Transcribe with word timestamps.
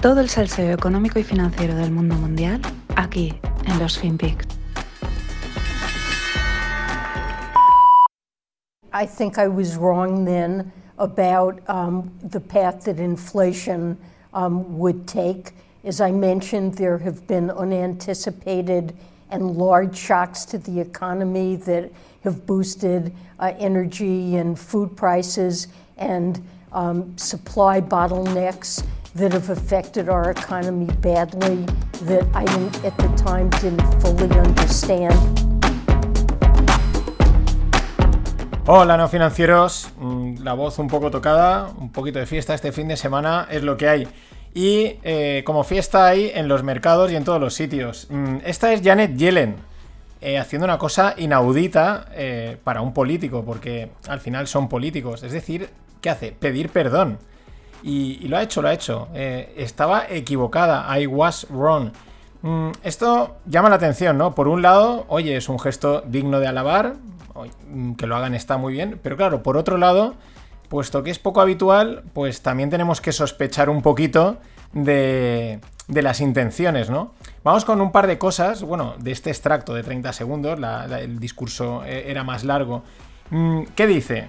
Todo 0.00 0.20
el 0.20 0.28
salseo 0.28 0.72
económico 0.72 1.18
y 1.18 1.24
financiero 1.24 1.74
del 1.74 1.90
mundo 1.90 2.14
mundial 2.14 2.60
aquí 2.94 3.34
en 3.66 3.80
los 3.80 3.98
FinPix. 3.98 4.46
I 8.92 9.04
think 9.04 9.38
I 9.38 9.48
was 9.48 9.76
wrong 9.76 10.24
then 10.24 10.70
about 10.98 11.60
um, 11.68 12.12
the 12.22 12.38
path 12.38 12.84
that 12.84 13.00
inflation 13.00 13.98
um, 14.34 14.78
would 14.78 15.08
take. 15.08 15.50
As 15.82 16.00
I 16.00 16.12
mentioned, 16.12 16.74
there 16.74 16.98
have 16.98 17.26
been 17.26 17.50
unanticipated 17.50 18.94
and 19.30 19.56
large 19.56 19.96
shocks 19.96 20.44
to 20.46 20.58
the 20.58 20.78
economy 20.78 21.56
that 21.56 21.90
have 22.22 22.46
boosted 22.46 23.12
uh, 23.40 23.52
energy 23.58 24.36
and 24.36 24.56
food 24.56 24.96
prices 24.96 25.66
and 25.96 26.40
um, 26.72 27.18
supply 27.18 27.80
bottlenecks 27.80 28.84
that 29.18 29.32
have 29.32 29.50
affected 29.50 30.08
our 30.08 30.30
economy 30.30 30.86
badly 31.00 31.66
that 32.04 32.24
I 32.34 32.44
at 32.86 32.96
the 32.98 33.08
time 33.16 33.50
didn't 33.60 33.82
fully 34.00 34.30
understand. 34.38 35.14
Hola, 38.66 38.96
no 38.96 39.08
financieros. 39.08 39.90
Mm, 39.98 40.42
La 40.42 40.52
voz 40.52 40.78
un 40.78 40.88
poco 40.88 41.10
tocada, 41.10 41.68
un 41.78 41.90
poquito 41.90 42.18
de 42.18 42.26
fiesta 42.26 42.54
este 42.54 42.70
fin 42.72 42.86
de 42.88 42.96
semana 42.96 43.48
es 43.50 43.62
lo 43.62 43.76
que 43.76 43.88
hay. 43.88 44.08
Y 44.54 44.96
eh, 45.02 45.42
como 45.44 45.64
fiesta 45.64 46.06
hay 46.06 46.30
en 46.34 46.48
los 46.48 46.62
mercados 46.62 47.10
y 47.10 47.16
en 47.16 47.24
todos 47.24 47.40
los 47.40 47.54
sitios. 47.54 48.06
Mm, 48.10 48.38
Esta 48.44 48.72
es 48.72 48.82
Janet 48.82 49.16
Yellen 49.16 49.56
eh, 50.20 50.38
haciendo 50.38 50.64
una 50.64 50.78
cosa 50.78 51.14
inaudita 51.16 52.06
eh, 52.12 52.56
para 52.62 52.82
un 52.82 52.92
político, 52.92 53.44
porque 53.44 53.90
al 54.06 54.20
final 54.20 54.46
son 54.46 54.68
políticos. 54.68 55.22
Es 55.22 55.32
decir, 55.32 55.70
¿qué 56.00 56.10
hace? 56.10 56.32
Pedir 56.32 56.68
perdón. 56.70 57.18
Y, 57.82 58.26
lo 58.28 58.36
ha 58.36 58.42
hecho, 58.42 58.62
lo 58.62 58.68
ha 58.68 58.72
hecho. 58.72 59.08
Eh, 59.14 59.54
estaba 59.56 60.06
equivocada. 60.08 60.98
I 60.98 61.06
was 61.06 61.46
wrong. 61.50 61.90
Mm, 62.42 62.70
esto 62.82 63.36
llama 63.46 63.68
la 63.68 63.76
atención, 63.76 64.18
¿no? 64.18 64.34
Por 64.34 64.48
un 64.48 64.62
lado, 64.62 65.04
oye, 65.08 65.36
es 65.36 65.48
un 65.48 65.58
gesto 65.58 66.02
digno 66.06 66.40
de 66.40 66.46
alabar. 66.46 66.96
mm, 67.70 67.92
Que 67.94 68.06
lo 68.06 68.16
hagan 68.16 68.34
está 68.34 68.56
muy 68.56 68.72
bien. 68.72 68.98
Pero 69.02 69.16
claro, 69.16 69.42
por 69.42 69.56
otro 69.56 69.76
lado, 69.78 70.14
puesto 70.68 71.02
que 71.02 71.10
es 71.10 71.18
poco 71.18 71.40
habitual, 71.40 72.02
pues 72.12 72.42
también 72.42 72.70
tenemos 72.70 73.00
que 73.00 73.12
sospechar 73.12 73.70
un 73.70 73.82
poquito 73.82 74.38
de, 74.72 75.60
las 75.88 76.20
intenciones, 76.20 76.90
¿no? 76.90 77.12
Vamos 77.42 77.64
con 77.64 77.80
un 77.80 77.92
par 77.92 78.06
de 78.06 78.18
cosas, 78.18 78.62
bueno, 78.62 78.94
de 78.98 79.12
este 79.12 79.30
extracto 79.30 79.74
de 79.74 79.82
30 79.82 80.12
segundos, 80.12 80.58
el 81.00 81.18
discurso 81.18 81.82
eh, 81.84 82.10
era 82.10 82.24
más 82.24 82.44
largo. 82.44 82.82
Mm, 83.30 83.62
¿Qué 83.74 83.86
dice? 83.86 84.28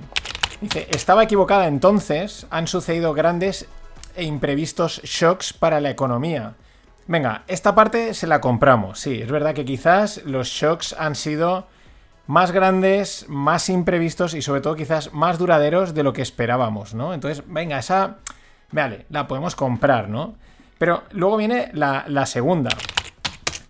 Dice, 0.62 0.88
estaba 0.92 1.24
equivocada 1.24 1.68
entonces, 1.68 2.46
han 2.50 2.68
sucedido 2.68 3.14
grandes 3.14 3.68
e 4.16 4.24
imprevistos 4.24 5.02
shocks 5.04 5.54
para 5.54 5.80
la 5.80 5.90
economía. 5.90 6.56
Venga, 7.08 7.44
esta 7.48 7.74
parte 7.76 8.14
se 8.14 8.28
la 8.28 8.42
compramos, 8.42 9.00
sí, 9.00 9.22
es 9.22 9.32
verdad 9.32 9.56
que 9.56 9.66
quizás 9.66 10.22
los 10.26 10.50
shocks 10.50 10.94
han 11.00 11.16
sido 11.16 11.66
más 12.28 12.52
grandes, 12.52 13.26
más 13.30 13.70
imprevistos 13.70 14.36
y 14.36 14.42
sobre 14.42 14.62
todo 14.62 14.76
quizás 14.76 15.14
más 15.14 15.40
duraderos 15.40 15.96
de 15.96 16.04
lo 16.04 16.14
que 16.14 16.22
esperábamos, 16.22 16.94
¿no? 16.94 17.14
Entonces, 17.14 17.44
venga, 17.48 17.80
esa, 17.80 18.18
vale, 18.72 19.06
la 19.10 19.28
podemos 19.28 19.56
comprar, 19.56 20.10
¿no? 20.10 20.36
Pero 20.78 21.04
luego 21.12 21.38
viene 21.38 21.72
la, 21.73 22.04
la 22.08 22.28
segunda. 22.28 22.70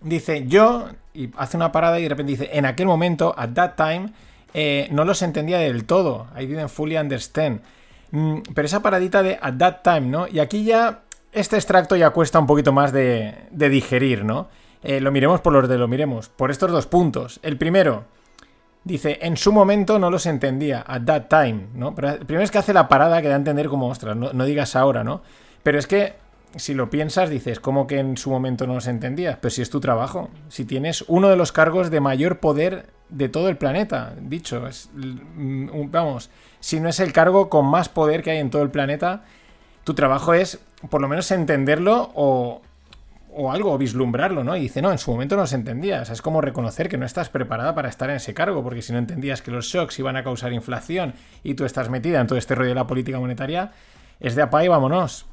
Dice, 0.02 0.46
yo, 0.46 0.88
y 1.14 1.30
hace 1.38 1.56
una 1.56 1.72
parada 1.72 1.98
y 1.98 2.02
de 2.02 2.08
repente 2.10 2.32
dice, 2.32 2.50
en 2.52 2.66
aquel 2.66 2.86
momento, 2.86 3.34
at 3.38 3.50
that 3.54 3.76
time, 3.76 4.12
eh, 4.54 4.88
no 4.90 5.04
los 5.04 5.22
entendía 5.22 5.58
del 5.58 5.84
todo. 5.84 6.28
I 6.38 6.46
didn't 6.46 6.68
fully 6.68 6.96
understand. 6.96 7.60
Mm, 8.10 8.38
pero 8.54 8.66
esa 8.66 8.82
paradita 8.82 9.22
de 9.22 9.38
at 9.40 9.54
that 9.58 9.76
time, 9.82 10.02
¿no? 10.02 10.26
Y 10.28 10.40
aquí 10.40 10.64
ya, 10.64 11.02
este 11.32 11.56
extracto 11.56 11.96
ya 11.96 12.10
cuesta 12.10 12.38
un 12.38 12.46
poquito 12.46 12.72
más 12.72 12.92
de, 12.92 13.34
digerir, 13.50 14.24
¿no? 14.24 14.48
Eh, 14.82 15.00
lo 15.00 15.12
miremos 15.12 15.40
por 15.40 15.52
los 15.52 15.68
de 15.68 15.78
lo 15.78 15.88
miremos. 15.88 16.28
Por 16.28 16.50
estos 16.50 16.70
dos 16.70 16.86
puntos. 16.86 17.38
El 17.42 17.56
primero, 17.56 18.04
Dice, 18.82 19.18
en 19.20 19.36
su 19.36 19.52
momento 19.52 19.98
no 19.98 20.10
los 20.10 20.24
entendía, 20.24 20.82
at 20.86 21.02
that 21.02 21.24
time, 21.28 21.66
¿no? 21.74 21.94
Pero 21.94 22.16
primero 22.20 22.42
es 22.42 22.50
que 22.50 22.56
hace 22.56 22.72
la 22.72 22.88
parada 22.88 23.20
que 23.20 23.28
da 23.28 23.34
a 23.34 23.36
entender 23.36 23.68
como, 23.68 23.88
ostras, 23.88 24.16
no, 24.16 24.32
no 24.32 24.44
digas 24.46 24.74
ahora, 24.74 25.04
¿no? 25.04 25.20
Pero 25.62 25.78
es 25.78 25.86
que, 25.86 26.14
si 26.56 26.72
lo 26.72 26.88
piensas, 26.88 27.28
dices, 27.28 27.60
¿cómo 27.60 27.86
que 27.86 27.98
en 27.98 28.16
su 28.16 28.30
momento 28.30 28.66
no 28.66 28.74
los 28.74 28.86
entendías? 28.86 29.36
Pues 29.36 29.54
si 29.54 29.60
es 29.60 29.68
tu 29.68 29.80
trabajo, 29.80 30.30
si 30.48 30.64
tienes 30.64 31.04
uno 31.08 31.28
de 31.28 31.36
los 31.36 31.52
cargos 31.52 31.90
de 31.90 32.00
mayor 32.00 32.40
poder 32.40 32.86
de 33.10 33.28
todo 33.28 33.48
el 33.48 33.56
planeta, 33.56 34.14
dicho, 34.20 34.66
es, 34.66 34.90
mm, 34.94 35.90
vamos, 35.90 36.30
si 36.60 36.80
no 36.80 36.88
es 36.88 37.00
el 37.00 37.12
cargo 37.12 37.48
con 37.48 37.66
más 37.66 37.88
poder 37.88 38.22
que 38.22 38.30
hay 38.32 38.38
en 38.38 38.50
todo 38.50 38.62
el 38.62 38.70
planeta, 38.70 39.22
tu 39.84 39.94
trabajo 39.94 40.34
es, 40.34 40.60
por 40.90 41.00
lo 41.00 41.08
menos, 41.08 41.30
entenderlo 41.30 42.12
o, 42.14 42.62
o 43.32 43.50
algo, 43.52 43.72
o 43.72 43.78
vislumbrarlo, 43.78 44.44
¿no? 44.44 44.56
Y 44.56 44.60
dice, 44.60 44.82
no, 44.82 44.92
en 44.92 44.98
su 44.98 45.10
momento 45.10 45.36
no 45.36 45.46
se 45.46 45.54
entendía. 45.56 46.02
O 46.02 46.04
sea, 46.04 46.12
es 46.14 46.22
como 46.22 46.40
reconocer 46.40 46.88
que 46.88 46.98
no 46.98 47.06
estás 47.06 47.28
preparada 47.30 47.74
para 47.74 47.88
estar 47.88 48.10
en 48.10 48.16
ese 48.16 48.34
cargo, 48.34 48.62
porque 48.62 48.82
si 48.82 48.92
no 48.92 48.98
entendías 48.98 49.40
que 49.42 49.50
los 49.50 49.66
shocks 49.66 49.98
iban 49.98 50.16
a 50.16 50.22
causar 50.24 50.52
inflación 50.52 51.14
y 51.42 51.54
tú 51.54 51.64
estás 51.64 51.88
metida 51.88 52.20
en 52.20 52.26
todo 52.26 52.38
este 52.38 52.54
rollo 52.54 52.70
de 52.70 52.74
la 52.74 52.86
política 52.86 53.18
monetaria, 53.18 53.72
es 54.20 54.34
de 54.34 54.42
apa 54.42 54.64
y 54.64 54.68
vámonos. 54.68 55.26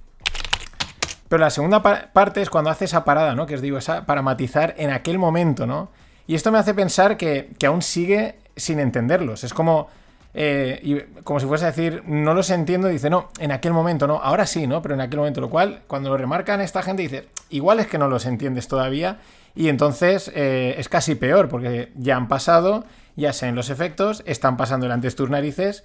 Pero 1.28 1.42
la 1.42 1.50
segunda 1.50 1.84
pa- 1.84 2.10
parte 2.14 2.42
es 2.42 2.50
cuando 2.50 2.70
hace 2.70 2.86
esa 2.86 3.04
parada, 3.04 3.36
¿no? 3.36 3.46
Que 3.46 3.56
os 3.56 3.62
digo, 3.62 3.78
esa 3.78 4.06
para 4.06 4.22
matizar 4.22 4.76
en 4.78 4.92
aquel 4.92 5.20
momento, 5.20 5.68
¿no? 5.68 5.90
Y 6.28 6.36
esto 6.36 6.52
me 6.52 6.60
hace 6.60 6.74
pensar 6.74 7.18
que, 7.18 7.50
aún 7.66 7.82
sigue 7.82 8.36
sin 8.56 8.80
entenderlos. 8.80 9.44
Es 9.44 9.54
como. 9.54 9.88
eh, 10.34 10.80
y 10.84 11.00
como 11.24 11.40
si 11.40 11.48
fuese 11.48 11.66
a 11.66 11.70
decir, 11.70 12.04
no 12.06 12.34
los 12.34 12.50
entiendo, 12.50 12.90
dice, 12.90 13.10
no, 13.10 13.30
en 13.40 13.52
aquel 13.52 13.74
momento 13.74 14.06
no, 14.06 14.18
ahora 14.22 14.46
sí, 14.46 14.68
¿no? 14.68 14.82
Pero 14.82 14.94
en 14.94 15.02
aquel 15.02 15.20
momento, 15.20 15.42
lo 15.42 15.50
cual, 15.50 15.82
cuando 15.88 16.10
lo 16.10 16.18
remarcan 16.18 16.62
esta 16.62 16.84
gente, 16.84 17.02
dice, 17.02 17.28
igual 17.50 17.80
es 17.80 17.88
que 17.88 17.98
no 17.98 18.08
los 18.08 18.26
entiendes 18.26 18.68
todavía, 18.68 19.20
y 19.56 19.70
entonces 19.70 20.32
eh, 20.36 20.76
es 20.78 20.90
casi 20.90 21.16
peor, 21.16 21.50
porque 21.50 21.92
ya 21.96 22.18
han 22.18 22.28
pasado, 22.28 22.84
ya 23.16 23.34
saben 23.34 23.56
los 23.56 23.72
efectos, 23.72 24.22
están 24.28 24.58
pasando 24.58 24.84
delante 24.84 25.08
de 25.08 25.16
tus 25.16 25.30
narices, 25.30 25.84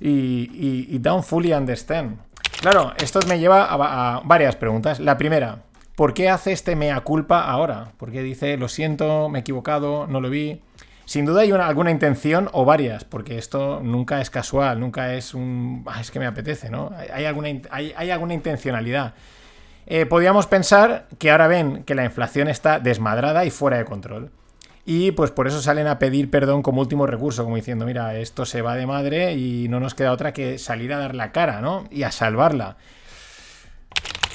y, 0.00 0.50
y, 0.88 0.98
don't 0.98 1.24
fully 1.24 1.52
understand. 1.52 2.18
Claro, 2.60 2.92
esto 3.02 3.20
me 3.28 3.38
lleva 3.38 3.64
a 3.64 4.20
varias 4.24 4.56
preguntas. 4.56 4.98
La 4.98 5.16
primera, 5.16 5.62
¿por 6.00 6.14
qué 6.14 6.30
hace 6.30 6.52
este 6.52 6.76
mea 6.76 6.98
culpa 7.02 7.42
ahora? 7.44 7.92
¿Por 7.98 8.10
qué 8.10 8.22
dice, 8.22 8.56
lo 8.56 8.68
siento, 8.68 9.28
me 9.28 9.38
he 9.38 9.42
equivocado, 9.42 10.06
no 10.06 10.22
lo 10.22 10.30
vi? 10.30 10.62
Sin 11.04 11.26
duda 11.26 11.42
hay 11.42 11.52
una- 11.52 11.66
alguna 11.66 11.90
intención 11.90 12.48
o 12.52 12.64
varias, 12.64 13.04
porque 13.04 13.36
esto 13.36 13.80
nunca 13.82 14.22
es 14.22 14.30
casual, 14.30 14.80
nunca 14.80 15.12
es 15.12 15.34
un... 15.34 15.84
"Ah, 15.86 16.00
es 16.00 16.10
que 16.10 16.18
me 16.18 16.24
apetece, 16.24 16.70
¿no? 16.70 16.90
Hay, 17.12 17.26
alguna, 17.26 17.48
hay 17.70 18.10
alguna 18.10 18.32
intencionalidad. 18.32 19.12
Eh, 19.86 20.06
podríamos 20.06 20.46
pensar 20.46 21.06
que 21.18 21.30
ahora 21.30 21.48
ven 21.48 21.84
que 21.84 21.94
la 21.94 22.06
inflación 22.06 22.48
está 22.48 22.78
desmadrada 22.78 23.44
y 23.44 23.50
fuera 23.50 23.76
de 23.76 23.84
control. 23.84 24.30
Y 24.86 25.10
pues 25.12 25.30
por 25.30 25.48
eso 25.48 25.60
salen 25.60 25.86
a 25.86 25.98
pedir 25.98 26.30
perdón 26.30 26.62
como 26.62 26.80
último 26.80 27.06
recurso, 27.06 27.44
como 27.44 27.56
diciendo, 27.56 27.84
mira, 27.84 28.14
esto 28.16 28.46
se 28.46 28.62
va 28.62 28.74
de 28.74 28.86
madre 28.86 29.34
y 29.34 29.68
no 29.68 29.80
nos 29.80 29.94
queda 29.94 30.12
otra 30.12 30.32
que 30.32 30.56
salir 30.58 30.94
a 30.94 30.98
dar 30.98 31.14
la 31.14 31.30
cara, 31.30 31.60
¿no? 31.60 31.84
Y 31.90 32.04
a 32.04 32.10
salvarla. 32.10 32.78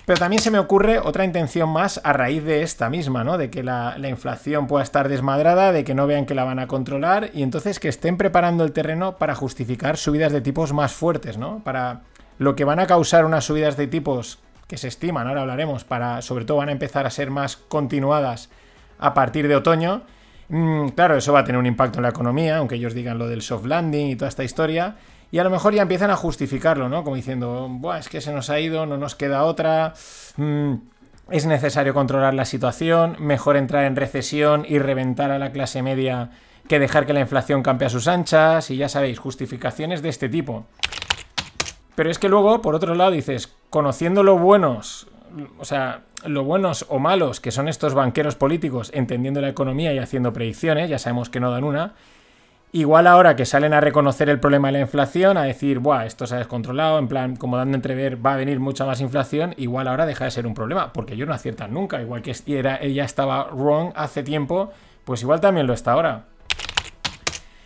Pero 0.06 0.20
también 0.20 0.42
se 0.42 0.52
me 0.52 0.60
ocurre 0.60 1.00
otra 1.00 1.26
intención 1.26 1.70
más 1.70 2.00
a 2.04 2.14
raíz 2.14 2.44
de 2.44 2.62
esta 2.62 2.90
misma, 2.90 3.24
¿no? 3.24 3.38
De 3.38 3.50
que 3.50 3.64
la, 3.64 3.98
la 3.98 4.08
inflación 4.08 4.68
pueda 4.68 4.84
estar 4.84 5.10
desmadrada, 5.10 5.72
de 5.72 5.84
que 5.84 5.96
no 5.96 6.06
vean 6.06 6.26
que 6.26 6.36
la 6.36 6.44
van 6.44 6.60
a 6.60 6.68
controlar 6.68 7.32
y 7.34 7.42
entonces 7.42 7.80
que 7.80 7.90
estén 7.90 8.16
preparando 8.16 8.64
el 8.64 8.72
terreno 8.72 9.18
para 9.18 9.34
justificar 9.34 9.98
subidas 9.98 10.32
de 10.32 10.42
tipos 10.42 10.74
más 10.74 10.94
fuertes, 10.94 11.38
¿no? 11.38 11.64
Para 11.64 12.02
lo 12.38 12.56
que 12.56 12.66
van 12.66 12.80
a 12.80 12.88
causar 12.88 13.26
unas 13.26 13.46
subidas 13.46 13.78
de 13.78 13.88
tipos 13.88 14.40
que 14.68 14.78
se 14.78 14.88
estiman, 14.88 15.28
ahora 15.28 15.42
hablaremos, 15.42 15.84
para 15.84 16.22
sobre 16.22 16.46
todo 16.46 16.58
van 16.58 16.70
a 16.70 16.74
empezar 16.74 17.06
a 17.06 17.10
ser 17.10 17.30
más 17.32 17.56
continuadas 17.56 18.50
a 19.00 19.14
partir 19.14 19.48
de 19.48 19.56
otoño. 19.56 20.04
Mm, 20.50 20.90
claro, 20.90 21.16
eso 21.16 21.34
va 21.34 21.40
a 21.40 21.44
tener 21.44 21.60
un 21.60 21.66
impacto 21.66 22.00
en 22.00 22.04
la 22.04 22.10
economía, 22.10 22.58
aunque 22.58 22.76
ellos 22.76 22.94
digan 22.94 23.18
lo 23.18 23.28
del 23.28 23.42
soft 23.42 23.66
landing 23.66 24.08
y 24.08 24.16
toda 24.16 24.30
esta 24.30 24.44
historia. 24.44 24.96
Y 25.32 25.40
a 25.40 25.44
lo 25.44 25.50
mejor 25.50 25.74
ya 25.74 25.82
empiezan 25.82 26.12
a 26.12 26.16
justificarlo, 26.16 26.90
¿no? 26.90 27.04
Como 27.04 27.16
diciendo, 27.16 27.68
Buah, 27.70 28.00
es 28.00 28.10
que 28.10 28.22
se 28.22 28.32
nos 28.32 28.50
ha 28.50 28.60
ido, 28.60 28.86
no 28.86 28.98
nos 28.98 29.16
queda 29.16 29.44
otra. 29.44 29.94
mm, 30.38 30.74
es 31.32 31.46
necesario 31.46 31.94
controlar 31.94 32.34
la 32.34 32.46
situación, 32.46 33.16
mejor 33.20 33.58
entrar 33.58 33.86
en 33.86 33.96
recesión 33.96 34.66
y 34.68 34.78
reventar 34.80 35.32
a 35.32 35.40
la 35.40 35.52
clase 35.52 35.82
media 35.82 36.30
que 36.68 36.80
dejar 36.80 37.06
que 37.06 37.14
la 37.14 37.20
inflación 37.20 37.64
campe 37.64 37.86
a 37.86 37.90
sus 37.90 38.08
anchas. 38.08 38.70
Y 38.70 38.78
ya 38.78 38.90
sabéis, 38.90 39.20
justificaciones 39.20 40.02
de 40.02 40.10
este 40.10 40.30
tipo. 40.30 40.66
Pero 41.96 42.12
es 42.12 42.20
que 42.20 42.30
luego, 42.30 42.62
por 42.62 42.76
otro 42.76 42.94
lado, 42.94 43.12
dices, 43.12 43.54
conociendo 43.70 44.22
lo 44.22 44.38
buenos, 44.38 45.08
o 45.58 45.66
sea, 45.66 46.02
lo 46.26 46.44
buenos 46.44 46.86
o 46.90 47.00
malos 47.00 47.40
que 47.40 47.52
son 47.52 47.68
estos 47.68 47.94
banqueros 47.94 48.36
políticos, 48.36 48.92
entendiendo 48.94 49.42
la 49.42 49.50
economía 49.50 49.94
y 49.94 50.00
haciendo 50.00 50.34
predicciones, 50.34 50.90
ya 50.90 51.00
sabemos 51.00 51.30
que 51.30 51.40
no 51.40 51.52
dan 51.52 51.64
una, 51.64 51.94
igual 52.76 53.08
ahora 53.08 53.38
que 53.38 53.46
salen 53.46 53.74
a 53.74 53.80
reconocer 53.80 54.30
el 54.30 54.42
problema 54.42 54.68
de 54.68 54.74
la 54.74 54.80
inflación, 54.82 55.38
a 55.38 55.44
decir, 55.44 55.80
buah, 55.80 56.06
esto 56.06 56.28
se 56.28 56.36
ha 56.36 56.40
descontrolado, 56.40 57.00
en 57.00 57.08
plan, 57.08 57.38
como 57.38 57.56
dando 57.56 57.78
entrever, 57.78 58.24
va 58.24 58.34
a 58.34 58.36
venir 58.36 58.60
mucha 58.60 58.86
más 58.86 59.00
inflación, 59.00 59.54
igual 59.56 59.88
ahora 59.88 60.06
deja 60.06 60.26
de 60.26 60.32
ser 60.32 60.46
un 60.46 60.54
problema, 60.54 60.92
porque 60.92 61.14
ellos 61.14 61.26
no 61.26 61.34
aciertan 61.34 61.74
nunca, 61.74 62.02
igual 62.02 62.22
que 62.22 62.36
era, 62.48 62.76
ella 62.76 63.06
estaba 63.06 63.48
wrong 63.50 63.94
hace 63.96 64.24
tiempo, 64.24 64.72
pues 65.06 65.22
igual 65.22 65.40
también 65.40 65.68
lo 65.68 65.74
está 65.74 65.94
ahora. 65.94 66.26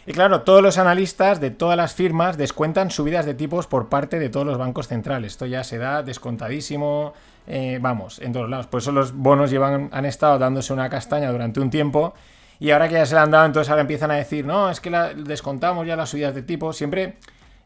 Y 0.05 0.13
claro, 0.13 0.41
todos 0.41 0.61
los 0.61 0.77
analistas 0.77 1.39
de 1.39 1.49
todas 1.49 1.75
las 1.75 1.95
firmas 1.95 2.37
descuentan 2.37 2.91
subidas 2.91 3.25
de 3.25 3.33
tipos 3.33 3.65
por 3.65 3.89
parte 3.89 4.19
de 4.19 4.29
todos 4.29 4.45
los 4.45 4.59
bancos 4.59 4.87
centrales. 4.87 5.33
Esto 5.33 5.47
ya 5.47 5.63
se 5.63 5.77
da 5.79 6.03
descontadísimo. 6.03 7.13
eh, 7.45 7.77
vamos, 7.81 8.19
en 8.19 8.33
todos 8.33 8.49
lados. 8.49 8.65
Por 8.65 8.81
eso 8.81 8.91
los 8.91 9.13
bonos 9.13 9.51
llevan, 9.51 9.89
han 9.91 10.05
estado 10.05 10.39
dándose 10.39 10.73
una 10.73 10.89
castaña 10.89 11.31
durante 11.31 11.59
un 11.59 11.69
tiempo 11.69 12.13
y 12.59 12.71
ahora 12.71 12.87
que 12.87 12.95
ya 12.95 13.05
se 13.05 13.15
la 13.15 13.23
han 13.23 13.31
dado, 13.31 13.45
entonces 13.45 13.69
ahora 13.69 13.81
empiezan 13.81 14.11
a 14.11 14.15
decir, 14.15 14.45
no, 14.45 14.69
es 14.69 14.81
que 14.81 14.89
descontamos 15.15 15.87
ya 15.87 15.95
las 15.95 16.09
subidas 16.09 16.35
de 16.35 16.41
tipo. 16.41 16.73
Siempre 16.73 17.15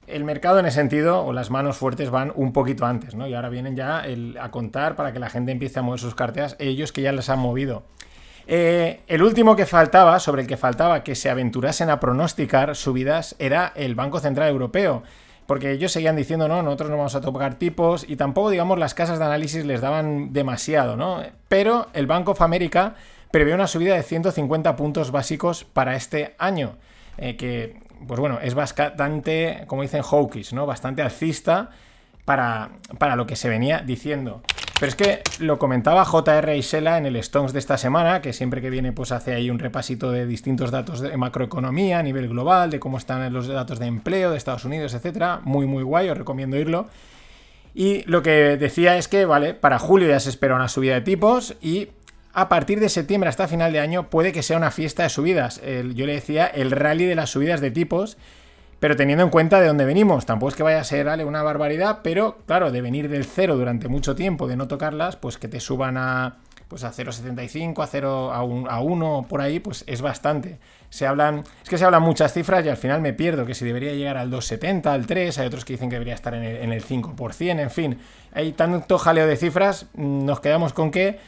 el 0.05 0.23
mercado 0.23 0.59
en 0.59 0.65
ese 0.65 0.75
sentido, 0.75 1.25
o 1.25 1.33
las 1.33 1.49
manos 1.49 1.77
fuertes 1.77 2.09
van 2.09 2.31
un 2.35 2.53
poquito 2.53 2.85
antes, 2.85 3.15
¿no? 3.15 3.27
Y 3.27 3.33
ahora 3.33 3.49
vienen 3.49 3.75
ya 3.75 4.03
a 4.39 4.51
contar 4.51 4.95
para 4.95 5.13
que 5.13 5.19
la 5.19 5.29
gente 5.29 5.51
empiece 5.51 5.79
a 5.79 5.81
mover 5.81 5.99
sus 5.99 6.13
carteras, 6.13 6.55
ellos 6.59 6.91
que 6.91 7.01
ya 7.01 7.11
las 7.11 7.29
han 7.29 7.39
movido. 7.39 7.83
Eh, 8.45 9.01
el 9.07 9.23
último 9.23 9.55
que 9.55 9.65
faltaba, 9.65 10.19
sobre 10.19 10.41
el 10.41 10.47
que 10.47 10.57
faltaba 10.57 11.03
que 11.03 11.15
se 11.15 11.29
aventurasen 11.29 11.89
a 11.89 11.99
pronosticar 11.99 12.75
subidas, 12.75 13.35
era 13.39 13.71
el 13.75 13.95
Banco 13.95 14.19
Central 14.19 14.49
Europeo. 14.49 15.03
Porque 15.45 15.71
ellos 15.71 15.91
seguían 15.91 16.15
diciendo, 16.15 16.47
no, 16.47 16.61
nosotros 16.61 16.89
no 16.89 16.97
vamos 16.97 17.15
a 17.15 17.21
tocar 17.21 17.55
tipos 17.55 18.05
y 18.07 18.15
tampoco, 18.15 18.49
digamos, 18.49 18.79
las 18.79 18.93
casas 18.93 19.19
de 19.19 19.25
análisis 19.25 19.65
les 19.65 19.81
daban 19.81 20.31
demasiado, 20.31 20.95
¿no? 20.95 21.21
Pero 21.49 21.87
el 21.93 22.07
Bank 22.07 22.29
of 22.29 22.41
America 22.41 22.95
prevé 23.33 23.55
una 23.55 23.65
subida 23.65 23.95
de 23.95 24.03
150 24.03 24.75
puntos 24.75 25.09
básicos 25.09 25.63
para 25.63 25.95
este 25.95 26.35
año, 26.37 26.75
eh, 27.17 27.35
que, 27.35 27.79
pues 28.07 28.19
bueno, 28.19 28.37
es 28.39 28.53
bastante, 28.53 29.63
como 29.65 29.81
dicen 29.81 30.03
hawkish, 30.03 30.53
¿no? 30.53 30.67
Bastante 30.67 31.01
alcista 31.01 31.71
para, 32.25 32.69
para 32.99 33.15
lo 33.15 33.25
que 33.25 33.35
se 33.35 33.49
venía 33.49 33.79
diciendo. 33.79 34.43
Pero 34.79 34.87
es 34.87 34.95
que 34.95 35.21
lo 35.39 35.57
comentaba 35.57 36.05
JR 36.05 36.55
Isela 36.55 36.99
en 36.99 37.07
el 37.07 37.15
Stones 37.15 37.53
de 37.53 37.59
esta 37.59 37.79
semana, 37.79 38.21
que 38.21 38.33
siempre 38.33 38.61
que 38.61 38.69
viene 38.69 38.91
pues 38.91 39.11
hace 39.11 39.33
ahí 39.33 39.49
un 39.49 39.57
repasito 39.57 40.11
de 40.11 40.27
distintos 40.27 40.69
datos 40.69 41.01
de 41.01 41.17
macroeconomía 41.17 41.97
a 41.97 42.03
nivel 42.03 42.29
global, 42.29 42.69
de 42.69 42.79
cómo 42.79 42.99
están 42.99 43.33
los 43.33 43.47
datos 43.47 43.79
de 43.79 43.87
empleo 43.87 44.29
de 44.29 44.37
Estados 44.37 44.63
Unidos, 44.63 44.93
etcétera. 44.93 45.41
Muy, 45.43 45.65
muy 45.65 45.81
guay, 45.81 46.07
os 46.07 46.17
recomiendo 46.19 46.55
irlo. 46.55 46.85
Y 47.73 48.03
lo 48.03 48.21
que 48.21 48.57
decía 48.57 48.95
es 48.95 49.07
que, 49.07 49.25
vale, 49.25 49.55
para 49.55 49.79
julio 49.79 50.07
ya 50.07 50.19
se 50.19 50.29
espera 50.29 50.53
una 50.53 50.67
subida 50.67 50.93
de 50.93 51.01
tipos 51.01 51.55
y 51.63 51.89
a 52.33 52.49
partir 52.49 52.79
de 52.79 52.89
septiembre 52.89 53.29
hasta 53.29 53.47
final 53.47 53.71
de 53.71 53.79
año 53.79 54.09
puede 54.09 54.31
que 54.31 54.43
sea 54.43 54.57
una 54.57 54.71
fiesta 54.71 55.03
de 55.03 55.09
subidas. 55.09 55.61
yo 55.93 56.05
le 56.05 56.13
decía 56.13 56.47
el 56.47 56.71
rally 56.71 57.05
de 57.05 57.15
las 57.15 57.29
subidas 57.29 57.61
de 57.61 57.71
tipos 57.71 58.17
pero 58.83 58.97
teniendo 58.97 59.23
en 59.23 59.29
cuenta 59.29 59.61
de 59.61 59.67
dónde 59.67 59.85
venimos, 59.85 60.25
tampoco 60.25 60.49
es 60.49 60.55
que 60.55 60.63
vaya 60.63 60.81
a 60.81 60.83
ser 60.83 61.07
una 61.25 61.41
barbaridad, 61.41 61.99
pero 62.03 62.39
claro, 62.45 62.69
de 62.69 62.81
venir 62.81 63.07
del 63.07 63.23
cero 63.23 63.55
durante 63.55 63.87
mucho 63.87 64.13
tiempo, 64.13 64.45
de 64.45 64.57
no 64.57 64.67
tocarlas, 64.67 65.15
pues 65.15 65.37
que 65.37 65.47
te 65.47 65.61
suban 65.61 65.95
a 65.95 66.35
pues 66.67 66.83
a 66.83 66.91
0,75, 66.91 67.81
a 67.81 67.87
0, 67.87 68.33
a 68.33 68.81
1 68.81 69.25
por 69.29 69.39
ahí, 69.39 69.61
pues 69.61 69.85
es 69.87 70.01
bastante. 70.01 70.59
Se 70.89 71.07
hablan, 71.07 71.45
es 71.63 71.69
que 71.69 71.77
se 71.77 71.85
hablan 71.85 72.01
muchas 72.01 72.33
cifras 72.33 72.65
y 72.65 72.67
al 72.67 72.75
final 72.75 72.99
me 72.99 73.13
pierdo, 73.13 73.45
que 73.45 73.53
si 73.53 73.63
debería 73.63 73.93
llegar 73.93 74.17
al 74.17 74.29
2,70, 74.29 74.87
al 74.87 75.05
3, 75.05 75.39
hay 75.39 75.47
otros 75.47 75.63
que 75.63 75.73
dicen 75.73 75.89
que 75.89 75.95
debería 75.95 76.15
estar 76.15 76.33
en 76.33 76.43
el, 76.43 76.57
en 76.57 76.73
el 76.73 76.83
5%, 76.83 77.61
en 77.61 77.71
fin, 77.71 77.99
hay 78.33 78.51
tanto 78.51 78.97
jaleo 78.97 79.27
de 79.27 79.37
cifras, 79.37 79.85
nos 79.93 80.41
quedamos 80.41 80.73
con 80.73 80.91
que 80.91 81.19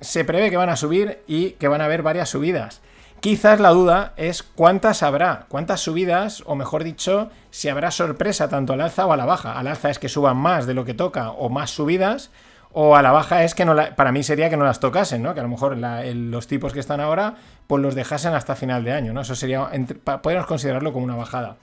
se 0.00 0.24
prevé 0.24 0.50
que 0.50 0.56
van 0.56 0.70
a 0.70 0.76
subir 0.76 1.22
y 1.26 1.52
que 1.52 1.68
van 1.68 1.80
a 1.80 1.84
haber 1.84 2.02
varias 2.02 2.28
subidas. 2.28 2.80
Quizás 3.20 3.58
la 3.58 3.70
duda 3.70 4.12
es 4.16 4.44
cuántas 4.44 5.02
habrá, 5.02 5.46
cuántas 5.48 5.80
subidas, 5.80 6.44
o 6.46 6.54
mejor 6.54 6.84
dicho, 6.84 7.30
si 7.50 7.68
habrá 7.68 7.90
sorpresa 7.90 8.48
tanto 8.48 8.74
al 8.74 8.80
alza 8.80 9.06
o 9.06 9.12
a 9.12 9.16
la 9.16 9.24
baja. 9.24 9.58
Al 9.58 9.66
alza 9.66 9.90
es 9.90 9.98
que 9.98 10.08
suban 10.08 10.36
más 10.36 10.66
de 10.66 10.74
lo 10.74 10.84
que 10.84 10.94
toca 10.94 11.30
o 11.30 11.48
más 11.48 11.70
subidas, 11.70 12.30
o 12.72 12.94
a 12.94 13.02
la 13.02 13.10
baja 13.10 13.42
es 13.42 13.56
que 13.56 13.64
no 13.64 13.74
para 13.96 14.12
mí 14.12 14.22
sería 14.22 14.50
que 14.50 14.56
no 14.56 14.64
las 14.64 14.78
tocasen, 14.78 15.22
¿no? 15.22 15.34
Que 15.34 15.40
a 15.40 15.42
lo 15.42 15.48
mejor 15.48 15.76
los 15.76 16.46
tipos 16.46 16.72
que 16.72 16.78
están 16.78 17.00
ahora, 17.00 17.34
pues 17.66 17.82
los 17.82 17.96
dejasen 17.96 18.34
hasta 18.34 18.54
final 18.54 18.84
de 18.84 18.92
año, 18.92 19.12
¿no? 19.12 19.22
Eso 19.22 19.34
sería, 19.34 19.68
podríamos 20.04 20.46
considerarlo 20.46 20.92
como 20.92 21.04
una 21.04 21.16
bajada. 21.16 21.56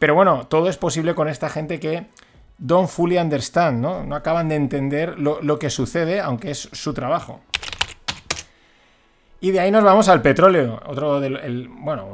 Pero 0.00 0.14
bueno, 0.14 0.46
todo 0.48 0.68
es 0.68 0.78
posible 0.78 1.14
con 1.14 1.28
esta 1.28 1.48
gente 1.48 1.78
que 1.78 2.06
don't 2.58 2.88
fully 2.88 3.18
understand, 3.18 3.80
¿no? 3.80 4.04
No 4.04 4.16
acaban 4.16 4.48
de 4.48 4.56
entender 4.56 5.18
lo, 5.18 5.40
lo 5.40 5.58
que 5.58 5.70
sucede, 5.70 6.20
aunque 6.20 6.50
es 6.50 6.68
su 6.72 6.92
trabajo. 6.92 7.40
Y 9.40 9.52
de 9.52 9.60
ahí 9.60 9.70
nos 9.70 9.84
vamos 9.84 10.08
al 10.08 10.20
petróleo, 10.20 10.80
otro 10.84 11.20
del, 11.20 11.68
bueno, 11.68 12.08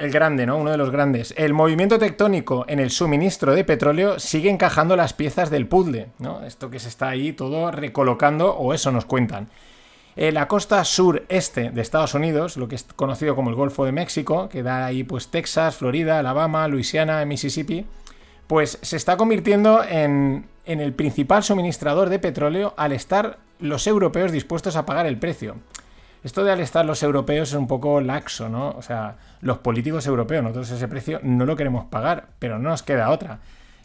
el 0.00 0.10
grande, 0.10 0.46
¿no? 0.46 0.56
Uno 0.56 0.70
de 0.70 0.78
los 0.78 0.90
grandes. 0.90 1.34
El 1.36 1.52
movimiento 1.52 1.98
tectónico 1.98 2.64
en 2.68 2.80
el 2.80 2.90
suministro 2.90 3.54
de 3.54 3.64
petróleo 3.64 4.18
sigue 4.18 4.48
encajando 4.48 4.96
las 4.96 5.12
piezas 5.12 5.50
del 5.50 5.66
puzzle, 5.66 6.08
¿no? 6.18 6.42
Esto 6.44 6.70
que 6.70 6.78
se 6.78 6.88
está 6.88 7.10
ahí 7.10 7.34
todo 7.34 7.70
recolocando, 7.70 8.54
o 8.54 8.72
eso 8.72 8.90
nos 8.90 9.04
cuentan. 9.04 9.48
Eh, 10.16 10.32
la 10.32 10.48
costa 10.48 10.82
sureste 10.84 11.70
de 11.70 11.82
Estados 11.82 12.14
Unidos, 12.14 12.56
lo 12.56 12.68
que 12.68 12.76
es 12.76 12.84
conocido 12.96 13.36
como 13.36 13.50
el 13.50 13.56
Golfo 13.56 13.84
de 13.84 13.92
México, 13.92 14.48
que 14.48 14.62
da 14.62 14.86
ahí 14.86 15.04
pues 15.04 15.28
Texas, 15.28 15.76
Florida, 15.76 16.18
Alabama, 16.18 16.66
Luisiana, 16.68 17.22
Mississippi, 17.26 17.84
pues 18.46 18.78
se 18.82 18.96
está 18.96 19.16
convirtiendo 19.16 19.82
en, 19.82 20.46
en 20.64 20.80
el 20.80 20.92
principal 20.92 21.42
suministrador 21.42 22.08
de 22.08 22.18
petróleo 22.18 22.74
al 22.76 22.92
estar 22.92 23.38
los 23.58 23.86
europeos 23.86 24.32
dispuestos 24.32 24.76
a 24.76 24.86
pagar 24.86 25.06
el 25.06 25.18
precio. 25.18 25.56
Esto 26.22 26.44
de 26.44 26.52
al 26.52 26.60
estar 26.60 26.84
los 26.84 27.02
europeos 27.02 27.50
es 27.50 27.54
un 27.54 27.68
poco 27.68 28.00
laxo, 28.00 28.48
¿no? 28.48 28.70
O 28.70 28.82
sea, 28.82 29.16
los 29.40 29.58
políticos 29.58 30.06
europeos, 30.06 30.42
nosotros 30.42 30.70
ese 30.70 30.88
precio 30.88 31.20
no 31.22 31.46
lo 31.46 31.54
queremos 31.54 31.84
pagar, 31.86 32.28
pero 32.38 32.58
no 32.58 32.70
nos 32.70 32.82
queda 32.82 33.10
otra. 33.10 33.38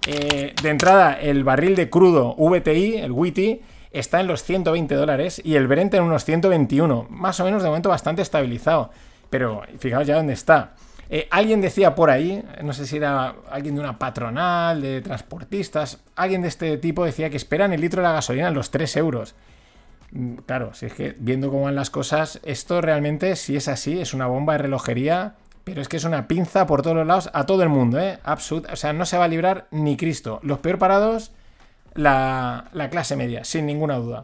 Eh, 0.07 0.55
de 0.61 0.69
entrada, 0.69 1.13
el 1.13 1.43
barril 1.43 1.75
de 1.75 1.89
crudo 1.89 2.35
VTI, 2.37 2.97
el 2.97 3.11
WITI, 3.11 3.61
está 3.91 4.21
en 4.21 4.27
los 4.27 4.43
120 4.43 4.95
dólares 4.95 5.39
y 5.43 5.55
el 5.55 5.67
Brent 5.67 5.93
en 5.93 6.03
unos 6.03 6.25
121, 6.25 7.05
más 7.09 7.39
o 7.39 7.45
menos 7.45 7.61
de 7.61 7.69
momento 7.69 7.89
bastante 7.89 8.23
estabilizado. 8.23 8.89
Pero 9.29 9.61
fijaos 9.77 10.07
ya 10.07 10.15
dónde 10.15 10.33
está. 10.33 10.73
Eh, 11.13 11.27
alguien 11.29 11.59
decía 11.59 11.93
por 11.93 12.09
ahí, 12.09 12.41
no 12.63 12.71
sé 12.71 12.87
si 12.87 12.95
era 12.95 13.35
alguien 13.49 13.75
de 13.75 13.81
una 13.81 13.99
patronal, 13.99 14.81
de 14.81 15.01
transportistas, 15.01 15.99
alguien 16.15 16.41
de 16.41 16.47
este 16.47 16.77
tipo 16.77 17.03
decía 17.03 17.29
que 17.29 17.35
esperan 17.35 17.73
el 17.73 17.81
litro 17.81 18.01
de 18.01 18.07
la 18.07 18.13
gasolina 18.13 18.47
en 18.47 18.53
los 18.53 18.71
3 18.71 18.95
euros. 18.95 19.35
Mm, 20.13 20.35
claro, 20.45 20.73
si 20.73 20.85
es 20.85 20.93
que 20.93 21.13
viendo 21.19 21.49
cómo 21.49 21.63
van 21.63 21.75
las 21.75 21.89
cosas, 21.89 22.39
esto 22.43 22.79
realmente, 22.79 23.35
si 23.35 23.57
es 23.57 23.67
así, 23.67 23.99
es 23.99 24.13
una 24.13 24.27
bomba 24.27 24.53
de 24.53 24.59
relojería, 24.59 25.35
pero 25.65 25.81
es 25.81 25.89
que 25.89 25.97
es 25.97 26.05
una 26.05 26.29
pinza 26.29 26.65
por 26.65 26.81
todos 26.81 26.95
los 26.95 27.05
lados 27.05 27.29
a 27.33 27.45
todo 27.45 27.61
el 27.61 27.69
mundo, 27.69 27.99
¿eh? 27.99 28.19
Absolut 28.23 28.71
o 28.71 28.77
sea, 28.77 28.93
no 28.93 29.05
se 29.05 29.17
va 29.17 29.25
a 29.25 29.27
librar 29.27 29.67
ni 29.71 29.97
Cristo. 29.97 30.39
Los 30.43 30.59
peor 30.59 30.77
parados, 30.77 31.33
la, 31.93 32.69
clase 32.89 33.17
media, 33.17 33.43
sin 33.43 33.65
ninguna 33.65 33.97
duda. 33.97 34.23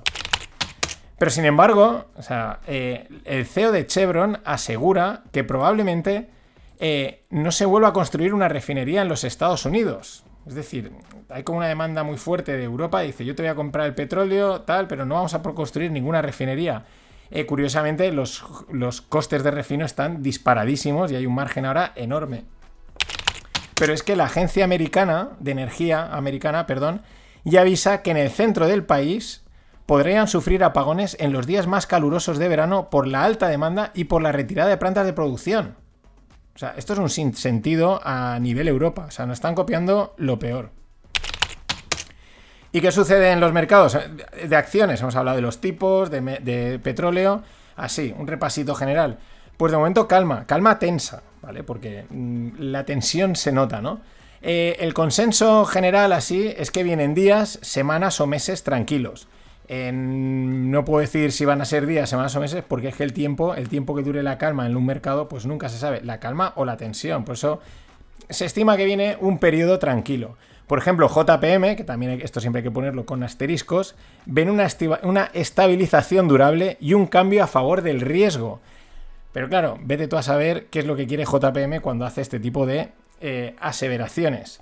Pero 1.18 1.32
sin 1.32 1.44
embargo, 1.44 2.06
o 2.16 2.22
sea, 2.22 2.60
eh, 2.66 3.10
el 3.26 3.46
CEO 3.46 3.74
de 3.74 3.86
Chevron 3.88 4.40
asegura 4.46 5.24
que 5.34 5.44
probablemente 5.44 6.37
eh, 6.80 7.26
no 7.30 7.52
se 7.52 7.66
vuelva 7.66 7.90
a 7.90 7.94
construir 7.94 8.34
una 8.34 8.48
refinería 8.48 9.02
en 9.02 9.08
los 9.08 9.24
Estados 9.24 9.66
Unidos. 9.66 10.24
Es 10.46 10.56
decir, 10.56 10.92
hay 11.30 11.44
como 11.44 11.58
una 11.58 11.68
demanda 11.68 12.04
muy 12.04 12.18
fuerte 12.18 12.56
de 12.56 12.64
Europa, 12.64 13.02
dice 13.02 13.26
yo 13.26 13.36
te 13.36 13.44
voy 13.44 13.50
a 13.50 13.56
comprar 13.56 13.86
el 13.86 13.96
petróleo, 13.96 14.62
tal, 14.62 14.88
pero 14.88 15.06
no 15.06 15.16
vamos 15.16 15.34
a 15.34 15.42
construir 15.42 15.92
ninguna 15.92 16.22
refinería. 16.22 16.86
Eh, 17.30 17.46
curiosamente, 17.46 18.12
los, 18.14 18.46
los 18.72 19.02
costes 19.02 19.44
de 19.44 19.52
refino 19.52 19.86
están 19.86 20.24
disparadísimos 20.24 21.12
y 21.12 21.16
hay 21.16 21.26
un 21.26 21.36
margen 21.36 21.66
ahora 21.66 21.92
enorme. 21.96 22.46
Pero 23.76 23.94
es 23.94 24.04
que 24.04 24.16
la 24.16 24.26
agencia 24.26 24.64
americana 24.64 25.32
de 25.40 25.52
energía 25.52 26.16
americana, 26.16 26.66
perdón, 26.66 27.02
ya 27.44 27.62
avisa 27.62 28.02
que 28.02 28.12
en 28.12 28.18
el 28.18 28.30
centro 28.30 28.68
del 28.68 28.86
país 28.86 29.44
podrían 29.86 30.28
sufrir 30.28 30.64
apagones 30.64 31.16
en 31.20 31.34
los 31.34 31.46
días 31.46 31.68
más 31.68 31.88
calurosos 31.88 32.38
de 32.38 32.48
verano 32.48 32.90
por 32.90 33.08
la 33.08 33.24
alta 33.24 33.48
demanda 33.48 33.92
y 33.94 34.06
por 34.06 34.22
la 34.22 34.32
retirada 34.32 34.70
de 34.70 34.78
plantas 34.78 35.06
de 35.06 35.14
producción. 35.14 35.76
O 36.58 36.60
sea, 36.60 36.74
esto 36.76 36.94
es 36.94 37.00
un 37.00 37.12
sinsentido 37.12 38.02
a 38.04 38.40
nivel 38.40 38.68
Europa. 38.68 39.06
O 39.08 39.12
sea, 39.12 39.28
nos 39.28 39.36
están 39.36 39.54
copiando 39.54 40.16
lo 40.18 40.40
peor. 40.40 40.72
¿Y 42.72 42.82
qué 42.82 42.92
sucede 42.92 43.30
en 43.30 43.40
los 43.40 43.54
mercados 43.54 43.96
de 44.44 44.56
acciones? 44.56 45.00
Hemos 45.00 45.16
hablado 45.16 45.36
de 45.36 45.44
los 45.44 45.62
tipos, 45.62 46.10
de, 46.10 46.80
petróleo. 46.82 47.44
Así, 47.76 48.12
un 48.18 48.26
repasito 48.26 48.74
general. 48.74 49.20
Pues 49.56 49.72
de 49.72 49.78
momento 49.78 50.08
calma, 50.08 50.48
calma 50.48 50.80
tensa, 50.80 51.22
¿vale? 51.44 51.64
Porque 51.64 52.08
mm, 52.10 52.54
la 52.58 52.86
tensión 52.86 53.36
se 53.36 53.52
nota, 53.52 53.80
¿no? 53.80 54.02
Eh, 54.42 54.78
el 54.80 54.96
consenso 54.96 55.64
general 55.64 56.12
así 56.12 56.52
es 56.58 56.72
que 56.72 56.82
vienen 56.82 57.14
días, 57.14 57.60
semanas 57.62 58.20
o 58.20 58.26
meses 58.26 58.64
tranquilos 58.64 59.28
no 59.70 60.86
puedo 60.86 61.02
decir 61.02 61.32
si 61.32 61.44
van 61.44 61.62
a 61.62 61.66
ser 61.66 61.86
días, 61.86 62.10
semanas 62.10 62.36
o 62.36 62.40
meses, 62.40 62.64
porque 62.68 62.90
es 62.90 62.96
que 62.96 63.04
el 63.04 63.14
tiempo, 63.14 63.54
el 63.54 63.68
tiempo 63.68 63.96
que 63.96 64.02
dure 64.02 64.24
la 64.24 64.38
calma 64.38 64.66
en 64.66 64.78
un 64.78 64.86
mercado, 64.86 65.28
pues 65.28 65.46
nunca 65.46 65.70
se 65.70 65.78
sabe, 65.78 66.02
la 66.04 66.20
calma 66.20 66.54
o 66.56 66.66
la 66.66 66.78
tensión. 66.78 67.26
Por 67.26 67.36
eso 67.36 67.60
se 68.30 68.46
estima 68.46 68.78
que 68.78 68.86
viene 68.86 69.18
un 69.20 69.40
periodo 69.40 69.78
tranquilo. 69.80 70.38
Por 70.68 70.80
ejemplo, 70.80 71.08
JPM, 71.08 71.78
que 71.78 71.86
también 71.86 72.20
esto 72.22 72.42
siempre 72.42 72.60
hay 72.60 72.64
que 72.64 72.72
ponerlo 72.72 73.06
con 73.06 73.24
asteriscos, 73.24 73.96
ven 74.26 74.50
una, 74.50 75.26
estabilización 75.34 76.28
durable 76.28 76.78
y 76.82 76.94
un 76.94 77.08
cambio 77.08 77.44
a 77.44 77.48
favor 77.48 77.82
del 77.82 78.02
riesgo. 78.02 78.60
Pero 79.32 79.48
claro, 79.48 79.78
vete 79.82 80.08
tú 80.08 80.18
a 80.18 80.24
saber 80.24 80.66
qué 80.66 80.80
es 80.80 80.86
lo 80.86 80.96
que 80.96 81.08
quiere 81.08 81.24
JPM 81.24 81.80
cuando 81.82 82.06
hace 82.06 82.22
este 82.22 82.40
tipo 82.40 82.66
de 82.66 82.92
eh, 83.22 83.56
aseveraciones. 83.60 84.60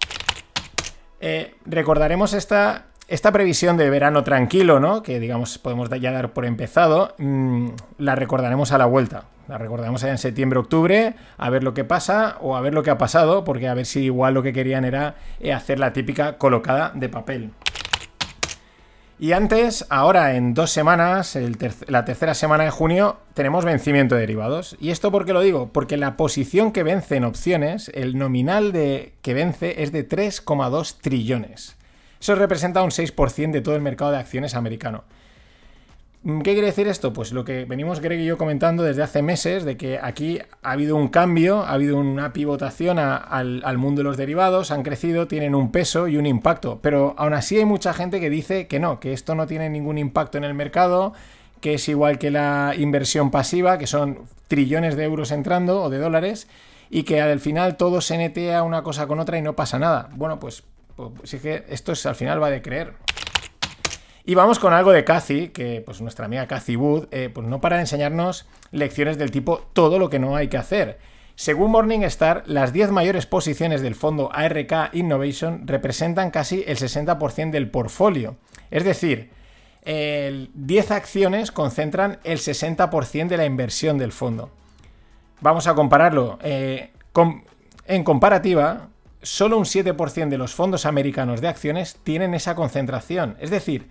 Eh, 1.21 1.55
recordaremos 1.65 2.33
esta 2.33 2.85
esta 3.07 3.31
previsión 3.31 3.77
de 3.77 3.89
verano 3.89 4.23
tranquilo, 4.23 4.79
¿no? 4.79 5.03
Que 5.03 5.19
digamos 5.19 5.57
podemos 5.57 5.89
ya 5.89 6.11
dar 6.11 6.33
por 6.33 6.45
empezado, 6.45 7.13
mm, 7.17 7.69
la 7.99 8.15
recordaremos 8.15 8.71
a 8.71 8.77
la 8.77 8.85
vuelta. 8.85 9.25
La 9.47 9.59
recordaremos 9.59 10.01
en 10.03 10.17
septiembre-octubre, 10.17 11.13
a 11.37 11.49
ver 11.51 11.63
lo 11.63 11.75
que 11.75 11.83
pasa 11.83 12.37
o 12.41 12.55
a 12.55 12.61
ver 12.61 12.73
lo 12.73 12.81
que 12.81 12.89
ha 12.89 12.97
pasado, 12.97 13.43
porque 13.43 13.67
a 13.67 13.75
ver 13.75 13.85
si 13.85 14.05
igual 14.05 14.33
lo 14.33 14.41
que 14.41 14.53
querían 14.53 14.85
era 14.85 15.15
eh, 15.39 15.53
hacer 15.53 15.77
la 15.77 15.93
típica 15.93 16.39
colocada 16.39 16.91
de 16.95 17.09
papel. 17.09 17.51
Y 19.17 19.31
antes, 19.31 19.85
ahora 19.89 20.35
en 20.35 20.53
dos 20.53 20.71
semanas, 20.71 21.37
la 21.87 22.03
tercera 22.03 22.33
semana 22.33 22.65
de 22.65 22.71
junio, 22.71 23.17
tenemos 23.33 23.63
vencimiento 23.63 24.15
de 24.15 24.21
derivados. 24.21 24.75
¿Y 24.79 24.89
esto 24.89 25.09
por 25.09 25.25
qué 25.25 25.31
lo 25.31 25.39
digo? 25.39 25.69
Porque 25.71 25.95
la 25.95 26.17
posición 26.17 26.73
que 26.73 26.83
vence 26.83 27.15
en 27.15 27.23
opciones, 27.23 27.89
el 27.93 28.17
nominal 28.17 28.73
de 28.73 29.13
que 29.21 29.33
vence 29.33 29.83
es 29.83 29.93
de 29.93 30.09
3,2 30.09 30.97
trillones. 30.99 31.77
Eso 32.25 32.33
representa 32.33 32.81
un 32.81 32.89
6% 32.89 33.51
de 33.51 33.61
todo 33.61 33.75
el 33.75 33.83
mercado 33.83 34.09
de 34.09 34.17
acciones 34.17 34.55
americano. 34.55 35.03
Mm, 36.23 36.41
¿Qué 36.41 36.53
quiere 36.53 36.65
decir 36.65 36.87
esto? 36.87 37.13
Pues 37.13 37.31
lo 37.31 37.45
que 37.45 37.65
venimos 37.65 37.99
Greg 37.99 38.19
y 38.19 38.25
yo 38.25 38.39
comentando 38.39 38.81
desde 38.81 39.03
hace 39.03 39.21
meses, 39.21 39.63
de 39.63 39.77
que 39.77 39.99
aquí 40.01 40.39
ha 40.63 40.71
habido 40.71 40.95
un 40.95 41.09
cambio, 41.09 41.61
ha 41.61 41.73
habido 41.73 41.97
una 41.97 42.33
pivotación 42.33 42.97
al, 42.97 43.61
al, 43.63 43.77
mundo 43.77 43.99
de 43.99 44.05
los 44.05 44.17
derivados, 44.17 44.71
han 44.71 44.81
crecido, 44.81 45.27
tienen 45.27 45.53
un 45.53 45.71
peso 45.71 46.07
y 46.07 46.17
un 46.17 46.25
impacto, 46.25 46.79
pero 46.81 47.13
aún 47.19 47.35
así 47.35 47.59
hay 47.59 47.65
mucha 47.65 47.93
gente 47.93 48.19
que 48.19 48.31
dice 48.31 48.65
que 48.65 48.79
no, 48.79 48.99
que 48.99 49.13
esto 49.13 49.35
no 49.35 49.45
tiene 49.45 49.69
ningún 49.69 49.99
impacto 49.99 50.39
en 50.39 50.45
el 50.45 50.55
mercado, 50.55 51.13
que 51.61 51.75
es 51.75 51.87
igual 51.89 52.17
que 52.17 52.31
la 52.31 52.73
inversión 52.75 53.29
pasiva, 53.29 53.77
que 53.77 53.85
son 53.85 54.21
trillones 54.47 54.95
de 54.95 55.03
euros 55.03 55.29
entrando 55.29 55.83
o 55.83 55.91
de 55.91 55.99
dólares, 55.99 56.47
y 56.89 57.03
que 57.03 57.21
al 57.21 57.39
final 57.39 57.77
todo 57.77 58.01
se 58.01 58.17
netea 58.17 58.63
una 58.63 58.81
cosa 58.81 59.05
con 59.05 59.19
otra 59.19 59.37
y 59.37 59.43
no 59.43 59.55
pasa 59.55 59.77
nada. 59.77 60.09
Bueno, 60.15 60.39
pues, 60.39 60.63
pues 60.95 61.11
sí 61.23 61.39
que 61.39 61.65
esto 61.69 61.91
es, 61.91 62.05
al 62.05 62.15
final 62.15 62.41
va 62.41 62.49
de 62.49 62.61
creer. 62.61 62.93
Y 64.23 64.33
vamos 64.33 64.57
con 64.57 64.73
algo 64.73 64.91
de 64.91 65.03
Cathy, 65.03 65.49
que 65.49 65.83
pues 65.85 66.01
nuestra 66.01 66.25
amiga 66.25 66.47
Cathy 66.47 66.75
Wood, 66.75 67.07
eh, 67.11 67.29
pues 67.31 67.45
no 67.45 67.61
para 67.61 67.75
de 67.75 67.81
enseñarnos 67.81 68.47
lecciones 68.71 69.17
del 69.17 69.29
tipo 69.29 69.59
todo 69.73 69.99
lo 69.99 70.09
que 70.09 70.17
no 70.17 70.35
hay 70.35 70.47
que 70.47 70.57
hacer. 70.57 70.97
Según 71.35 71.71
Morningstar, 71.71 72.43
las 72.47 72.73
10 72.73 72.91
mayores 72.91 73.25
posiciones 73.25 73.81
del 73.81 73.93
fondo 73.93 74.31
ARK 74.33 74.93
Innovation 74.93 75.67
representan 75.67 76.31
casi 76.31 76.63
el 76.65 76.77
60% 76.77 77.51
del 77.51 77.69
portfolio. 77.69 78.37
Es 78.71 78.83
decir, 78.83 79.29
10 79.85 80.91
acciones 80.91 81.51
concentran 81.51 82.19
el 82.23 82.39
60% 82.39 83.27
de 83.27 83.37
la 83.37 83.45
inversión 83.45 83.97
del 83.97 84.11
fondo. 84.11 84.49
Vamos 85.41 85.67
a 85.67 85.75
compararlo. 85.75 86.39
Eh, 86.41 86.91
en 87.85 88.03
comparativa, 88.03 88.87
solo 89.25 89.57
un 89.57 89.65
7% 89.65 90.29
de 90.29 90.37
los 90.37 90.53
fondos 90.53 90.85
americanos 90.85 91.41
de 91.41 91.47
acciones 91.47 91.97
tienen 92.03 92.35
esa 92.35 92.55
concentración. 92.55 93.35
Es 93.39 93.49
decir, 93.49 93.89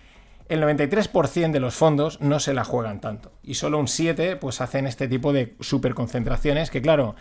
el 0.49 0.63
93% 0.63 1.51
de 1.51 1.61
los 1.61 1.75
fondos 1.75 2.21
no 2.21 2.39
se 2.39 2.55
la 2.55 2.65
juegan 2.65 3.01
tanto. 3.01 3.33
Y 3.43 3.55
solo 3.55 3.79
un 3.79 3.87
7% 3.87 4.39
pues 4.39 4.61
hacen 4.61 4.87
este 4.87 5.09
tipo 5.09 5.33
de 5.33 5.55
superconcentraciones 5.61 6.71
que 6.71 6.81
claro, 6.81 7.17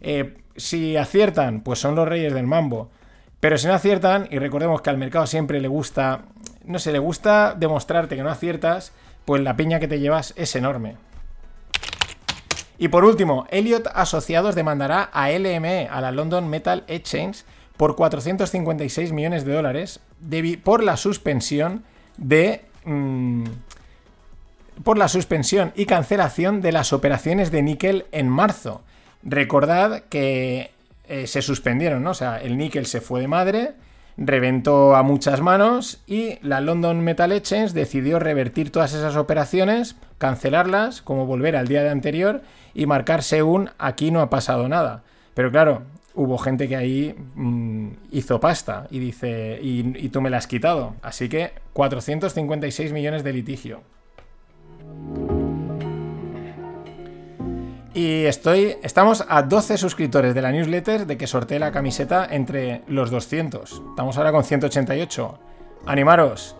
eh, 0.00 0.38
si 0.56 0.96
aciertan, 0.96 1.60
pues 1.60 1.78
son 1.78 1.94
los 1.94 2.08
reyes 2.08 2.32
del 2.32 2.46
mambo. 2.46 2.90
Pero 3.38 3.58
si 3.58 3.66
no 3.66 3.74
aciertan, 3.74 4.28
y 4.30 4.38
recordemos 4.38 4.80
que 4.80 4.90
al 4.90 4.98
mercado 4.98 5.26
siempre 5.26 5.60
le 5.60 5.68
gusta, 5.68 6.22
no 6.64 6.78
sé, 6.78 6.90
le 6.90 6.98
gusta 6.98 7.54
demostrarte 7.54 8.16
que 8.16 8.22
no 8.22 8.30
aciertas, 8.30 8.92
pues 9.24 9.42
la 9.42 9.56
piña 9.56 9.78
que 9.78 9.88
te 9.88 10.00
llevas 10.00 10.32
es 10.36 10.56
enorme. 10.56 10.96
Y 12.78 12.88
por 12.88 13.04
último, 13.04 13.46
Elliott 13.50 13.88
Asociados 13.92 14.54
demandará 14.54 15.02
a 15.02 15.30
LME, 15.30 15.88
a 15.90 16.00
la 16.00 16.12
London 16.12 16.48
Metal 16.48 16.84
Exchange, 16.86 17.44
por 17.78 17.96
456 17.96 19.12
millones 19.12 19.46
de 19.46 19.54
dólares 19.54 20.00
por 20.62 20.84
la 20.84 20.98
suspensión 20.98 21.84
de 22.18 22.68
Mm, 22.88 23.44
por 24.82 24.96
la 24.96 25.08
suspensión 25.08 25.72
y 25.76 25.84
cancelación 25.84 26.62
de 26.62 26.72
las 26.72 26.94
operaciones 26.94 27.50
de 27.50 27.62
níquel 27.62 28.06
en 28.12 28.28
marzo. 28.30 28.82
Recordad 29.22 30.04
que 30.08 30.70
eh, 31.08 31.26
se 31.26 31.42
suspendieron, 31.42 32.02
¿no? 32.02 32.10
O 32.10 32.14
sea, 32.14 32.38
el 32.38 32.56
níquel 32.56 32.86
se 32.86 33.02
fue 33.02 33.20
de 33.20 33.28
madre, 33.28 33.72
reventó 34.16 34.96
a 34.96 35.02
muchas 35.02 35.42
manos 35.42 36.00
y 36.06 36.38
la 36.40 36.62
London 36.62 37.00
Metal 37.00 37.32
Exchange 37.32 37.72
decidió 37.72 38.18
revertir 38.20 38.70
todas 38.70 38.94
esas 38.94 39.16
operaciones, 39.16 39.96
cancelarlas, 40.16 41.02
como 41.02 41.26
volver 41.26 41.56
al 41.56 41.68
día 41.68 41.82
de 41.82 41.90
anterior 41.90 42.42
y 42.72 42.86
marcarse 42.86 43.42
un 43.42 43.70
aquí 43.78 44.10
no 44.10 44.22
ha 44.22 44.30
pasado 44.30 44.68
nada. 44.68 45.02
Pero 45.34 45.50
claro, 45.50 45.82
hubo 46.18 46.36
gente 46.36 46.68
que 46.68 46.76
ahí 46.76 47.14
mm, 47.36 47.90
hizo 48.10 48.40
pasta 48.40 48.88
y 48.90 48.98
dice, 48.98 49.58
y, 49.62 50.08
tú 50.08 50.20
me 50.20 50.30
la 50.30 50.38
has 50.38 50.48
quitado. 50.48 50.94
Así 51.00 51.28
que 51.28 51.52
456 51.72 52.92
millones 52.92 53.22
de 53.22 53.32
litigio. 53.32 53.82
Y 57.94 58.24
estoy, 58.24 58.76
estamos 58.82 59.24
a 59.28 59.42
12 59.42 59.78
suscriptores 59.78 60.34
de 60.34 60.42
la 60.42 60.50
newsletter 60.52 61.06
de 61.06 61.16
que 61.16 61.26
sortee 61.26 61.58
la 61.58 61.72
camiseta 61.72 62.26
entre 62.28 62.82
los 62.88 63.10
200. 63.10 63.82
Estamos 63.90 64.18
ahora 64.18 64.32
con 64.32 64.44
188. 64.44 65.38
Animaros. 65.86 66.56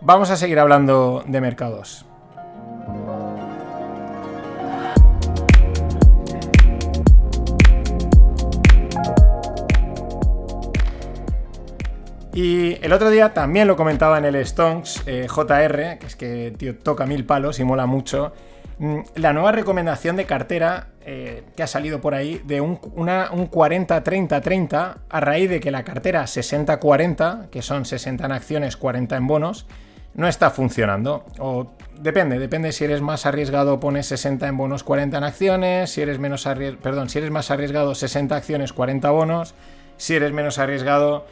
Vamos 0.00 0.30
a 0.30 0.36
seguir 0.36 0.60
hablando 0.60 1.24
de 1.26 1.40
mercados. 1.40 2.06
Y 12.34 12.78
el 12.82 12.94
otro 12.94 13.10
día 13.10 13.34
también 13.34 13.68
lo 13.68 13.76
comentaba 13.76 14.16
en 14.16 14.24
el 14.24 14.46
Stonks 14.46 15.02
eh, 15.06 15.26
JR, 15.28 15.98
que 15.98 16.06
es 16.06 16.16
que 16.16 16.54
tío, 16.56 16.78
toca 16.78 17.04
mil 17.04 17.26
palos 17.26 17.60
y 17.60 17.64
mola 17.64 17.84
mucho. 17.84 18.32
Mm, 18.78 19.00
la 19.16 19.34
nueva 19.34 19.52
recomendación 19.52 20.16
de 20.16 20.24
cartera 20.24 20.86
eh, 21.04 21.42
que 21.54 21.62
ha 21.62 21.66
salido 21.66 22.00
por 22.00 22.14
ahí 22.14 22.40
de 22.46 22.62
un, 22.62 22.80
40-30-30 22.80 24.94
a 25.08 25.20
raíz 25.20 25.50
de 25.50 25.60
que 25.60 25.70
la 25.70 25.84
cartera 25.84 26.24
60-40, 26.24 27.50
que 27.50 27.60
son 27.60 27.84
60 27.84 28.24
en 28.24 28.32
acciones, 28.32 28.78
40 28.78 29.14
en 29.16 29.26
bonos, 29.26 29.66
no 30.14 30.26
está 30.26 30.48
funcionando. 30.50 31.26
O 31.38 31.72
depende, 32.00 32.38
depende 32.38 32.72
si 32.72 32.84
eres 32.84 33.02
más 33.02 33.26
arriesgado 33.26 33.78
pones 33.78 34.06
60 34.06 34.48
en 34.48 34.56
bonos, 34.56 34.84
40 34.84 35.18
en 35.18 35.24
acciones, 35.24 35.90
si 35.90 36.00
eres 36.00 36.18
menos 36.18 36.48
perdón, 36.82 37.10
si 37.10 37.18
eres 37.18 37.30
más 37.30 37.50
arriesgado 37.50 37.94
60 37.94 38.34
acciones, 38.34 38.72
40 38.72 39.10
bonos, 39.10 39.54
si 39.98 40.14
eres 40.14 40.32
menos 40.32 40.58
arriesgado 40.58 41.26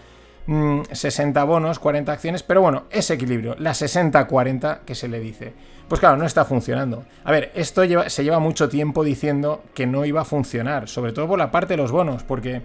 60 0.47 1.45
mm, 1.45 1.49
bonos, 1.49 1.79
40 1.79 2.13
acciones, 2.13 2.43
pero 2.43 2.63
bueno, 2.63 2.85
ese 2.91 3.15
equilibrio, 3.15 3.57
la 3.59 3.73
60-40 3.73 4.81
que 4.81 4.95
se 4.95 5.09
le 5.09 5.21
dice. 5.21 5.53
Pues 5.89 6.01
claro, 6.01 6.17
no 6.17 6.25
está 6.25 6.45
funcionando. 6.45 7.05
A 7.25 7.33
ver, 7.33 7.51
esto 7.55 7.83
se 8.09 8.25
lleva 8.25 8.39
mucho 8.39 8.69
tiempo 8.69 9.03
diciendo 9.03 9.63
que 9.75 9.87
no 9.87 10.05
iba 10.05 10.21
a 10.21 10.25
funcionar, 10.25 10.89
sobre 10.89 11.13
todo 11.13 11.29
por 11.29 11.39
la 11.39 11.51
parte 11.51 11.75
de 11.75 11.79
los 11.79 11.91
bonos, 11.91 12.23
porque 12.23 12.63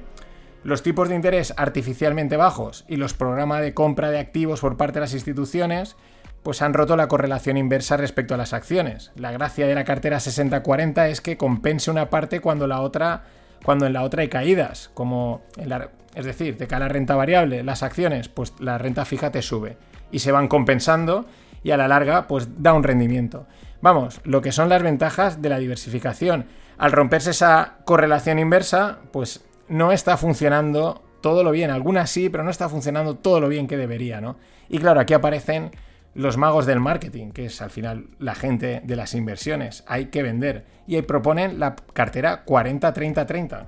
los 0.64 0.84
tipos 0.84 1.10
de 1.10 1.16
interés 1.16 1.54
artificialmente 1.58 2.38
bajos 2.38 2.86
y 2.88 2.98
los 2.98 3.14
programas 3.14 3.62
de 3.62 3.74
compra 3.74 4.12
de 4.12 4.20
activos 4.20 4.62
por 4.62 4.78
parte 4.78 4.96
de 4.96 5.02
las 5.02 5.14
instituciones, 5.14 5.96
pues 6.44 6.62
han 6.62 6.74
roto 6.74 6.96
la 6.96 7.08
correlación 7.08 7.58
inversa 7.58 7.98
respecto 7.98 8.36
a 8.36 8.38
las 8.38 8.54
acciones. 8.54 9.12
La 9.16 9.32
gracia 9.32 9.68
de 9.68 9.76
la 9.76 9.84
cartera 9.84 10.18
60-40 10.18 11.10
es 11.10 11.22
que 11.22 11.38
compense 11.38 11.90
una 11.90 12.10
parte 12.10 12.40
cuando 12.40 12.68
la 12.68 12.82
otra 12.82 13.24
cuando 13.64 13.88
en 13.88 13.94
la 13.94 14.04
otra 14.04 14.22
hay 14.22 14.30
caídas, 14.30 14.92
como 14.94 15.42
en 15.58 15.70
la, 15.70 15.90
es 16.16 16.26
decir, 16.26 16.58
de 16.58 16.68
cara 16.68 16.86
a 16.86 16.88
la 16.88 16.94
renta 16.94 17.16
variable, 17.16 17.64
las 17.64 17.84
acciones, 17.84 18.30
pues 18.30 18.54
la 18.60 18.78
renta 18.78 19.06
fija 19.06 19.32
te 19.32 19.42
sube 19.42 19.78
y 20.12 20.20
se 20.20 20.32
van 20.32 20.48
compensando 20.48 21.26
y 21.64 21.72
a 21.72 21.78
la 21.78 21.88
larga 21.88 22.28
pues 22.28 22.62
da 22.62 22.74
un 22.74 22.84
rendimiento. 22.84 23.48
Vamos, 23.82 24.22
lo 24.24 24.42
que 24.42 24.52
son 24.52 24.70
las 24.70 24.82
ventajas 24.82 25.42
de 25.42 25.50
la 25.50 25.60
diversificación. 25.60 26.46
Al 26.78 26.92
romperse 26.92 27.32
esa 27.32 27.78
correlación 27.86 28.40
inversa, 28.40 29.00
pues 29.12 29.46
no 29.68 29.92
está 29.92 30.18
funcionando 30.18 31.04
todo 31.22 31.44
lo 31.44 31.52
bien. 31.52 31.72
Algunas 31.72 32.10
sí, 32.10 32.30
pero 32.30 32.44
no 32.44 32.52
está 32.52 32.70
funcionando 32.70 33.16
todo 33.16 33.40
lo 33.40 33.48
bien 33.48 33.68
que 33.68 33.78
debería, 33.78 34.22
¿no? 34.22 34.38
Y 34.70 34.80
claro, 34.80 35.00
aquí 35.00 35.14
aparecen 35.14 35.72
los 36.14 36.38
magos 36.38 36.66
del 36.66 36.80
marketing, 36.80 37.32
que 37.32 37.46
es 37.46 37.62
al 37.62 37.70
final 37.70 38.08
la 38.20 38.36
gente 38.36 38.82
de 38.84 38.96
las 38.96 39.14
inversiones. 39.14 39.84
Hay 39.88 40.06
que 40.06 40.24
vender. 40.24 40.66
Y 40.88 40.96
ahí 40.96 41.02
proponen 41.02 41.60
la 41.60 41.76
cartera 41.76 42.46
40-30-30. 42.46 43.66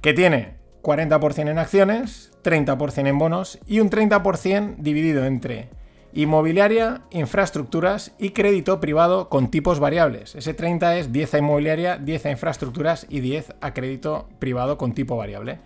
Que 0.00 0.14
tiene 0.14 0.57
40% 0.82 1.50
en 1.50 1.58
acciones, 1.58 2.32
30% 2.44 3.08
en 3.08 3.18
bonos 3.18 3.58
y 3.66 3.80
un 3.80 3.90
30% 3.90 4.76
dividido 4.78 5.24
entre 5.24 5.68
inmobiliaria, 6.12 7.02
infraestructuras 7.10 8.12
y 8.18 8.30
crédito 8.30 8.80
privado 8.80 9.28
con 9.28 9.50
tipos 9.50 9.78
variables. 9.78 10.34
Ese 10.34 10.54
30 10.54 10.96
es 10.96 11.12
10 11.12 11.34
a 11.34 11.38
inmobiliaria, 11.38 11.98
10 11.98 12.26
a 12.26 12.30
infraestructuras 12.30 13.06
y 13.08 13.20
10 13.20 13.54
a 13.60 13.74
crédito 13.74 14.28
privado 14.38 14.78
con 14.78 14.94
tipo 14.94 15.16
variable. 15.16 15.58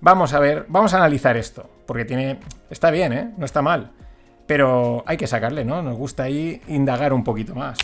Vamos 0.00 0.34
a 0.34 0.40
ver, 0.40 0.66
vamos 0.68 0.94
a 0.94 0.96
analizar 0.96 1.36
esto, 1.36 1.70
porque 1.86 2.04
tiene 2.04 2.40
está 2.70 2.90
bien, 2.90 3.12
¿eh? 3.12 3.30
No 3.36 3.44
está 3.44 3.62
mal, 3.62 3.92
pero 4.46 5.04
hay 5.06 5.16
que 5.16 5.28
sacarle, 5.28 5.64
¿no? 5.64 5.80
Nos 5.80 5.96
gusta 5.96 6.24
ahí 6.24 6.60
indagar 6.66 7.12
un 7.12 7.22
poquito 7.22 7.54
más. 7.54 7.78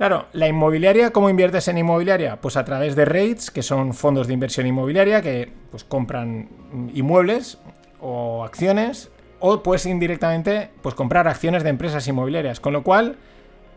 Claro, 0.00 0.28
la 0.32 0.48
inmobiliaria, 0.48 1.10
¿cómo 1.10 1.28
inviertes 1.28 1.68
en 1.68 1.76
inmobiliaria? 1.76 2.40
Pues 2.40 2.56
a 2.56 2.64
través 2.64 2.96
de 2.96 3.04
REITs, 3.04 3.50
que 3.50 3.62
son 3.62 3.92
fondos 3.92 4.28
de 4.28 4.32
inversión 4.32 4.66
inmobiliaria 4.66 5.20
que 5.20 5.52
pues, 5.70 5.84
compran 5.84 6.48
inmuebles 6.94 7.58
o 8.00 8.42
acciones, 8.42 9.10
o 9.40 9.62
puedes 9.62 9.84
indirectamente 9.84 10.70
pues, 10.80 10.94
comprar 10.94 11.28
acciones 11.28 11.64
de 11.64 11.68
empresas 11.68 12.08
inmobiliarias, 12.08 12.60
con 12.60 12.72
lo 12.72 12.82
cual 12.82 13.18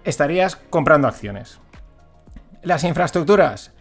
estarías 0.06 0.56
comprando 0.56 1.10
acciones. 1.10 1.60
Las 2.62 2.86
infraestructuras, 2.86 3.74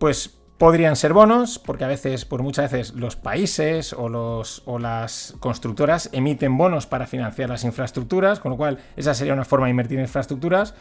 pues 0.00 0.36
Podrían 0.58 0.94
ser 0.94 1.12
bonos, 1.12 1.58
porque 1.58 1.82
a 1.82 1.88
veces, 1.88 2.24
por 2.24 2.44
muchas 2.44 2.70
veces, 2.70 2.94
los 2.94 3.16
países 3.16 3.92
o, 3.92 4.08
los, 4.08 4.62
o 4.66 4.78
las 4.78 5.34
constructoras 5.40 6.08
emiten 6.12 6.56
bonos 6.56 6.86
para 6.86 7.08
financiar 7.08 7.50
las 7.50 7.64
infraestructuras, 7.64 8.38
con 8.38 8.52
lo 8.52 8.56
cual 8.56 8.78
esa 8.94 9.14
sería 9.14 9.32
una 9.32 9.44
forma 9.44 9.66
de 9.66 9.72
invertir 9.72 9.98
en 9.98 10.04
infraestructuras. 10.04 10.74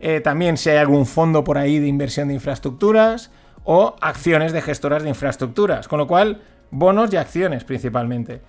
Eh, 0.00 0.20
también 0.20 0.56
si 0.56 0.70
hay 0.70 0.78
algún 0.78 1.06
fondo 1.06 1.44
por 1.44 1.58
ahí 1.58 1.78
de 1.78 1.86
inversión 1.86 2.28
de 2.28 2.34
infraestructuras 2.34 3.30
o 3.64 3.96
acciones 4.00 4.52
de 4.52 4.62
gestoras 4.62 5.02
de 5.02 5.10
infraestructuras, 5.10 5.88
con 5.88 5.98
lo 5.98 6.06
cual 6.06 6.42
bonos 6.70 7.12
y 7.12 7.16
acciones 7.16 7.64
principalmente. 7.64 8.40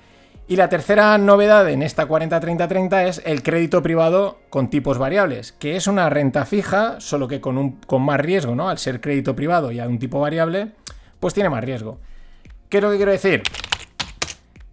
Y 0.47 0.55
la 0.55 0.69
tercera 0.69 1.17
novedad 1.17 1.69
en 1.69 1.81
esta 1.81 2.07
40-30-30 2.07 3.07
es 3.07 3.21
el 3.25 3.43
crédito 3.43 3.81
privado 3.81 4.39
con 4.49 4.69
tipos 4.69 4.97
variables, 4.97 5.51
que 5.53 5.75
es 5.75 5.87
una 5.87 6.09
renta 6.09 6.45
fija, 6.45 6.99
solo 6.99 7.27
que 7.27 7.39
con, 7.39 7.57
un, 7.57 7.79
con 7.81 8.01
más 8.01 8.19
riesgo, 8.19 8.55
¿no? 8.55 8.67
Al 8.67 8.77
ser 8.77 8.99
crédito 8.99 9.35
privado 9.35 9.71
y 9.71 9.79
a 9.79 9.87
un 9.87 9.99
tipo 9.99 10.19
variable, 10.19 10.71
pues 11.19 11.33
tiene 11.33 11.49
más 11.49 11.63
riesgo. 11.63 11.99
¿Qué 12.67 12.77
es 12.77 12.83
lo 12.83 12.91
que 12.91 12.97
quiero 12.97 13.11
decir? 13.11 13.43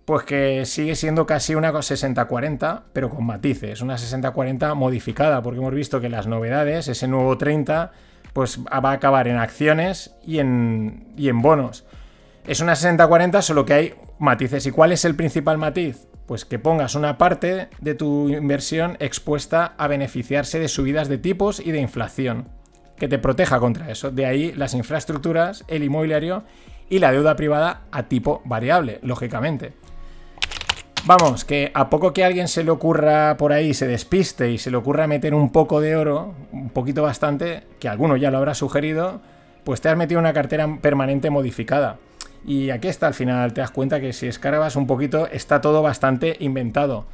Pues 0.09 0.25
que 0.25 0.65
sigue 0.65 0.97
siendo 0.97 1.27
casi 1.27 1.55
una 1.55 1.71
60-40, 1.71 2.85
pero 2.95 3.11
con 3.11 3.27
matices, 3.27 3.83
una 3.83 3.97
60-40 3.97 4.75
modificada, 4.75 5.43
porque 5.43 5.59
hemos 5.61 5.75
visto 5.75 6.00
que 6.00 6.09
las 6.09 6.27
novedades, 6.27 6.88
ese 6.88 7.07
nuevo 7.07 7.37
30, 7.37 7.93
pues 8.33 8.59
va 8.61 8.88
a 8.88 8.93
acabar 8.93 9.29
en 9.29 9.37
acciones 9.37 10.15
y 10.25 10.38
en, 10.38 11.43
bonos. 11.43 11.85
Es 12.47 12.61
una 12.62 12.73
60-40, 12.73 13.43
solo 13.43 13.67
que 13.67 13.75
hay 13.75 13.95
matices. 14.19 14.65
¿Y 14.65 14.71
cuál 14.71 14.93
es 14.93 15.05
el 15.05 15.15
principal 15.15 15.59
matiz? 15.59 16.07
Pues 16.25 16.47
que 16.47 16.59
pongas 16.59 16.95
una 16.95 17.19
parte 17.19 17.69
de 17.83 17.95
tu 17.95 18.31
inversión 18.31 18.97
expuesta 19.00 19.75
a 19.77 19.88
beneficiarse 19.88 20.59
de 20.59 20.69
subidas 20.69 21.09
de 21.09 21.19
tipos 21.19 21.61
y 21.61 21.71
de 21.71 21.83
inflación, 21.83 22.49
que 22.97 23.09
te 23.09 23.19
proteja 23.19 23.61
contra 23.61 23.91
eso. 23.91 24.11
De 24.11 24.25
ahí 24.25 24.53
las 24.55 24.73
infraestructuras, 24.73 25.67
el 25.69 25.83
inmobiliario 25.83 26.45
y 26.88 26.99
la 26.99 27.12
deuda 27.12 27.37
privada 27.37 27.83
a 27.93 28.05
tipo 28.05 28.41
variable, 28.47 29.00
lógicamente. 29.03 29.75
Vamos, 31.05 31.45
que 31.45 31.71
a 31.75 31.88
poco 31.88 32.12
que 32.12 32.23
a 32.23 32.26
alguien 32.26 32.49
se 32.49 32.64
le 32.64 32.71
ocurra 32.71 33.37
por 33.38 33.52
ahí, 33.52 33.73
se 33.73 33.87
despiste 33.87 34.50
y 34.50 34.59
se 34.59 34.71
le 34.71 34.76
ocurra 34.76 35.07
meter 35.07 35.35
un 35.35 35.50
poco 35.50 35.81
de 35.81 35.97
oro, 35.97 36.35
un 36.52 36.69
poquito 36.69 37.02
bastante, 37.02 37.62
que 37.81 37.88
alguno 37.88 38.17
ya 38.17 38.31
lo 38.31 38.38
habrá 38.38 38.55
sugerido, 38.55 39.21
pues 39.64 39.81
te 39.81 39.88
has 39.88 39.97
metido 39.97 40.21
una 40.21 40.33
cartera 40.33 40.78
permanente 40.81 41.31
modificada. 41.31 41.97
Y 42.45 42.71
aquí 42.71 42.88
está 42.88 43.07
al 43.07 43.14
final, 43.14 43.52
te 43.52 43.61
das 43.61 43.71
cuenta 43.71 44.00
que 44.00 44.12
si 44.12 44.26
escarbas 44.26 44.76
un 44.76 44.87
poquito 44.87 45.26
está 45.28 45.61
todo 45.61 45.83
bastante 45.83 46.37
inventado. 46.40 47.07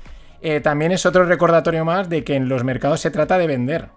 Eh, 0.43 0.61
también 0.61 0.93
es 0.93 1.07
otro 1.07 1.25
recordatorio 1.25 1.85
más 1.85 2.09
de 2.09 2.25
que 2.25 2.35
en 2.35 2.49
los 2.49 2.65
mercados 2.65 3.01
se 3.01 3.11
trata 3.11 3.39
de 3.39 3.47
vender. 3.47 3.89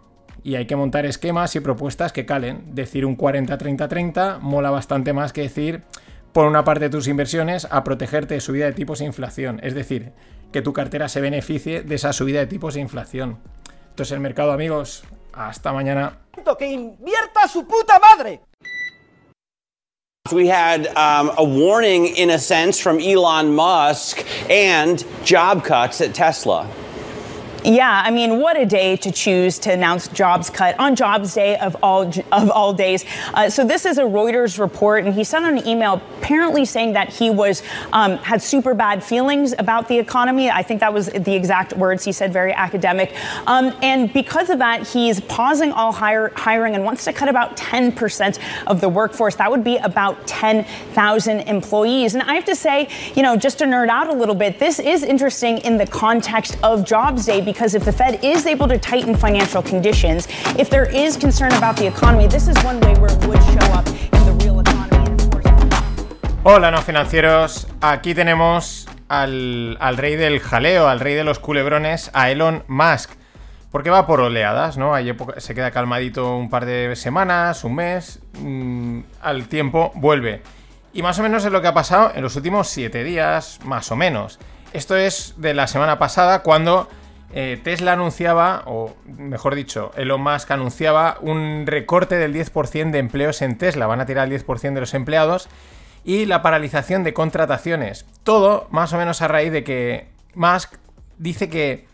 Y 0.43 0.55
hay 0.55 0.65
que 0.65 0.75
montar 0.75 1.05
esquemas 1.05 1.55
y 1.55 1.59
propuestas 1.59 2.13
que 2.13 2.25
calen. 2.25 2.73
Decir 2.73 3.05
un 3.05 3.17
40-30-30 3.17 4.39
mola 4.39 4.69
bastante 4.69 5.11
más 5.11 5.33
que 5.33 5.41
decir 5.41 5.83
por 6.37 6.45
una 6.45 6.63
parte 6.63 6.83
de 6.83 6.89
tus 6.91 7.07
inversiones 7.07 7.67
a 7.71 7.83
protegerte 7.83 8.35
de 8.35 8.41
subida 8.41 8.65
de 8.65 8.73
tipos 8.73 9.01
e 9.01 9.05
inflación. 9.05 9.59
Es 9.63 9.73
decir, 9.73 10.11
que 10.51 10.61
tu 10.61 10.71
cartera 10.71 11.09
se 11.09 11.19
beneficie 11.19 11.81
de 11.81 11.95
esa 11.95 12.13
subida 12.13 12.37
de 12.37 12.45
tipos 12.45 12.75
e 12.75 12.79
inflación. 12.79 13.39
Esto 13.89 14.03
es 14.03 14.11
el 14.11 14.19
mercado, 14.19 14.51
amigos. 14.51 15.03
Hasta 15.33 15.73
mañana. 15.73 16.19
Que 16.59 16.67
invierta 16.67 17.47
su 17.47 17.65
puta 17.65 17.97
madre. 17.97 18.41
We 20.31 20.47
had 20.47 20.85
um, 20.89 21.31
a 21.39 21.43
warning, 21.43 22.05
in 22.05 22.29
a 22.29 22.37
sense, 22.37 22.79
from 22.79 22.99
Elon 22.99 23.55
Musk 23.55 24.23
and 24.47 25.03
job 25.25 25.63
cuts 25.63 26.01
at 26.01 26.13
Tesla. 26.13 26.67
Yeah, 27.63 28.03
I 28.05 28.11
mean, 28.11 28.39
what 28.39 28.55
a 28.55 28.65
day 28.65 28.95
to 28.97 29.11
choose 29.11 29.57
to 29.59 29.73
announce 29.73 30.07
jobs 30.09 30.49
cut 30.49 30.79
on 30.79 30.95
Jobs 30.95 31.33
Day 31.33 31.57
of 31.57 31.75
all 31.81 32.03
of 32.31 32.49
all 32.51 32.71
days. 32.71 33.03
Uh, 33.33 33.49
so 33.49 33.65
this 33.65 33.85
is 33.85 33.97
a 33.97 34.03
Reuters 34.03 34.59
report, 34.59 35.05
and 35.05 35.13
he 35.13 35.23
sent 35.23 35.45
an 35.45 35.67
email 35.67 36.01
apparently 36.19 36.65
saying 36.65 36.93
that 36.93 37.11
he 37.11 37.29
was 37.29 37.63
um, 37.93 38.17
had 38.17 38.41
super 38.41 38.73
bad 38.73 39.03
feelings 39.03 39.53
about 39.57 39.87
the 39.87 39.97
economy. 39.97 40.49
I 40.49 40.61
think 40.61 40.79
that 40.81 40.93
was 40.93 41.07
the 41.07 41.33
exact 41.33 41.73
words 41.73 42.05
he 42.05 42.11
said, 42.11 42.31
very 42.31 42.53
academic. 42.53 43.15
Um, 43.47 43.75
and 43.81 44.13
because 44.13 44.49
of 44.49 44.59
that, 44.59 44.87
he's 44.87 45.19
pausing 45.21 45.71
all 45.71 45.91
hire, 45.91 46.31
hiring 46.35 46.75
and 46.75 46.83
wants 46.83 47.05
to 47.05 47.13
cut 47.13 47.27
about 47.27 47.57
10% 47.57 48.39
of 48.67 48.81
the 48.81 48.89
workforce. 48.89 49.35
That 49.35 49.49
would 49.49 49.63
be 49.63 49.77
about 49.77 50.27
10,000 50.27 51.39
employees. 51.41 52.13
And 52.13 52.23
I 52.23 52.35
have 52.35 52.45
to 52.45 52.55
say, 52.55 52.87
you 53.15 53.23
know, 53.23 53.35
just 53.35 53.57
to 53.59 53.65
nerd 53.65 53.89
out 53.89 54.07
a 54.07 54.13
little 54.13 54.35
bit, 54.35 54.59
this 54.59 54.79
is 54.79 55.03
interesting 55.03 55.57
in 55.59 55.77
the 55.77 55.87
context 55.87 56.57
of 56.63 56.85
Jobs 56.85 57.25
Day 57.25 57.41
because 57.57 57.73
if 57.73 57.83
the 57.83 57.91
Fed 57.91 58.19
is 58.23 58.45
able 58.45 58.67
to 58.67 58.77
tighten 58.77 59.15
financial 59.17 59.63
conditions, 59.63 60.27
if 60.59 60.69
there 60.69 60.85
is 60.85 61.17
concern 61.17 61.51
about 61.53 61.75
the 61.75 61.87
economy, 61.87 62.27
this 62.27 62.47
is 62.47 62.55
one 62.63 62.79
way 62.81 62.93
where 62.99 63.11
it 63.11 63.25
would 63.25 63.41
show 63.45 63.73
up 63.73 63.87
in 63.87 64.21
the 64.27 64.45
real 64.45 64.59
economy. 64.59 64.77
Hola, 66.43 66.69
no 66.69 66.83
financieros. 66.83 67.65
Aquí 67.81 68.13
tenemos 68.13 68.87
al, 69.09 69.75
al 69.79 69.97
rey 69.97 70.15
del 70.17 70.39
jaleo, 70.39 70.87
al 70.87 70.99
rey 70.99 71.15
de 71.15 71.23
los 71.23 71.39
culebrones, 71.39 72.11
a 72.13 72.29
Elon 72.29 72.63
Musk. 72.67 73.09
Porque 73.71 73.89
va 73.89 74.05
por 74.05 74.21
oleadas, 74.21 74.77
¿no? 74.77 74.93
Hay 74.93 75.09
época- 75.09 75.39
se 75.41 75.55
queda 75.55 75.71
calmadito 75.71 76.37
un 76.37 76.51
par 76.51 76.63
de 76.65 76.95
semanas, 76.95 77.63
un 77.63 77.73
mes, 77.73 78.19
mm, 78.39 78.99
al 79.23 79.47
tiempo 79.47 79.91
vuelve. 79.95 80.43
Y 80.93 81.01
más 81.01 81.17
o 81.17 81.23
menos 81.23 81.43
es 81.43 81.51
lo 81.51 81.59
que 81.61 81.67
ha 81.69 81.73
pasado 81.73 82.11
en 82.13 82.21
los 82.21 82.35
últimos 82.35 82.67
siete 82.67 83.03
días, 83.03 83.59
más 83.65 83.91
o 83.91 83.95
menos. 83.95 84.37
Esto 84.73 84.95
es 84.95 85.33
de 85.37 85.55
la 85.55 85.65
semana 85.65 85.97
pasada 85.97 86.43
cuando 86.43 86.87
eh, 87.33 87.59
Tesla 87.63 87.93
anunciaba, 87.93 88.63
o 88.65 88.95
mejor 89.05 89.55
dicho, 89.55 89.91
Elon 89.97 90.21
Musk 90.21 90.49
anunciaba 90.51 91.17
un 91.21 91.65
recorte 91.67 92.15
del 92.15 92.33
10% 92.33 92.91
de 92.91 92.99
empleos 92.99 93.41
en 93.41 93.57
Tesla. 93.57 93.87
Van 93.87 93.99
a 93.99 94.05
tirar 94.05 94.31
el 94.31 94.41
10% 94.45 94.73
de 94.73 94.79
los 94.79 94.93
empleados 94.93 95.49
y 96.05 96.25
la 96.25 96.41
paralización 96.41 97.03
de 97.03 97.13
contrataciones. 97.13 98.05
Todo 98.23 98.67
más 98.71 98.93
o 98.93 98.97
menos 98.97 99.21
a 99.21 99.27
raíz 99.27 99.51
de 99.51 99.63
que 99.63 100.07
Musk 100.35 100.75
dice 101.17 101.49
que, 101.49 101.85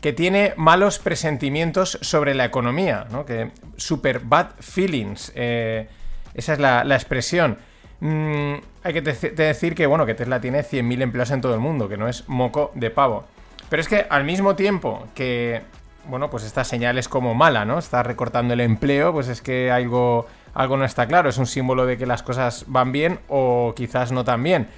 que 0.00 0.12
tiene 0.12 0.52
malos 0.56 0.98
presentimientos 0.98 1.98
sobre 2.02 2.34
la 2.34 2.44
economía, 2.44 3.06
¿no? 3.10 3.24
Que 3.24 3.52
super 3.76 4.20
bad 4.20 4.48
feelings. 4.60 5.32
eh, 5.36 5.88
esa 6.34 6.52
es 6.52 6.58
la, 6.58 6.84
la 6.84 6.96
expresión. 6.96 7.56
Mm, 8.00 8.54
hay 8.82 8.92
que 8.92 9.00
decir 9.00 9.74
que, 9.74 9.86
bueno, 9.86 10.04
que 10.04 10.14
Tesla 10.14 10.40
tiene 10.40 10.62
100.000 10.62 11.02
empleados 11.02 11.30
en 11.30 11.40
todo 11.40 11.54
el 11.54 11.60
mundo, 11.60 11.88
que 11.88 11.96
no 11.96 12.08
es 12.08 12.28
moco 12.28 12.72
de 12.74 12.90
pavo. 12.90 13.24
Pero 13.68 13.80
es 13.80 13.88
que 13.88 14.06
al 14.08 14.24
mismo 14.24 14.54
tiempo 14.54 15.06
que, 15.14 15.62
bueno, 16.08 16.30
pues 16.30 16.44
esta 16.44 16.64
señal 16.64 16.98
es 16.98 17.08
como 17.08 17.34
mala, 17.34 17.64
¿no? 17.64 17.78
Está 17.78 18.02
recortando 18.02 18.54
el 18.54 18.60
empleo, 18.60 19.12
pues 19.12 19.28
es 19.28 19.42
que 19.42 19.70
algo, 19.70 20.26
algo 20.54 20.76
no 20.76 20.84
está 20.84 21.06
claro. 21.06 21.28
Es 21.28 21.38
un 21.38 21.46
símbolo 21.46 21.86
de 21.86 21.98
que 21.98 22.06
las 22.06 22.22
cosas 22.22 22.64
van 22.68 22.92
bien 22.92 23.18
o 23.28 23.72
quizás 23.76 24.12
no 24.12 24.24
tan 24.24 24.42
bien. 24.42 24.68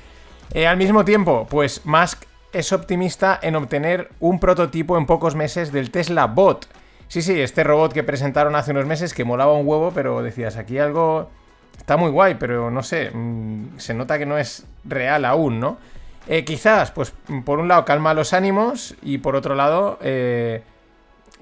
Eh, 0.55 0.67
al 0.67 0.79
mismo 0.79 1.05
tiempo, 1.05 1.47
pues 1.51 1.85
Musk 1.85 2.25
es 2.53 2.73
optimista 2.73 3.39
en 3.43 3.57
obtener 3.57 4.11
un 4.21 4.41
prototipo 4.41 4.97
en 4.97 5.07
pocos 5.07 5.35
meses 5.35 5.73
del 5.73 5.91
Tesla 5.91 6.27
Bot. 6.27 6.67
Sí, 7.09 7.23
sí, 7.23 7.41
este 7.41 7.65
robot 7.65 7.93
que 7.93 8.03
presentaron 8.03 8.55
hace 8.55 8.71
unos 8.71 8.87
meses 8.87 9.15
que 9.15 9.25
molaba 9.25 9.53
un 9.53 9.67
huevo, 9.67 9.93
pero 9.95 10.23
decías, 10.23 10.57
aquí 10.57 10.79
algo 10.79 11.31
está 11.77 11.97
muy 11.97 12.11
guay, 12.11 12.35
pero 12.35 12.71
no 12.71 12.83
sé, 12.83 13.11
mm, 13.11 13.79
se 13.79 13.95
nota 13.95 14.19
que 14.19 14.27
no 14.27 14.39
es 14.39 14.67
real 14.85 15.25
aún, 15.25 15.61
¿no? 15.61 15.79
Eh, 16.29 16.45
quizás, 16.45 16.91
pues 16.91 17.13
por 17.45 17.59
un 17.59 17.69
lado 17.69 17.85
calma 17.85 18.13
los 18.13 18.35
ánimos 18.35 18.95
y 19.03 19.19
por 19.19 19.35
otro 19.35 19.55
lado 19.55 19.99
eh, 20.03 20.63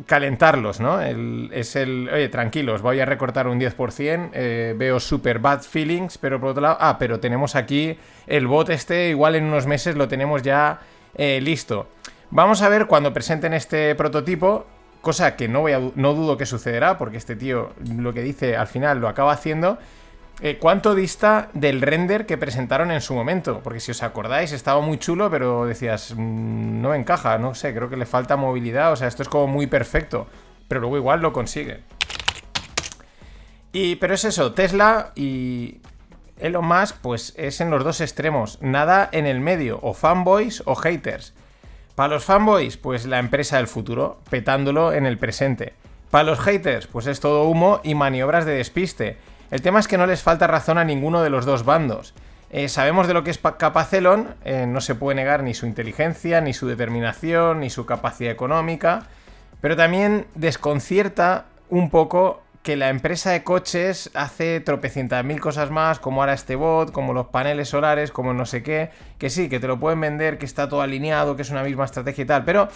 calentarlos, 0.04 0.80
¿no? 0.80 1.00
Es 1.00 1.76
el, 1.76 2.10
oye, 2.12 2.28
tranquilos, 2.28 2.82
voy 2.82 3.00
a 3.00 3.06
recortar 3.06 3.48
un 3.48 3.58
10%, 3.58 4.30
eh, 4.34 4.74
veo 4.76 5.00
super 5.00 5.38
bad 5.38 5.62
feelings, 5.62 6.18
pero 6.18 6.38
por 6.38 6.50
otro 6.50 6.62
lado, 6.62 6.76
ah, 6.80 6.98
pero 6.98 7.18
tenemos 7.18 7.54
aquí 7.56 7.96
el 8.26 8.46
bot 8.46 8.68
este, 8.68 9.08
igual 9.08 9.36
en 9.36 9.44
unos 9.44 9.66
meses 9.66 9.96
lo 9.96 10.06
tenemos 10.08 10.42
ya 10.42 10.80
eh, 11.14 11.40
listo. 11.40 11.88
Vamos 12.30 12.60
a 12.60 12.68
ver 12.68 12.86
cuando 12.86 13.12
presenten 13.12 13.54
este 13.54 13.94
prototipo, 13.94 14.66
cosa 15.00 15.36
que 15.36 15.48
no, 15.48 15.62
voy 15.62 15.72
a 15.72 15.80
no 15.94 16.14
dudo 16.14 16.36
que 16.36 16.44
sucederá, 16.44 16.98
porque 16.98 17.16
este 17.16 17.36
tío 17.36 17.72
lo 17.96 18.12
que 18.12 18.22
dice 18.22 18.56
al 18.56 18.66
final 18.66 19.00
lo 19.00 19.08
acaba 19.08 19.32
haciendo. 19.32 19.78
Eh, 20.40 20.58
¿Cuánto 20.58 20.94
dista 20.94 21.48
del 21.54 21.80
render 21.80 22.26
que 22.26 22.36
presentaron 22.36 22.90
en 22.90 23.00
su 23.00 23.14
momento? 23.14 23.60
Porque 23.62 23.80
si 23.80 23.90
os 23.90 24.02
acordáis, 24.02 24.52
estaba 24.52 24.80
muy 24.80 24.98
chulo, 24.98 25.30
pero 25.30 25.64
decías, 25.64 26.14
"Mm, 26.16 26.82
no 26.82 26.94
encaja, 26.94 27.38
no 27.38 27.54
sé, 27.54 27.74
creo 27.74 27.88
que 27.88 27.96
le 27.96 28.06
falta 28.06 28.36
movilidad, 28.36 28.92
o 28.92 28.96
sea, 28.96 29.08
esto 29.08 29.22
es 29.22 29.28
como 29.28 29.46
muy 29.46 29.66
perfecto, 29.66 30.26
pero 30.68 30.80
luego 30.80 30.96
igual 30.98 31.20
lo 31.20 31.32
consigue. 31.32 31.80
Y, 33.72 33.96
pero 33.96 34.14
es 34.14 34.24
eso, 34.24 34.52
Tesla 34.52 35.12
y 35.14 35.80
Elon 36.38 36.66
Musk, 36.66 36.96
pues 37.00 37.34
es 37.36 37.60
en 37.60 37.70
los 37.70 37.84
dos 37.84 38.00
extremos, 38.00 38.58
nada 38.60 39.08
en 39.12 39.26
el 39.26 39.40
medio, 39.40 39.78
o 39.82 39.94
fanboys 39.94 40.62
o 40.66 40.74
haters. 40.74 41.34
Para 41.94 42.14
los 42.14 42.24
fanboys, 42.24 42.76
pues 42.76 43.06
la 43.06 43.18
empresa 43.18 43.56
del 43.56 43.68
futuro, 43.68 44.20
petándolo 44.28 44.92
en 44.92 45.06
el 45.06 45.16
presente. 45.16 45.72
Para 46.10 46.24
los 46.24 46.38
haters, 46.40 46.86
pues 46.86 47.06
es 47.06 47.20
todo 47.20 47.44
humo 47.44 47.80
y 47.82 47.94
maniobras 47.94 48.44
de 48.44 48.52
despiste. 48.52 49.16
El 49.50 49.62
tema 49.62 49.78
es 49.80 49.88
que 49.88 49.98
no 49.98 50.06
les 50.06 50.22
falta 50.22 50.46
razón 50.46 50.78
a 50.78 50.84
ninguno 50.84 51.22
de 51.22 51.30
los 51.30 51.44
dos 51.44 51.64
bandos. 51.64 52.14
Eh, 52.50 52.68
sabemos 52.68 53.06
de 53.08 53.14
lo 53.14 53.24
que 53.24 53.30
es 53.30 53.38
pa- 53.38 53.56
capaz 53.58 53.92
Elon, 53.92 54.34
eh, 54.44 54.66
no 54.68 54.80
se 54.80 54.94
puede 54.94 55.16
negar 55.16 55.42
ni 55.42 55.54
su 55.54 55.66
inteligencia, 55.66 56.40
ni 56.40 56.52
su 56.52 56.66
determinación, 56.68 57.60
ni 57.60 57.70
su 57.70 57.86
capacidad 57.86 58.30
económica, 58.32 59.04
pero 59.60 59.76
también 59.76 60.26
desconcierta 60.34 61.46
un 61.70 61.90
poco 61.90 62.42
que 62.62 62.76
la 62.76 62.88
empresa 62.88 63.30
de 63.30 63.44
coches 63.44 64.10
hace 64.14 64.60
tropecientas 64.60 65.24
mil 65.24 65.40
cosas 65.40 65.70
más, 65.70 66.00
como 66.00 66.20
ahora 66.22 66.32
este 66.34 66.56
bot, 66.56 66.90
como 66.90 67.12
los 67.12 67.26
paneles 67.26 67.68
solares, 67.68 68.10
como 68.10 68.32
no 68.34 68.44
sé 68.46 68.62
qué, 68.64 68.90
que 69.18 69.30
sí, 69.30 69.48
que 69.48 69.60
te 69.60 69.68
lo 69.68 69.78
pueden 69.78 70.00
vender, 70.00 70.36
que 70.38 70.46
está 70.46 70.68
todo 70.68 70.82
alineado, 70.82 71.36
que 71.36 71.42
es 71.42 71.50
una 71.50 71.62
misma 71.62 71.84
estrategia 71.84 72.22
y 72.22 72.26
tal, 72.26 72.44
pero 72.44 72.68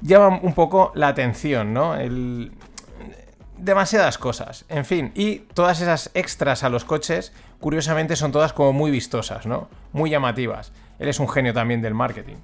llama 0.00 0.38
un 0.42 0.54
poco 0.54 0.92
la 0.94 1.08
atención, 1.08 1.72
¿no? 1.74 1.96
El... 1.96 2.52
Demasiadas 3.62 4.18
cosas, 4.18 4.64
en 4.68 4.84
fin, 4.84 5.12
y 5.14 5.36
todas 5.54 5.80
esas 5.80 6.10
extras 6.14 6.64
a 6.64 6.68
los 6.68 6.84
coches, 6.84 7.32
curiosamente 7.60 8.16
son 8.16 8.32
todas 8.32 8.52
como 8.52 8.72
muy 8.72 8.90
vistosas, 8.90 9.46
¿no? 9.46 9.68
Muy 9.92 10.10
llamativas. 10.10 10.72
Él 10.98 11.08
es 11.08 11.20
un 11.20 11.28
genio 11.28 11.54
también 11.54 11.80
del 11.80 11.94
marketing. 11.94 12.38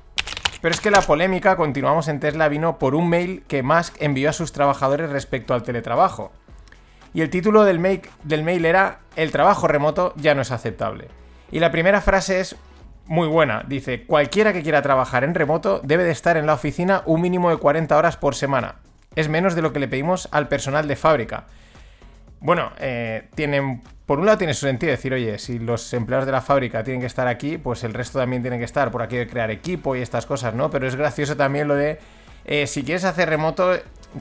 Pero 0.62 0.72
es 0.72 0.80
que 0.80 0.92
la 0.92 1.02
polémica, 1.02 1.56
continuamos 1.56 2.06
en 2.06 2.20
Tesla, 2.20 2.48
vino 2.48 2.78
por 2.78 2.94
un 2.94 3.08
mail 3.08 3.42
que 3.48 3.64
Musk 3.64 3.96
envió 4.00 4.30
a 4.30 4.32
sus 4.32 4.52
trabajadores 4.52 5.10
respecto 5.10 5.54
al 5.54 5.64
teletrabajo. 5.64 6.30
Y 7.12 7.22
el 7.22 7.30
título 7.30 7.64
del 7.64 7.80
mail, 7.80 8.02
del 8.22 8.44
mail 8.44 8.64
era 8.64 9.00
El 9.16 9.32
trabajo 9.32 9.66
remoto 9.66 10.12
ya 10.14 10.36
no 10.36 10.42
es 10.42 10.52
aceptable. 10.52 11.08
Y 11.50 11.58
la 11.58 11.72
primera 11.72 12.00
frase 12.00 12.38
es 12.38 12.54
muy 13.06 13.26
buena. 13.26 13.64
Dice, 13.66 14.04
cualquiera 14.04 14.52
que 14.52 14.62
quiera 14.62 14.82
trabajar 14.82 15.24
en 15.24 15.34
remoto 15.34 15.80
debe 15.82 16.04
de 16.04 16.12
estar 16.12 16.36
en 16.36 16.46
la 16.46 16.54
oficina 16.54 17.02
un 17.06 17.20
mínimo 17.22 17.50
de 17.50 17.56
40 17.56 17.96
horas 17.96 18.16
por 18.16 18.36
semana. 18.36 18.76
Es 19.18 19.28
menos 19.28 19.56
de 19.56 19.62
lo 19.62 19.72
que 19.72 19.80
le 19.80 19.88
pedimos 19.88 20.28
al 20.30 20.46
personal 20.46 20.86
de 20.86 20.94
fábrica. 20.94 21.46
Bueno, 22.38 22.70
eh, 22.78 23.26
tienen, 23.34 23.82
por 24.06 24.20
un 24.20 24.26
lado 24.26 24.38
tiene 24.38 24.54
su 24.54 24.64
sentido 24.64 24.92
decir, 24.92 25.12
oye, 25.12 25.40
si 25.40 25.58
los 25.58 25.92
empleados 25.92 26.24
de 26.24 26.30
la 26.30 26.40
fábrica 26.40 26.84
tienen 26.84 27.00
que 27.00 27.08
estar 27.08 27.26
aquí, 27.26 27.58
pues 27.58 27.82
el 27.82 27.94
resto 27.94 28.20
también 28.20 28.42
tiene 28.42 28.58
que 28.58 28.64
estar 28.64 28.92
por 28.92 29.02
aquí 29.02 29.16
de 29.16 29.26
crear 29.26 29.50
equipo 29.50 29.96
y 29.96 30.02
estas 30.02 30.24
cosas, 30.24 30.54
¿no? 30.54 30.70
Pero 30.70 30.86
es 30.86 30.94
gracioso 30.94 31.36
también 31.36 31.66
lo 31.66 31.74
de, 31.74 31.98
eh, 32.44 32.68
si 32.68 32.84
quieres 32.84 33.02
hacer 33.02 33.28
remoto, 33.28 33.72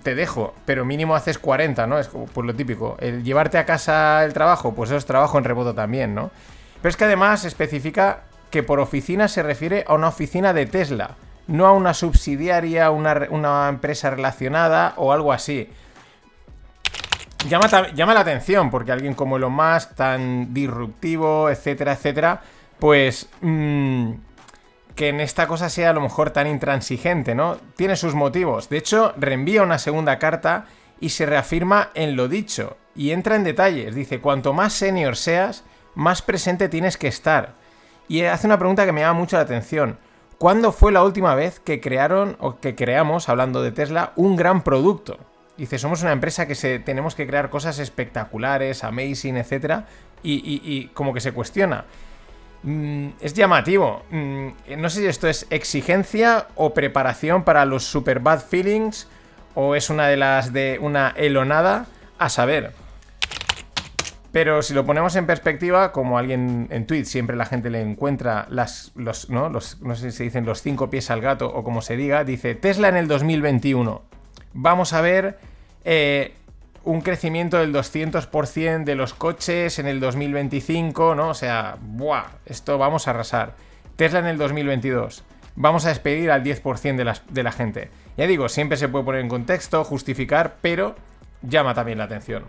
te 0.02 0.16
dejo, 0.16 0.56
pero 0.66 0.84
mínimo 0.84 1.16
haces 1.16 1.38
40, 1.38 1.86
¿no? 1.86 2.00
Es 2.00 2.08
como, 2.08 2.26
pues 2.26 2.48
lo 2.48 2.56
típico. 2.56 2.98
El 3.00 3.24
llevarte 3.24 3.60
a 3.60 3.68
casa 3.68 4.26
el 4.26 4.34
trabajo, 4.34 4.74
pues 4.74 4.90
eso 4.90 4.98
es 4.98 5.06
trabajo 5.06 5.38
en 5.38 5.44
remoto 5.44 5.76
también, 5.76 6.16
¿no? 6.16 6.32
Pero 6.82 6.90
es 6.90 6.98
que 6.98 7.06
además 7.06 7.46
especifica 7.46 8.24
que 8.50 8.64
por 8.64 8.80
oficina 8.80 9.28
se 9.28 9.44
refiere 9.44 9.86
a 9.88 9.94
una 9.94 10.08
oficina 10.08 10.54
de 10.54 10.66
Tesla, 10.66 11.18
no 11.48 11.66
a 11.66 11.74
una 11.74 11.94
subsidiaria, 11.94 12.92
una, 12.92 13.70
empresa 13.70 14.10
relacionada 14.10 14.94
o 14.98 15.12
algo 15.12 15.34
así. 15.34 15.70
Llama, 17.48 17.68
llama, 17.94 18.14
la 18.14 18.22
atención, 18.22 18.70
porque 18.70 18.92
alguien 18.92 19.14
como 19.14 19.38
Elon 19.38 19.54
Musk, 19.54 19.96
tan 19.96 20.54
disruptivo, 20.54 21.50
etcétera, 21.50 21.94
etcétera, 21.94 22.42
pues... 22.80 23.30
Mmm, 23.42 24.12
que 24.98 25.10
en 25.10 25.22
esta 25.22 25.48
cosa 25.48 25.70
sea 25.70 25.92
a 25.92 25.94
lo 25.94 26.02
mejor 26.02 26.32
tan 26.32 26.48
intransigente, 26.48 27.36
¿no? 27.36 27.58
Tiene 27.76 27.96
sus 27.96 28.16
motivos. 28.16 28.68
De 28.68 28.78
hecho, 28.78 29.14
reenvía 29.16 29.62
una 29.62 29.78
segunda 29.78 30.18
carta 30.18 30.66
y 31.00 31.10
se 31.10 31.28
reafirma 31.28 31.92
en 31.94 32.16
lo 32.16 32.28
dicho. 32.28 32.78
Y 32.96 33.12
entra 33.12 33.36
en 33.36 33.44
detalles. 33.44 33.94
Dice, 33.94 34.20
cuanto 34.20 34.54
más 34.54 34.74
senior 34.74 35.16
seas, 35.16 35.64
más 35.94 36.24
presente 36.24 36.68
tienes 36.68 36.98
que 36.98 37.08
estar. 37.08 37.54
Y 38.08 38.24
hace 38.24 38.48
una 38.48 38.58
pregunta 38.58 38.86
que 38.86 38.92
me 38.92 39.02
llama 39.02 39.20
mucho 39.20 39.38
la 39.38 39.44
atención. 39.44 40.00
¿Cuándo 40.38 40.72
fue 40.72 40.92
la 40.92 41.04
última 41.04 41.34
vez 41.34 41.60
que 41.60 41.82
crearon 41.82 42.38
o 42.40 42.60
que 42.60 42.76
creamos, 42.76 43.28
hablando 43.28 43.64
de 43.64 43.72
Tesla, 43.72 44.14
un 44.16 44.36
gran 44.36 44.64
producto? 44.64 45.18
Dice, 45.58 45.80
somos 45.80 46.04
una 46.04 46.12
empresa 46.12 46.46
que 46.46 46.54
se, 46.54 46.78
tenemos 46.78 47.16
que 47.16 47.26
crear 47.26 47.50
cosas 47.50 47.80
espectaculares, 47.80 48.84
amazing, 48.84 49.38
etc. 49.38 49.82
Y, 50.22 50.90
como 50.94 51.12
que 51.12 51.22
se 51.22 51.32
cuestiona. 51.32 51.86
Mm, 52.62 53.08
es 53.20 53.34
llamativo. 53.34 54.04
Mm, 54.12 54.50
no 54.78 54.90
sé 54.92 55.02
si 55.02 55.08
esto 55.08 55.28
es 55.28 55.48
exigencia 55.50 56.48
o 56.56 56.72
preparación 56.72 57.44
para 57.44 57.66
los 57.66 57.86
super 57.86 58.20
bad 58.20 58.42
feelings 58.42 59.08
o 59.56 59.74
es 59.74 59.90
una 59.90 60.08
de 60.08 60.18
las 60.18 60.54
de 60.54 60.78
una 60.80 61.16
elonada, 61.18 61.88
a 62.20 62.30
saber. 62.30 62.74
Pero 64.38 64.62
si 64.62 64.76
lo 64.76 64.86
ponemos 64.86 65.16
en 65.16 65.26
perspectiva, 65.26 65.92
como 65.92 66.20
alguien 66.20 66.68
en 66.70 66.86
tweet 66.86 67.06
siempre 67.06 67.36
la 67.36 67.48
gente 67.48 67.72
le 67.72 67.82
encuentra 67.82 68.46
las, 68.52 68.92
los, 68.94 69.32
¿no? 69.32 69.50
Los, 69.50 69.82
no 69.82 69.96
sé 69.96 70.12
si 70.12 70.18
se 70.18 70.24
dicen 70.26 70.46
los 70.46 70.62
cinco 70.62 70.92
pies 70.92 71.10
al 71.10 71.22
gato 71.22 71.52
o 71.52 71.64
como 71.64 71.82
se 71.82 71.98
diga, 71.98 72.24
dice 72.24 72.54
Tesla 72.54 72.88
en 72.88 72.98
el 72.98 73.08
2021. 73.08 74.04
Vamos 74.54 74.94
a 74.94 75.02
ver 75.02 75.40
eh, 75.86 76.36
un 76.84 77.02
crecimiento 77.02 77.58
del 77.58 77.74
200% 77.74 78.84
de 78.84 78.94
los 78.94 79.16
coches 79.16 79.80
en 79.80 79.88
el 79.88 80.00
2025, 80.00 81.16
¿no? 81.16 81.30
O 81.30 81.34
sea, 81.34 81.78
¡buah! 81.82 82.26
Esto 82.46 82.78
vamos 82.78 83.08
a 83.08 83.10
arrasar. 83.10 83.56
Tesla 83.96 84.20
en 84.20 84.28
el 84.28 84.38
2022. 84.38 85.24
Vamos 85.56 85.88
a 85.88 85.90
despedir 85.90 86.30
al 86.30 86.44
10% 86.44 86.96
de, 86.96 87.06
las, 87.06 87.24
de 87.28 87.42
la 87.42 87.52
gente. 87.52 87.90
Ya 88.18 88.28
digo, 88.28 88.50
siempre 88.50 88.78
se 88.78 88.88
puede 88.88 89.04
poner 89.04 89.22
en 89.22 89.30
contexto, 89.30 89.84
justificar, 89.84 90.58
pero 90.62 90.94
llama 91.42 91.74
también 91.74 91.98
la 91.98 92.04
atención. 92.04 92.44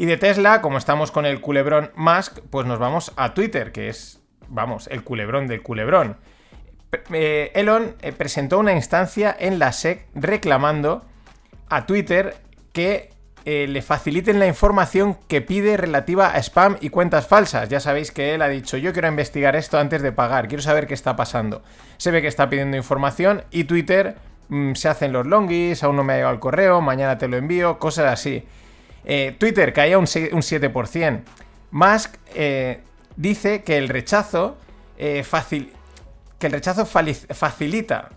Y 0.00 0.06
de 0.06 0.16
Tesla, 0.16 0.62
como 0.62 0.78
estamos 0.78 1.10
con 1.10 1.26
el 1.26 1.42
culebrón 1.42 1.90
Musk, 1.94 2.38
pues 2.48 2.66
nos 2.66 2.78
vamos 2.78 3.12
a 3.16 3.34
Twitter, 3.34 3.70
que 3.70 3.90
es, 3.90 4.18
vamos, 4.48 4.88
el 4.90 5.04
culebrón 5.04 5.46
del 5.46 5.60
culebrón. 5.60 6.16
Eh, 7.12 7.52
Elon 7.54 7.96
eh, 8.00 8.10
presentó 8.12 8.58
una 8.58 8.72
instancia 8.72 9.36
en 9.38 9.58
la 9.58 9.72
SEC 9.72 10.06
reclamando 10.14 11.04
a 11.68 11.84
Twitter 11.84 12.38
que 12.72 13.10
eh, 13.44 13.66
le 13.68 13.82
faciliten 13.82 14.38
la 14.38 14.46
información 14.46 15.18
que 15.28 15.42
pide 15.42 15.76
relativa 15.76 16.30
a 16.30 16.38
spam 16.38 16.78
y 16.80 16.88
cuentas 16.88 17.26
falsas. 17.26 17.68
Ya 17.68 17.78
sabéis 17.78 18.10
que 18.10 18.34
él 18.34 18.40
ha 18.40 18.48
dicho, 18.48 18.78
yo 18.78 18.94
quiero 18.94 19.08
investigar 19.08 19.54
esto 19.54 19.78
antes 19.78 20.00
de 20.00 20.12
pagar, 20.12 20.48
quiero 20.48 20.62
saber 20.62 20.86
qué 20.86 20.94
está 20.94 21.14
pasando. 21.14 21.62
Se 21.98 22.10
ve 22.10 22.22
que 22.22 22.28
está 22.28 22.48
pidiendo 22.48 22.78
información 22.78 23.44
y 23.50 23.64
Twitter 23.64 24.16
mm, 24.48 24.72
se 24.76 24.88
hacen 24.88 25.12
los 25.12 25.26
longis, 25.26 25.84
aún 25.84 25.96
no 25.96 26.04
me 26.04 26.14
ha 26.14 26.16
llegado 26.16 26.32
el 26.32 26.40
correo, 26.40 26.80
mañana 26.80 27.18
te 27.18 27.28
lo 27.28 27.36
envío, 27.36 27.78
cosas 27.78 28.10
así. 28.10 28.46
Eh, 29.04 29.34
Twitter 29.38 29.72
caía 29.72 29.98
un, 29.98 30.04
un 30.04 30.06
7%. 30.42 31.20
Musk 31.70 32.16
eh, 32.34 32.80
dice 33.16 33.62
que 33.62 33.78
el 33.78 33.88
rechazo, 33.88 34.58
facil 35.24 35.72
que 36.38 36.46
el 36.46 36.52
rechazo 36.52 36.86
facilita... 36.86 38.08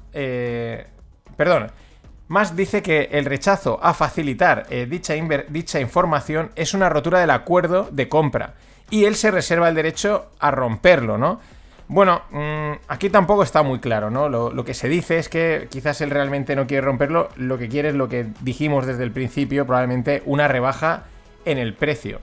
perdón, 1.37 1.71
más 2.27 2.55
dice 2.55 2.81
que 2.81 3.09
el 3.11 3.25
rechazo 3.25 3.79
a 3.83 3.93
facilitar 3.93 4.65
eh, 4.69 4.87
dicha, 4.89 5.13
dicha 5.49 5.79
información 5.79 6.51
es 6.55 6.73
una 6.73 6.89
rotura 6.89 7.19
del 7.19 7.31
acuerdo 7.31 7.89
de 7.91 8.07
compra 8.07 8.55
y 8.89 9.05
él 9.05 9.15
se 9.15 9.29
reserva 9.29 9.69
el 9.69 9.75
derecho 9.75 10.31
a 10.39 10.49
romperlo, 10.49 11.17
¿no? 11.17 11.39
Bueno, 11.93 12.23
mmm, 12.31 12.71
aquí 12.87 13.11
tampoco 13.11 13.43
está 13.43 13.61
muy 13.61 13.77
claro, 13.77 14.09
¿no? 14.09 14.27
Lo, 14.27 14.65
que 14.65 14.73
se 14.73 14.89
dice 14.89 15.19
es 15.19 15.29
que 15.29 15.67
quizás 15.69 16.01
él 16.01 16.09
realmente 16.09 16.55
no 16.55 16.65
quiere 16.65 16.81
romperlo, 16.81 17.29
lo 17.35 17.59
que 17.59 17.69
quiere 17.69 17.89
es 17.89 17.93
lo 17.93 18.09
que 18.09 18.25
dijimos 18.41 18.87
desde 18.87 19.03
el 19.03 19.11
principio, 19.11 19.67
probablemente 19.67 20.23
una 20.25 20.47
rebaja 20.47 21.03
en 21.45 21.59
el 21.59 21.75
precio. 21.75 22.19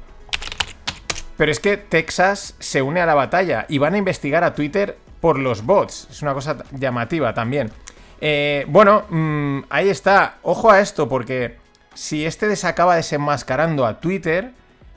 Pero 1.37 1.52
es 1.52 1.61
que 1.61 1.76
Texas 1.76 2.56
se 2.59 2.83
une 2.83 3.00
a 3.00 3.06
la 3.06 3.14
batalla 3.14 3.66
y 3.68 3.78
van 3.78 3.94
a 3.94 3.98
investigar 3.98 4.42
a 4.42 4.56
Twitter 4.56 4.98
por 5.20 5.38
los 5.38 5.64
bots. 5.64 6.09
Es 6.11 6.20
una 6.20 6.35
cosa 6.35 6.64
llamativa 6.72 7.33
también. 7.33 7.70
Eh, 8.20 8.64
bueno, 8.66 9.04
mmm, 9.09 9.61
ahí 9.70 9.88
está. 9.88 10.38
Ojo 10.42 10.72
a 10.72 10.80
esto, 10.80 11.09
porque 11.09 11.59
si 11.94 12.26
este 12.26 12.48
desacaba 12.48 12.96
desenmascarando 12.96 13.87
a 13.87 14.00
Twitter, 14.00 14.50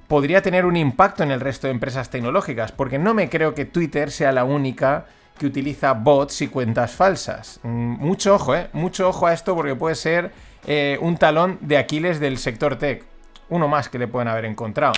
podría 0.08 0.42
tener 0.42 0.66
un 0.66 0.76
impacto 0.76 1.24
en 1.24 1.32
el 1.32 1.40
resto 1.40 1.68
de 1.68 1.72
empresas 1.72 2.10
tecnológicas, 2.10 2.72
porque 2.72 3.00
no 3.00 3.14
me 3.14 3.30
creo 3.30 3.54
que 3.54 3.66
Twitter 3.66 4.12
sea 4.12 4.32
la 4.32 4.44
única 4.44 5.06
que 5.38 5.46
utiliza 5.46 5.94
bots 5.94 6.42
y 6.42 6.48
cuentas 6.48 6.92
falsas. 6.92 7.60
Mm, 7.64 7.98
mucho 8.00 8.36
ojo, 8.36 8.56
¿eh? 8.56 8.70
Mucho 8.74 9.10
ojo 9.10 9.28
a 9.28 9.34
esto 9.34 9.56
porque 9.56 9.76
puede 9.76 9.96
ser 9.96 10.32
eh, 10.66 10.98
un 11.02 11.18
talón 11.18 11.58
de 11.62 11.78
Aquiles 11.78 12.20
del 12.20 12.38
sector 12.38 12.78
tech. 12.78 13.04
Uno 13.50 13.68
más 13.68 13.90
que 13.90 14.00
le 14.00 14.08
pueden 14.08 14.28
haber 14.28 14.46
encontrado. 14.46 14.94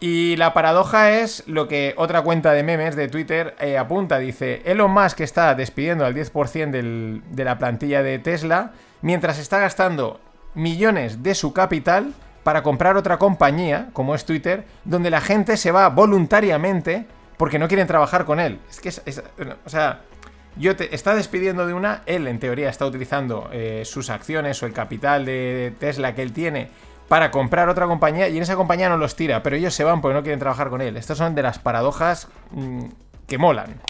Y 0.00 0.34
la 0.36 0.52
paradoja 0.52 1.12
es 1.12 1.44
lo 1.46 1.68
que 1.68 1.94
otra 1.96 2.22
cuenta 2.22 2.52
de 2.52 2.64
memes 2.64 2.96
de 2.96 3.06
Twitter 3.08 3.54
eh, 3.60 3.78
apunta. 3.78 4.18
Dice, 4.18 4.62
Elon 4.64 4.90
Musk 4.90 5.20
está 5.20 5.54
despidiendo 5.54 6.04
al 6.04 6.14
10% 6.14 6.70
del, 6.70 7.22
de 7.30 7.44
la 7.44 7.58
plantilla 7.58 8.02
de 8.02 8.18
Tesla 8.18 8.72
mientras 9.00 9.38
está 9.38 9.60
gastando 9.60 10.20
millones 10.54 11.22
de 11.22 11.34
su 11.34 11.52
capital 11.52 12.14
para 12.42 12.62
comprar 12.62 12.96
otra 12.96 13.18
compañía, 13.18 13.90
como 13.92 14.14
es 14.14 14.24
Twitter, 14.24 14.64
donde 14.84 15.10
la 15.10 15.20
gente 15.20 15.56
se 15.56 15.70
va 15.70 15.88
voluntariamente 15.88 17.06
porque 17.36 17.58
no 17.58 17.68
quieren 17.68 17.86
trabajar 17.86 18.24
con 18.24 18.40
él. 18.40 18.60
Es 18.70 18.80
que 18.80 18.88
es, 18.88 19.22
o 19.64 19.68
sea, 19.68 20.00
yo 20.56 20.76
te, 20.76 20.94
está 20.94 21.14
despidiendo 21.14 21.66
de 21.66 21.74
una, 21.74 22.02
él 22.06 22.26
en 22.26 22.38
teoría 22.38 22.68
está 22.68 22.86
utilizando 22.86 23.48
eh, 23.52 23.82
sus 23.84 24.10
acciones 24.10 24.62
o 24.62 24.66
el 24.66 24.72
capital 24.72 25.24
de 25.24 25.74
Tesla 25.78 26.14
que 26.14 26.22
él 26.22 26.32
tiene 26.32 26.68
para 27.08 27.30
comprar 27.30 27.68
otra 27.68 27.86
compañía 27.86 28.28
y 28.28 28.36
en 28.36 28.42
esa 28.42 28.56
compañía 28.56 28.88
no 28.88 28.96
los 28.96 29.16
tira, 29.16 29.42
pero 29.42 29.56
ellos 29.56 29.74
se 29.74 29.84
van 29.84 30.00
porque 30.00 30.14
no 30.14 30.22
quieren 30.22 30.38
trabajar 30.38 30.68
con 30.70 30.80
él. 30.80 30.96
Estas 30.96 31.18
son 31.18 31.34
de 31.34 31.42
las 31.42 31.58
paradojas 31.58 32.28
mmm, 32.50 32.84
que 33.26 33.38
molan. 33.38 33.80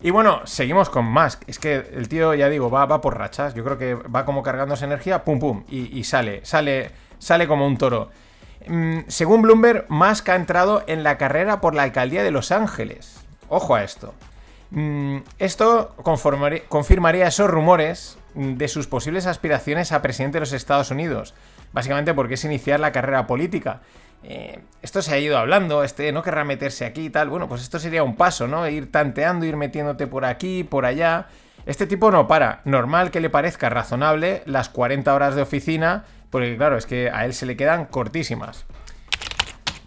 Y 0.00 0.10
bueno, 0.10 0.42
seguimos 0.44 0.90
con 0.90 1.06
Musk. 1.06 1.42
Es 1.48 1.58
que 1.58 1.74
el 1.92 2.08
tío, 2.08 2.32
ya 2.34 2.48
digo, 2.48 2.70
va, 2.70 2.86
va 2.86 3.00
por 3.00 3.18
rachas. 3.18 3.54
Yo 3.54 3.64
creo 3.64 3.78
que 3.78 3.94
va 3.94 4.24
como 4.24 4.44
cargándose 4.44 4.84
energía, 4.84 5.24
pum 5.24 5.40
pum, 5.40 5.64
y 5.68 6.04
sale, 6.04 6.44
sale, 6.44 6.92
sale 7.18 7.46
como 7.46 7.66
un 7.66 7.76
toro. 7.78 8.10
Mm, 8.66 9.00
según 9.08 9.42
Bloomberg, 9.42 9.86
Musk 9.88 10.28
ha 10.28 10.36
entrado 10.36 10.82
en 10.86 11.02
la 11.02 11.16
carrera 11.18 11.60
por 11.60 11.74
la 11.74 11.82
alcaldía 11.84 12.22
de 12.22 12.30
Los 12.30 12.52
Ángeles. 12.52 13.24
Ojo 13.48 13.74
a 13.74 13.82
esto. 13.84 14.14
Mm, 14.70 15.18
esto 15.38 15.94
confirmaría 16.02 17.26
esos 17.26 17.50
rumores 17.50 18.18
de 18.34 18.68
sus 18.68 18.86
posibles 18.86 19.26
aspiraciones 19.26 19.92
a 19.92 20.02
presidente 20.02 20.36
de 20.36 20.40
los 20.40 20.52
Estados 20.52 20.90
Unidos. 20.90 21.34
básicamente 21.70 22.14
porque 22.14 22.34
es 22.34 22.44
iniciar 22.44 22.80
la 22.80 22.92
carrera 22.92 23.26
política. 23.26 23.82
Eh, 24.22 24.58
esto 24.80 25.02
se 25.02 25.12
ha 25.12 25.18
ido 25.18 25.36
hablando, 25.36 25.84
este 25.84 26.10
no 26.12 26.22
querrá 26.22 26.42
meterse 26.42 26.86
aquí 26.86 27.06
y 27.06 27.10
tal. 27.10 27.28
Bueno, 27.28 27.46
pues 27.46 27.62
esto 27.62 27.78
sería 27.78 28.02
un 28.02 28.16
paso, 28.16 28.48
¿no? 28.48 28.66
Ir 28.68 28.90
tanteando, 28.90 29.44
ir 29.44 29.56
metiéndote 29.56 30.06
por 30.06 30.24
aquí, 30.24 30.64
por 30.64 30.86
allá. 30.86 31.26
Este 31.66 31.86
tipo 31.86 32.10
no 32.10 32.26
para. 32.26 32.62
Normal 32.64 33.10
que 33.10 33.20
le 33.20 33.28
parezca 33.28 33.68
razonable 33.68 34.42
las 34.46 34.70
40 34.70 35.14
horas 35.14 35.34
de 35.34 35.42
oficina, 35.42 36.04
porque 36.30 36.56
claro, 36.56 36.76
es 36.76 36.86
que 36.86 37.10
a 37.10 37.24
él 37.24 37.34
se 37.34 37.46
le 37.46 37.56
quedan 37.56 37.86
cortísimas. 37.86 38.66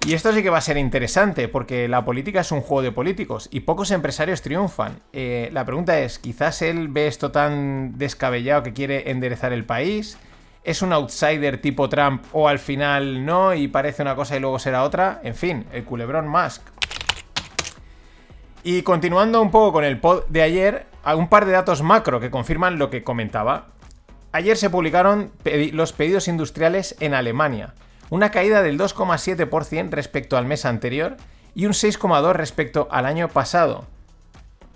Y 0.03 0.15
esto 0.15 0.33
sí 0.33 0.41
que 0.41 0.49
va 0.49 0.57
a 0.57 0.61
ser 0.61 0.77
interesante, 0.77 1.47
porque 1.47 1.87
la 1.87 2.03
política 2.03 2.41
es 2.41 2.51
un 2.51 2.61
juego 2.61 2.81
de 2.81 2.91
políticos 2.91 3.47
y 3.51 3.59
pocos 3.59 3.91
empresarios 3.91 4.41
triunfan. 4.41 4.99
Eh, 5.13 5.49
la 5.53 5.63
pregunta 5.63 5.99
es, 5.99 6.17
quizás 6.17 6.63
él 6.63 6.87
ve 6.87 7.05
esto 7.05 7.31
tan 7.31 7.99
descabellado 7.99 8.63
que 8.63 8.73
quiere 8.73 9.11
enderezar 9.11 9.53
el 9.53 9.63
país. 9.63 10.17
¿Es 10.63 10.81
un 10.81 10.91
outsider 10.91 11.61
tipo 11.61 11.87
Trump 11.87 12.23
o 12.33 12.47
al 12.47 12.57
final 12.57 13.25
no 13.25 13.53
y 13.53 13.67
parece 13.67 14.01
una 14.01 14.15
cosa 14.15 14.37
y 14.37 14.39
luego 14.39 14.57
será 14.57 14.83
otra? 14.83 15.19
En 15.23 15.35
fin, 15.35 15.67
el 15.71 15.83
culebrón 15.83 16.27
Musk. 16.27 16.63
Y 18.63 18.81
continuando 18.81 19.39
un 19.39 19.51
poco 19.51 19.73
con 19.73 19.83
el 19.83 19.99
pod 19.99 20.25
de 20.29 20.41
ayer, 20.41 20.87
un 21.15 21.29
par 21.29 21.45
de 21.45 21.51
datos 21.51 21.83
macro 21.83 22.19
que 22.19 22.31
confirman 22.31 22.79
lo 22.79 22.89
que 22.89 23.03
comentaba. 23.03 23.67
Ayer 24.33 24.57
se 24.57 24.69
publicaron 24.69 25.31
los 25.73 25.93
pedidos 25.93 26.27
industriales 26.27 26.95
en 26.99 27.13
Alemania 27.13 27.73
una 28.11 28.29
caída 28.29 28.61
del 28.61 28.77
2,7% 28.77 29.89
respecto 29.89 30.37
al 30.37 30.45
mes 30.45 30.65
anterior 30.65 31.15
y 31.55 31.65
un 31.65 31.71
6,2% 31.71 32.33
respecto 32.33 32.87
al 32.91 33.05
año 33.05 33.29
pasado. 33.29 33.85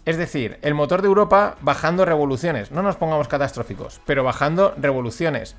Es 0.05 0.17
decir, 0.17 0.57
el 0.61 0.73
motor 0.73 1.01
de 1.01 1.09
Europa 1.09 1.57
bajando 1.61 2.05
revoluciones, 2.05 2.71
no 2.71 2.81
nos 2.81 2.95
pongamos 2.95 3.27
catastróficos, 3.27 3.99
pero 4.05 4.23
bajando 4.23 4.73
revoluciones. 4.77 5.55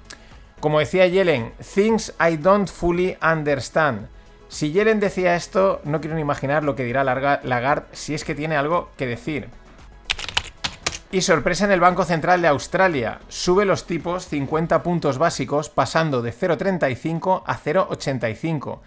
Como 0.58 0.78
decía 0.78 1.06
Yellen, 1.06 1.52
things 1.74 2.14
I 2.18 2.38
don't 2.38 2.68
fully 2.68 3.18
understand. 3.20 4.08
Si 4.48 4.72
Yellen 4.72 4.98
decía 4.98 5.36
esto, 5.36 5.82
no 5.84 6.00
quiero 6.00 6.16
ni 6.16 6.22
imaginar 6.22 6.64
lo 6.64 6.76
que 6.76 6.84
dirá 6.84 7.04
Lagarde 7.04 7.86
si 7.92 8.14
es 8.14 8.24
que 8.24 8.34
tiene 8.34 8.56
algo 8.56 8.88
que 8.96 9.06
decir. 9.06 9.48
Y 11.12 11.20
sorpresa 11.20 11.64
en 11.64 11.70
el 11.70 11.80
Banco 11.80 12.04
Central 12.04 12.42
de 12.42 12.48
Australia. 12.48 13.20
Sube 13.28 13.64
los 13.64 13.86
tipos 13.86 14.26
50 14.26 14.82
puntos 14.82 15.18
básicos 15.18 15.70
pasando 15.70 16.20
de 16.20 16.32
0,35 16.32 17.42
a 17.46 17.56
0,85. 17.56 18.80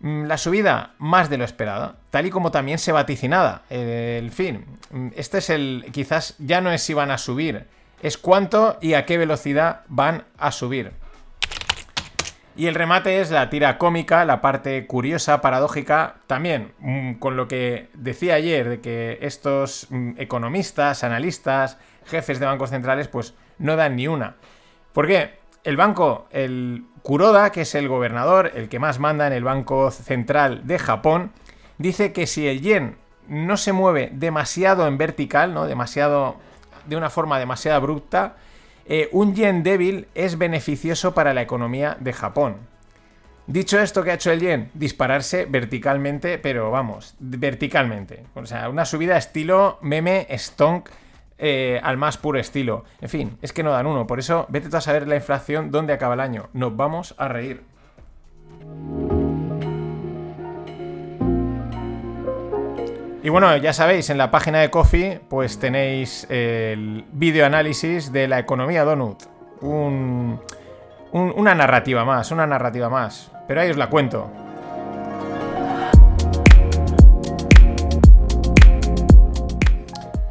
Mm, 0.00 0.24
la 0.24 0.38
subida 0.38 0.94
más 0.98 1.28
de 1.28 1.36
lo 1.36 1.44
esperado, 1.44 1.96
tal 2.10 2.26
y 2.26 2.30
como 2.30 2.50
también 2.50 2.78
se 2.78 2.92
vaticinaba. 2.92 3.62
El 3.68 4.30
fin, 4.30 4.64
mm, 4.90 5.08
este 5.14 5.38
es 5.38 5.50
el... 5.50 5.86
quizás 5.92 6.34
ya 6.38 6.60
no 6.62 6.72
es 6.72 6.82
si 6.82 6.94
van 6.94 7.10
a 7.10 7.18
subir, 7.18 7.66
es 8.02 8.16
cuánto 8.16 8.78
y 8.80 8.94
a 8.94 9.04
qué 9.04 9.18
velocidad 9.18 9.82
van 9.88 10.24
a 10.38 10.52
subir. 10.52 10.92
Y 12.56 12.68
el 12.68 12.74
remate 12.74 13.20
es 13.20 13.30
la 13.30 13.50
tira 13.50 13.76
cómica, 13.76 14.24
la 14.24 14.40
parte 14.40 14.86
curiosa, 14.86 15.42
paradójica, 15.42 16.16
también 16.26 16.72
mm, 16.78 17.14
con 17.14 17.36
lo 17.36 17.48
que 17.48 17.90
decía 17.92 18.34
ayer 18.34 18.68
de 18.68 18.80
que 18.80 19.18
estos 19.20 19.88
mm, 19.90 20.12
economistas, 20.16 21.04
analistas, 21.04 21.76
jefes 22.06 22.40
de 22.40 22.46
bancos 22.46 22.70
centrales, 22.70 23.08
pues 23.08 23.34
no 23.58 23.76
dan 23.76 23.96
ni 23.96 24.08
una. 24.08 24.36
¿Por 24.94 25.06
qué? 25.06 25.38
El 25.64 25.76
banco, 25.76 26.28
el 26.30 26.86
Kuroda, 27.02 27.52
que 27.52 27.62
es 27.62 27.74
el 27.74 27.88
gobernador, 27.88 28.52
el 28.54 28.70
que 28.70 28.78
más 28.78 28.98
manda 28.98 29.26
en 29.26 29.34
el 29.34 29.44
Banco 29.44 29.90
Central 29.90 30.66
de 30.66 30.78
Japón, 30.78 31.32
dice 31.76 32.14
que 32.14 32.26
si 32.26 32.48
el 32.48 32.62
yen 32.62 32.96
no 33.28 33.58
se 33.58 33.72
mueve 33.72 34.10
demasiado 34.14 34.86
en 34.86 34.96
vertical, 34.96 35.52
¿no? 35.52 35.66
Demasiado. 35.66 36.36
de 36.86 36.96
una 36.96 37.10
forma 37.10 37.38
demasiado 37.38 37.76
abrupta, 37.76 38.36
eh, 38.88 39.08
un 39.12 39.34
yen 39.34 39.62
débil 39.62 40.08
es 40.14 40.38
beneficioso 40.38 41.14
para 41.14 41.34
la 41.34 41.42
economía 41.42 41.96
de 42.00 42.12
Japón. 42.12 42.56
Dicho 43.46 43.78
esto, 43.78 44.02
¿qué 44.02 44.10
ha 44.10 44.14
hecho 44.14 44.32
el 44.32 44.40
yen? 44.40 44.70
Dispararse 44.74 45.46
verticalmente, 45.46 46.38
pero 46.38 46.70
vamos, 46.70 47.14
verticalmente. 47.20 48.24
O 48.34 48.44
sea, 48.44 48.68
una 48.68 48.84
subida 48.84 49.16
estilo 49.16 49.78
meme 49.82 50.26
stonk 50.36 50.88
eh, 51.38 51.80
al 51.82 51.96
más 51.96 52.18
puro 52.18 52.38
estilo. 52.38 52.84
En 53.00 53.08
fin, 53.08 53.38
es 53.42 53.52
que 53.52 53.62
no 53.62 53.70
dan 53.70 53.86
uno. 53.86 54.06
Por 54.06 54.18
eso, 54.18 54.46
vete 54.48 54.68
tú 54.68 54.76
a 54.76 54.80
saber 54.80 55.06
la 55.06 55.16
inflación 55.16 55.70
dónde 55.70 55.92
acaba 55.92 56.14
el 56.14 56.20
año. 56.20 56.48
Nos 56.54 56.76
vamos 56.76 57.14
a 57.18 57.28
reír. 57.28 57.62
Y 63.26 63.28
bueno, 63.28 63.56
ya 63.56 63.72
sabéis, 63.72 64.08
en 64.10 64.18
la 64.18 64.30
página 64.30 64.60
de 64.60 64.70
Coffee 64.70 65.20
pues 65.28 65.58
tenéis 65.58 66.28
el 66.30 67.04
videoanálisis 67.10 68.12
de 68.12 68.28
la 68.28 68.38
economía 68.38 68.84
Donut. 68.84 69.24
una 69.62 71.54
narrativa 71.56 72.04
más, 72.04 72.30
una 72.30 72.46
narrativa 72.46 72.88
más. 72.88 73.32
Pero 73.48 73.62
ahí 73.62 73.70
os 73.70 73.76
la 73.76 73.90
cuento. 73.90 74.30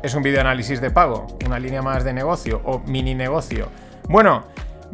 Es 0.02 0.16
un 0.16 0.24
videoanálisis 0.24 0.80
de 0.80 0.90
pago, 0.90 1.28
una 1.46 1.60
línea 1.60 1.82
más 1.82 2.06
de 2.06 2.14
negocio 2.14 2.62
o 2.64 2.80
mini 2.80 3.14
negocio. 3.14 3.68
Bueno, 4.08 4.46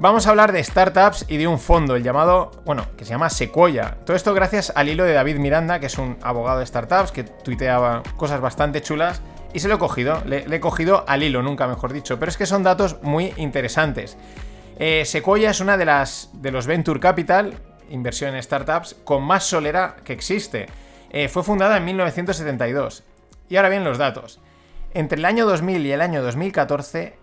Vamos 0.01 0.25
a 0.25 0.31
hablar 0.31 0.51
de 0.51 0.63
startups 0.63 1.25
y 1.27 1.37
de 1.37 1.47
un 1.47 1.59
fondo, 1.59 1.95
el 1.95 2.01
llamado, 2.01 2.49
bueno, 2.65 2.87
que 2.97 3.05
se 3.05 3.11
llama 3.11 3.29
Sequoia. 3.29 3.97
Todo 4.03 4.17
esto 4.17 4.33
gracias 4.33 4.73
al 4.75 4.89
hilo 4.89 5.03
de 5.03 5.13
David 5.13 5.37
Miranda, 5.37 5.79
que 5.79 5.85
es 5.85 5.99
un 5.99 6.17
abogado 6.23 6.57
de 6.57 6.65
startups 6.65 7.11
que 7.11 7.23
tuiteaba 7.23 8.01
cosas 8.17 8.41
bastante 8.41 8.81
chulas 8.81 9.21
y 9.53 9.59
se 9.59 9.67
lo 9.67 9.75
he 9.75 9.77
cogido, 9.77 10.23
le, 10.25 10.37
he 10.49 10.59
cogido 10.59 11.05
al 11.07 11.21
hilo, 11.21 11.43
nunca 11.43 11.67
mejor 11.67 11.93
dicho, 11.93 12.17
pero 12.17 12.31
es 12.31 12.37
que 12.37 12.47
son 12.47 12.63
datos 12.63 12.97
muy 13.03 13.31
interesantes. 13.37 14.17
Eh, 14.79 15.03
Sequoia 15.05 15.51
es 15.51 15.59
una 15.59 15.77
de 15.77 15.85
las 15.85 16.31
de 16.33 16.49
los 16.49 16.65
Venture 16.65 16.99
Capital, 16.99 17.53
inversión 17.91 18.33
en 18.33 18.41
startups, 18.41 18.95
con 19.03 19.21
más 19.21 19.43
solera 19.43 19.97
que 20.03 20.13
existe. 20.13 20.65
Eh, 21.11 21.27
fue 21.27 21.43
fundada 21.43 21.77
en 21.77 21.85
1972. 21.85 23.03
Y 23.49 23.55
ahora 23.55 23.69
bien 23.69 23.83
los 23.83 23.99
datos. 23.99 24.39
Entre 24.95 25.19
el 25.19 25.25
año 25.25 25.45
2000 25.45 25.85
y 25.85 25.91
el 25.91 26.01
año 26.01 26.23
2014, 26.23 27.21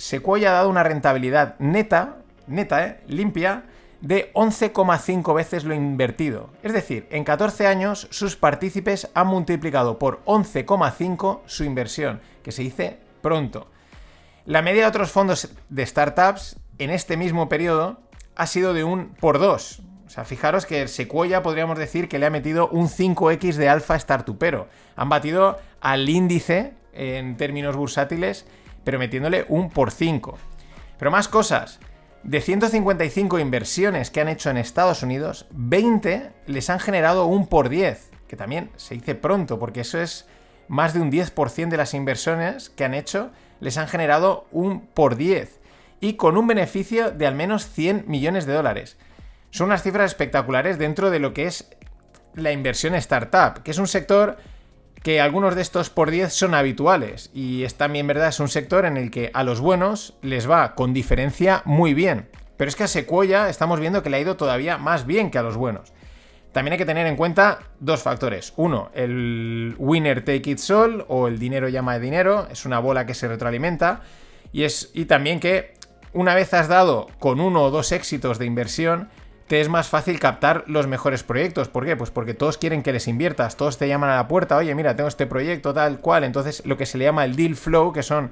Sequoia 0.00 0.50
ha 0.50 0.54
dado 0.54 0.70
una 0.70 0.82
rentabilidad 0.82 1.56
neta, 1.58 2.16
neta, 2.46 2.86
¿eh? 2.86 3.00
limpia, 3.06 3.64
de 4.00 4.32
11,5 4.32 5.34
veces 5.34 5.64
lo 5.64 5.74
invertido. 5.74 6.48
Es 6.62 6.72
decir, 6.72 7.06
en 7.10 7.22
14 7.22 7.66
años 7.66 8.08
sus 8.10 8.34
partícipes 8.34 9.10
han 9.12 9.26
multiplicado 9.26 9.98
por 9.98 10.24
11,5 10.24 11.40
su 11.44 11.64
inversión, 11.64 12.20
que 12.42 12.50
se 12.50 12.62
dice 12.62 12.98
pronto. 13.20 13.66
La 14.46 14.62
media 14.62 14.82
de 14.84 14.88
otros 14.88 15.10
fondos 15.10 15.50
de 15.68 15.84
startups 15.84 16.56
en 16.78 16.88
este 16.88 17.18
mismo 17.18 17.50
periodo 17.50 18.00
ha 18.36 18.46
sido 18.46 18.72
de 18.72 18.84
un 18.84 19.10
por 19.20 19.38
2. 19.38 19.82
O 20.06 20.08
sea, 20.08 20.24
fijaros 20.24 20.64
que 20.64 20.88
Sequoia 20.88 21.42
podríamos 21.42 21.78
decir 21.78 22.08
que 22.08 22.18
le 22.18 22.24
ha 22.24 22.30
metido 22.30 22.68
un 22.68 22.88
5x 22.88 23.56
de 23.56 23.68
alfa 23.68 23.98
startupero. 23.98 24.68
Han 24.96 25.10
batido 25.10 25.58
al 25.82 26.08
índice 26.08 26.72
en 26.94 27.36
términos 27.36 27.76
bursátiles 27.76 28.46
pero 28.84 28.98
metiéndole 28.98 29.44
un 29.48 29.70
por 29.70 29.90
5. 29.90 30.38
Pero 30.98 31.10
más 31.10 31.28
cosas. 31.28 31.80
De 32.22 32.40
155 32.40 33.38
inversiones 33.38 34.10
que 34.10 34.20
han 34.20 34.28
hecho 34.28 34.50
en 34.50 34.58
Estados 34.58 35.02
Unidos, 35.02 35.46
20 35.52 36.30
les 36.46 36.68
han 36.68 36.78
generado 36.78 37.26
un 37.26 37.46
por 37.46 37.70
10, 37.70 38.10
que 38.28 38.36
también 38.36 38.70
se 38.76 38.94
dice 38.94 39.14
pronto, 39.14 39.58
porque 39.58 39.80
eso 39.80 39.98
es 39.98 40.26
más 40.68 40.92
de 40.92 41.00
un 41.00 41.10
10% 41.10 41.68
de 41.68 41.76
las 41.76 41.94
inversiones 41.94 42.70
que 42.70 42.84
han 42.84 42.94
hecho 42.94 43.30
les 43.60 43.76
han 43.76 43.88
generado 43.88 44.46
un 44.50 44.86
por 44.86 45.16
10 45.16 45.60
y 46.00 46.14
con 46.14 46.36
un 46.36 46.46
beneficio 46.46 47.10
de 47.10 47.26
al 47.26 47.34
menos 47.34 47.68
100 47.68 48.04
millones 48.06 48.46
de 48.46 48.54
dólares. 48.54 48.96
Son 49.50 49.66
unas 49.66 49.82
cifras 49.82 50.10
espectaculares 50.10 50.78
dentro 50.78 51.10
de 51.10 51.18
lo 51.18 51.34
que 51.34 51.46
es 51.46 51.68
la 52.34 52.52
inversión 52.52 52.94
startup, 52.94 53.62
que 53.62 53.70
es 53.70 53.78
un 53.78 53.88
sector 53.88 54.38
que 55.02 55.20
algunos 55.20 55.54
de 55.54 55.62
estos 55.62 55.90
por 55.90 56.10
10 56.10 56.32
son 56.32 56.54
habituales 56.54 57.30
y 57.32 57.64
es 57.64 57.74
también 57.74 58.06
verdad, 58.06 58.28
es 58.28 58.40
un 58.40 58.48
sector 58.48 58.84
en 58.84 58.96
el 58.96 59.10
que 59.10 59.30
a 59.32 59.44
los 59.44 59.60
buenos 59.60 60.14
les 60.22 60.48
va 60.48 60.74
con 60.74 60.92
diferencia 60.92 61.62
muy 61.64 61.94
bien. 61.94 62.28
Pero 62.56 62.68
es 62.68 62.76
que 62.76 62.84
a 62.84 62.88
Sequoia 62.88 63.48
estamos 63.48 63.80
viendo 63.80 64.02
que 64.02 64.10
le 64.10 64.18
ha 64.18 64.20
ido 64.20 64.36
todavía 64.36 64.76
más 64.76 65.06
bien 65.06 65.30
que 65.30 65.38
a 65.38 65.42
los 65.42 65.56
buenos. 65.56 65.94
También 66.52 66.72
hay 66.72 66.78
que 66.78 66.84
tener 66.84 67.06
en 67.06 67.16
cuenta 67.16 67.60
dos 67.78 68.02
factores. 68.02 68.52
Uno, 68.56 68.90
el 68.92 69.74
winner 69.78 70.24
take 70.24 70.50
it 70.50 70.60
all 70.70 71.04
o 71.08 71.28
el 71.28 71.38
dinero 71.38 71.68
llama 71.68 71.94
de 71.94 72.00
dinero, 72.00 72.48
es 72.50 72.66
una 72.66 72.80
bola 72.80 73.06
que 73.06 73.14
se 73.14 73.28
retroalimenta. 73.28 74.02
Y, 74.52 74.64
es, 74.64 74.90
y 74.92 75.04
también 75.04 75.40
que 75.40 75.74
una 76.12 76.34
vez 76.34 76.52
has 76.52 76.68
dado 76.68 77.06
con 77.18 77.40
uno 77.40 77.62
o 77.62 77.70
dos 77.70 77.92
éxitos 77.92 78.38
de 78.38 78.46
inversión, 78.46 79.08
te 79.50 79.60
es 79.60 79.68
más 79.68 79.88
fácil 79.88 80.20
captar 80.20 80.62
los 80.68 80.86
mejores 80.86 81.24
proyectos. 81.24 81.66
¿Por 81.66 81.84
qué? 81.84 81.96
Pues 81.96 82.12
porque 82.12 82.34
todos 82.34 82.56
quieren 82.56 82.84
que 82.84 82.92
les 82.92 83.08
inviertas, 83.08 83.56
todos 83.56 83.78
te 83.78 83.88
llaman 83.88 84.08
a 84.08 84.14
la 84.14 84.28
puerta, 84.28 84.56
oye, 84.56 84.72
mira, 84.76 84.94
tengo 84.94 85.08
este 85.08 85.26
proyecto 85.26 85.74
tal 85.74 85.98
cual. 85.98 86.22
Entonces, 86.22 86.64
lo 86.64 86.76
que 86.76 86.86
se 86.86 86.98
le 86.98 87.06
llama 87.06 87.24
el 87.24 87.34
deal 87.34 87.56
flow, 87.56 87.92
que 87.92 88.04
son 88.04 88.30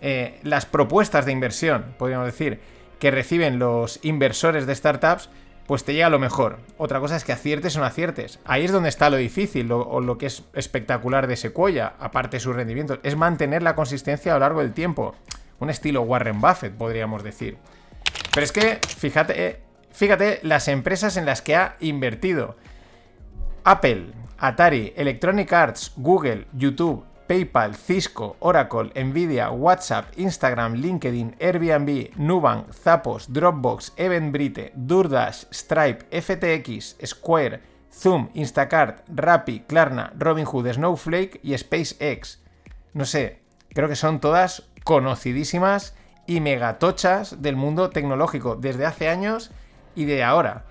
eh, 0.00 0.40
las 0.42 0.66
propuestas 0.66 1.24
de 1.24 1.30
inversión, 1.30 1.94
podríamos 1.98 2.26
decir, 2.26 2.58
que 2.98 3.12
reciben 3.12 3.60
los 3.60 4.00
inversores 4.02 4.66
de 4.66 4.74
startups, 4.74 5.30
pues 5.68 5.84
te 5.84 5.94
llega 5.94 6.10
lo 6.10 6.18
mejor. 6.18 6.58
Otra 6.78 6.98
cosa 6.98 7.14
es 7.14 7.22
que 7.22 7.30
aciertes 7.30 7.76
o 7.76 7.78
no 7.78 7.86
aciertes. 7.86 8.40
Ahí 8.44 8.64
es 8.64 8.72
donde 8.72 8.88
está 8.88 9.10
lo 9.10 9.16
difícil, 9.18 9.70
o 9.70 10.00
lo 10.00 10.18
que 10.18 10.26
es 10.26 10.42
espectacular 10.54 11.28
de 11.28 11.36
Sequoia, 11.36 11.94
aparte 12.00 12.38
de 12.38 12.40
sus 12.40 12.56
rendimientos, 12.56 12.98
es 13.04 13.14
mantener 13.14 13.62
la 13.62 13.76
consistencia 13.76 14.32
a 14.32 14.34
lo 14.34 14.40
largo 14.40 14.62
del 14.62 14.72
tiempo. 14.72 15.14
Un 15.60 15.70
estilo 15.70 16.02
Warren 16.02 16.40
Buffett, 16.40 16.74
podríamos 16.74 17.22
decir. 17.22 17.56
Pero 18.32 18.42
es 18.42 18.50
que, 18.50 18.80
fíjate, 18.98 19.62
fíjate 19.94 20.40
las 20.42 20.68
empresas 20.68 21.16
en 21.16 21.24
las 21.24 21.40
que 21.40 21.56
ha 21.56 21.76
invertido. 21.80 22.56
Apple, 23.64 24.12
Atari, 24.36 24.92
Electronic 24.96 25.50
Arts, 25.52 25.92
Google, 25.96 26.46
YouTube, 26.52 27.06
PayPal, 27.26 27.74
Cisco, 27.74 28.36
Oracle, 28.40 28.92
Nvidia, 29.02 29.50
WhatsApp, 29.50 30.06
Instagram, 30.18 30.74
LinkedIn, 30.74 31.36
Airbnb, 31.40 32.10
Nubank, 32.16 32.70
Zappos, 32.72 33.32
Dropbox, 33.32 33.94
Eventbrite, 33.96 34.72
Durdash, 34.74 35.44
Stripe, 35.50 36.04
FTX, 36.10 36.96
Square, 37.06 37.60
Zoom, 37.90 38.28
Instacart, 38.34 39.08
Rappi, 39.08 39.60
Klarna, 39.60 40.12
Robinhood, 40.18 40.70
Snowflake 40.72 41.40
y 41.42 41.56
SpaceX. 41.56 42.42
No 42.92 43.06
sé, 43.06 43.40
creo 43.72 43.88
que 43.88 43.96
son 43.96 44.20
todas 44.20 44.64
conocidísimas 44.84 45.94
y 46.26 46.40
megatochas 46.40 47.40
del 47.40 47.56
mundo 47.56 47.90
tecnológico 47.90 48.56
desde 48.56 48.84
hace 48.84 49.08
años 49.08 49.50
y 49.94 50.04
de 50.04 50.22
ahora. 50.22 50.64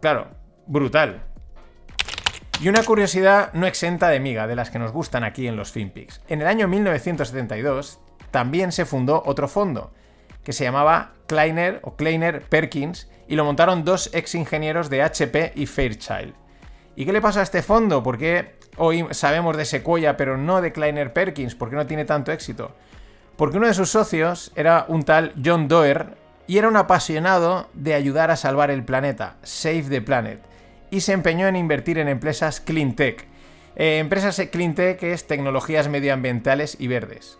Claro, 0.00 0.28
brutal. 0.66 1.22
Y 2.60 2.68
una 2.68 2.84
curiosidad 2.84 3.52
no 3.52 3.66
exenta 3.66 4.08
de 4.08 4.20
miga, 4.20 4.46
de 4.46 4.56
las 4.56 4.70
que 4.70 4.78
nos 4.78 4.92
gustan 4.92 5.24
aquí 5.24 5.48
en 5.48 5.56
los 5.56 5.72
FinPix. 5.72 6.20
En 6.28 6.40
el 6.40 6.46
año 6.46 6.68
1972 6.68 8.00
también 8.30 8.70
se 8.70 8.84
fundó 8.84 9.22
otro 9.26 9.48
fondo, 9.48 9.92
que 10.44 10.52
se 10.52 10.64
llamaba 10.64 11.14
Kleiner 11.26 11.80
o 11.82 11.96
Kleiner 11.96 12.42
Perkins, 12.42 13.10
y 13.26 13.36
lo 13.36 13.44
montaron 13.44 13.84
dos 13.84 14.10
ex 14.12 14.34
ingenieros 14.34 14.88
de 14.90 15.02
HP 15.02 15.52
y 15.56 15.66
Fairchild. 15.66 16.34
¿Y 16.96 17.04
qué 17.04 17.12
le 17.12 17.20
pasa 17.20 17.40
a 17.40 17.42
este 17.42 17.62
fondo? 17.62 18.02
¿Por 18.02 18.18
qué 18.18 18.54
hoy 18.76 19.06
sabemos 19.10 19.56
de 19.56 19.64
Sequoia 19.64 20.16
pero 20.16 20.36
no 20.36 20.60
de 20.60 20.72
Kleiner 20.72 21.12
Perkins? 21.12 21.54
¿Por 21.54 21.70
qué 21.70 21.76
no 21.76 21.86
tiene 21.86 22.04
tanto 22.04 22.30
éxito? 22.30 22.72
Porque 23.36 23.56
uno 23.56 23.66
de 23.66 23.74
sus 23.74 23.90
socios 23.90 24.52
era 24.54 24.84
un 24.88 25.02
tal 25.02 25.34
John 25.44 25.66
Doerr 25.66 26.16
y 26.46 26.58
era 26.58 26.68
un 26.68 26.76
apasionado 26.76 27.68
de 27.74 27.94
ayudar 27.94 28.30
a 28.30 28.36
salvar 28.36 28.70
el 28.70 28.84
planeta, 28.84 29.36
Save 29.42 29.84
the 29.84 30.02
Planet, 30.02 30.40
y 30.90 31.00
se 31.00 31.12
empeñó 31.12 31.46
en 31.46 31.56
invertir 31.56 31.98
en 31.98 32.08
empresas 32.08 32.60
clean 32.60 32.94
tech. 32.94 33.26
Eh, 33.76 33.98
empresas 33.98 34.40
clean 34.52 34.74
tech 34.74 35.02
es 35.02 35.26
tecnologías 35.26 35.88
medioambientales 35.88 36.76
y 36.78 36.86
verdes. 36.86 37.38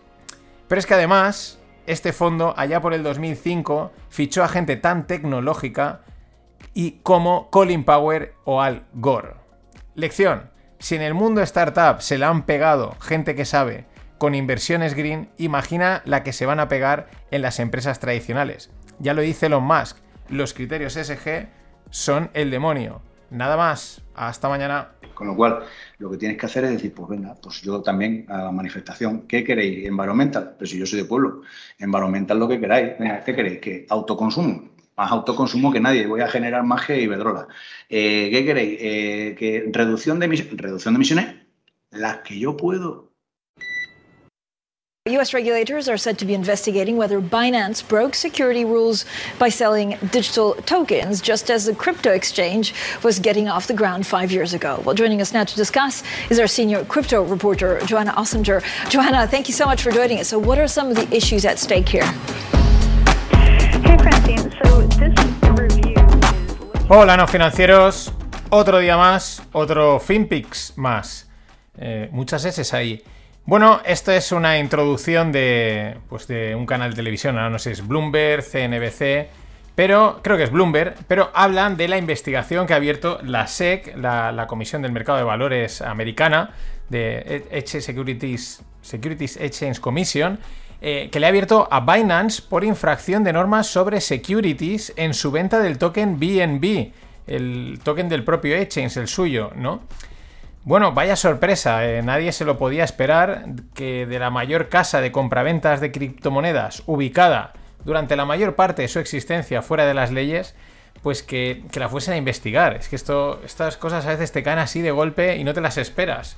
Pero 0.67 0.79
es 0.79 0.85
que 0.85 0.95
además, 0.95 1.59
este 1.85 2.13
fondo, 2.13 2.53
allá 2.57 2.81
por 2.81 2.93
el 2.93 3.03
2005, 3.03 3.91
fichó 4.09 4.43
a 4.43 4.49
gente 4.49 4.75
tan 4.75 5.07
tecnológica 5.07 6.01
y 6.73 6.99
como 7.03 7.49
Colin 7.51 7.83
Power 7.85 8.33
o 8.43 8.61
Al 8.61 8.83
Gore. 8.93 9.35
Lección. 9.93 10.49
Si 10.79 10.95
en 10.95 11.01
el 11.01 11.13
mundo 11.13 11.41
startup 11.41 12.01
se 12.01 12.17
la 12.17 12.27
han 12.29 12.45
pegado 12.45 12.95
gente 12.99 13.33
que 13.35 13.45
sabe 13.45 13.85
con 14.17 14.35
inversiones 14.35 14.93
green, 14.93 15.29
imagina 15.37 16.01
la 16.05 16.23
que 16.23 16.33
se 16.33 16.45
van 16.45 16.59
a 16.59 16.67
pegar 16.67 17.07
en 17.31 17.41
las 17.41 17.59
empresas 17.59 17.99
tradicionales. 17.99 18.71
Ya 18.99 19.13
lo 19.13 19.21
dice 19.21 19.47
Elon 19.47 19.63
Musk, 19.63 19.97
los 20.29 20.53
criterios 20.53 20.93
SG 20.93 21.47
son 21.89 22.29
el 22.33 22.49
demonio. 22.49 23.01
Nada 23.29 23.57
más, 23.57 24.01
hasta 24.15 24.47
mañana. 24.47 24.91
Con 25.13 25.27
lo 25.27 25.35
cual, 25.35 25.63
lo 25.97 26.11
que 26.11 26.17
tienes 26.17 26.37
que 26.37 26.45
hacer 26.45 26.65
es 26.65 26.71
decir, 26.71 26.93
pues 26.93 27.09
venga, 27.09 27.35
pues 27.41 27.61
yo 27.61 27.81
también 27.81 28.25
a 28.29 28.43
la 28.43 28.51
manifestación, 28.51 29.27
¿qué 29.27 29.43
queréis? 29.43 29.85
Environmental, 29.85 30.55
pero 30.57 30.69
si 30.69 30.77
yo 30.77 30.85
soy 30.85 30.99
de 30.99 31.05
pueblo, 31.05 31.41
environmental 31.77 32.39
lo 32.39 32.47
que 32.47 32.59
queráis, 32.59 32.93
venga, 32.99 33.23
¿qué 33.23 33.35
queréis? 33.35 33.59
Que 33.59 33.85
autoconsumo, 33.89 34.69
más 34.95 35.11
autoconsumo 35.11 35.71
que 35.71 35.79
nadie, 35.79 36.07
voy 36.07 36.21
a 36.21 36.27
generar 36.27 36.63
más 36.63 36.85
que 36.85 37.01
Iberdrola. 37.01 37.47
Eh, 37.89 38.29
¿Qué 38.31 38.45
queréis? 38.45 38.77
Eh, 38.81 39.35
que 39.37 39.69
reducción 39.71 40.19
de, 40.19 40.27
reducción 40.27 40.93
de 40.93 40.97
emisiones, 40.97 41.35
las 41.91 42.17
que 42.19 42.39
yo 42.39 42.55
puedo. 42.55 43.14
U.S. 45.07 45.35
regulators 45.35 45.87
are 45.87 45.97
said 45.97 46.17
to 46.17 46.25
be 46.25 46.33
investigating 46.33 46.97
whether 46.97 47.21
Binance 47.21 47.87
broke 47.87 48.15
security 48.15 48.65
rules 48.65 49.05
by 49.37 49.49
selling 49.49 49.99
digital 50.11 50.55
tokens, 50.65 51.21
just 51.21 51.51
as 51.51 51.65
the 51.65 51.75
crypto 51.75 52.09
exchange 52.09 52.73
was 53.03 53.19
getting 53.19 53.47
off 53.47 53.67
the 53.67 53.73
ground 53.75 54.07
five 54.07 54.31
years 54.31 54.55
ago. 54.55 54.81
Well, 54.83 54.95
joining 54.95 55.21
us 55.21 55.31
now 55.31 55.43
to 55.43 55.55
discuss 55.55 56.01
is 56.31 56.39
our 56.39 56.47
senior 56.47 56.83
crypto 56.85 57.23
reporter, 57.23 57.79
Joanna 57.85 58.13
Ossinger. 58.13 58.63
Joanna, 58.89 59.27
thank 59.27 59.47
you 59.47 59.53
so 59.53 59.67
much 59.67 59.83
for 59.83 59.91
joining 59.91 60.21
us. 60.21 60.29
So, 60.29 60.39
what 60.39 60.57
are 60.57 60.67
some 60.67 60.87
of 60.87 60.95
the 60.95 61.07
issues 61.15 61.45
at 61.45 61.59
stake 61.59 61.87
here? 61.87 62.11
Hey, 63.85 63.97
Francine. 63.99 64.51
So, 64.63 64.81
this 64.87 65.13
review 65.53 65.93
is. 65.93 66.85
Hola, 66.89 67.15
no 67.15 67.27
financieros. 67.27 68.11
Otro 68.49 68.79
día 68.79 68.97
más, 68.97 69.43
otro 69.53 69.99
FinPix 69.99 70.73
más. 70.77 71.25
Eh, 71.77 72.09
muchas 72.11 72.43
S 72.43 72.75
ahí. 72.75 73.03
Bueno, 73.47 73.79
esto 73.85 74.11
es 74.11 74.31
una 74.31 74.57
introducción 74.57 75.31
de, 75.31 75.97
pues 76.09 76.25
de 76.25 76.55
un 76.55 76.65
canal 76.65 76.89
de 76.89 76.95
televisión, 76.95 77.37
ahora 77.37 77.51
no 77.51 77.59
sé 77.59 77.73
es 77.73 77.87
Bloomberg, 77.87 78.43
CNBC, 78.43 79.29
pero 79.75 80.19
creo 80.23 80.35
que 80.35 80.45
es 80.45 80.51
Bloomberg, 80.51 80.95
pero 81.07 81.29
hablan 81.31 81.77
de 81.77 81.87
la 81.87 81.99
investigación 81.99 82.65
que 82.65 82.73
ha 82.73 82.77
abierto 82.77 83.19
la 83.21 83.45
SEC, 83.45 83.97
la, 83.97 84.47
Comisión 84.47 84.81
del 84.81 84.91
Mercado 84.91 85.19
de 85.19 85.25
Valores 85.25 85.83
americana, 85.83 86.55
de 86.89 87.63
Securities, 87.67 88.63
Securities 88.81 89.37
Exchange 89.37 89.79
Commission, 89.79 90.39
eh, 90.81 91.09
que 91.11 91.19
le 91.19 91.27
ha 91.27 91.29
abierto 91.29 91.67
a 91.69 91.81
Binance 91.81 92.41
por 92.41 92.63
infracción 92.63 93.23
de 93.23 93.31
normas 93.31 93.67
sobre 93.67 94.01
securities 94.01 94.91
en 94.95 95.13
su 95.13 95.29
venta 95.29 95.59
del 95.59 95.77
token 95.77 96.19
BNB, 96.19 96.93
el 97.27 97.79
token 97.83 98.09
del 98.09 98.23
propio 98.23 98.55
exchange, 98.55 98.97
el 98.97 99.07
suyo, 99.07 99.51
¿no? 99.55 99.83
Bueno, 100.65 100.93
vaya 100.93 101.15
sorpresa, 101.15 101.85
eh, 101.85 102.01
nadie 102.01 102.31
se 102.31 102.43
lo 102.43 102.57
podía 102.57 102.83
esperar 102.83 103.45
que 103.75 104.07
de 104.07 104.17
la 104.17 104.31
mayor 104.31 104.67
casa 104.67 104.99
de 104.99 105.11
compraventas 105.11 105.79
de 105.79 105.91
criptomonedas 105.91 106.81
ubicada 106.87 107.53
durante 107.83 108.15
la 108.15 108.25
mayor 108.25 108.55
parte 108.55 108.81
de 108.81 108.87
su 108.87 108.97
existencia 108.97 109.61
fuera 109.61 109.85
de 109.85 109.93
las 109.93 110.09
leyes, 110.11 110.55
pues 111.03 111.21
que, 111.21 111.63
la 111.75 111.87
fuesen 111.87 112.15
a 112.15 112.17
investigar. 112.17 112.73
Es 112.73 112.89
que 112.89 112.95
esto, 112.95 113.41
estas 113.45 113.77
cosas 113.77 114.07
a 114.07 114.09
veces 114.09 114.31
te 114.31 114.41
caen 114.41 114.57
así 114.57 114.81
de 114.81 114.89
golpe 114.89 115.37
y 115.37 115.43
no 115.43 115.53
te 115.53 115.61
las 115.61 115.77
esperas. 115.77 116.35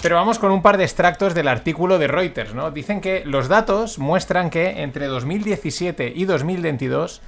Pero 0.00 0.16
vamos 0.16 0.38
con 0.38 0.50
un 0.50 0.62
par 0.62 0.78
de 0.78 0.84
extractos 0.84 1.34
del 1.34 1.48
artículo 1.48 1.98
de 1.98 2.06
Reuters, 2.06 2.54
¿no? 2.54 2.70
Dicen 2.70 3.02
que 3.02 3.22
los 3.26 3.48
datos 3.48 3.98
muestran 3.98 4.48
que 4.48 4.82
entre 4.82 5.08
2017 5.08 6.10
y 6.16 6.24
2022, 6.24 7.20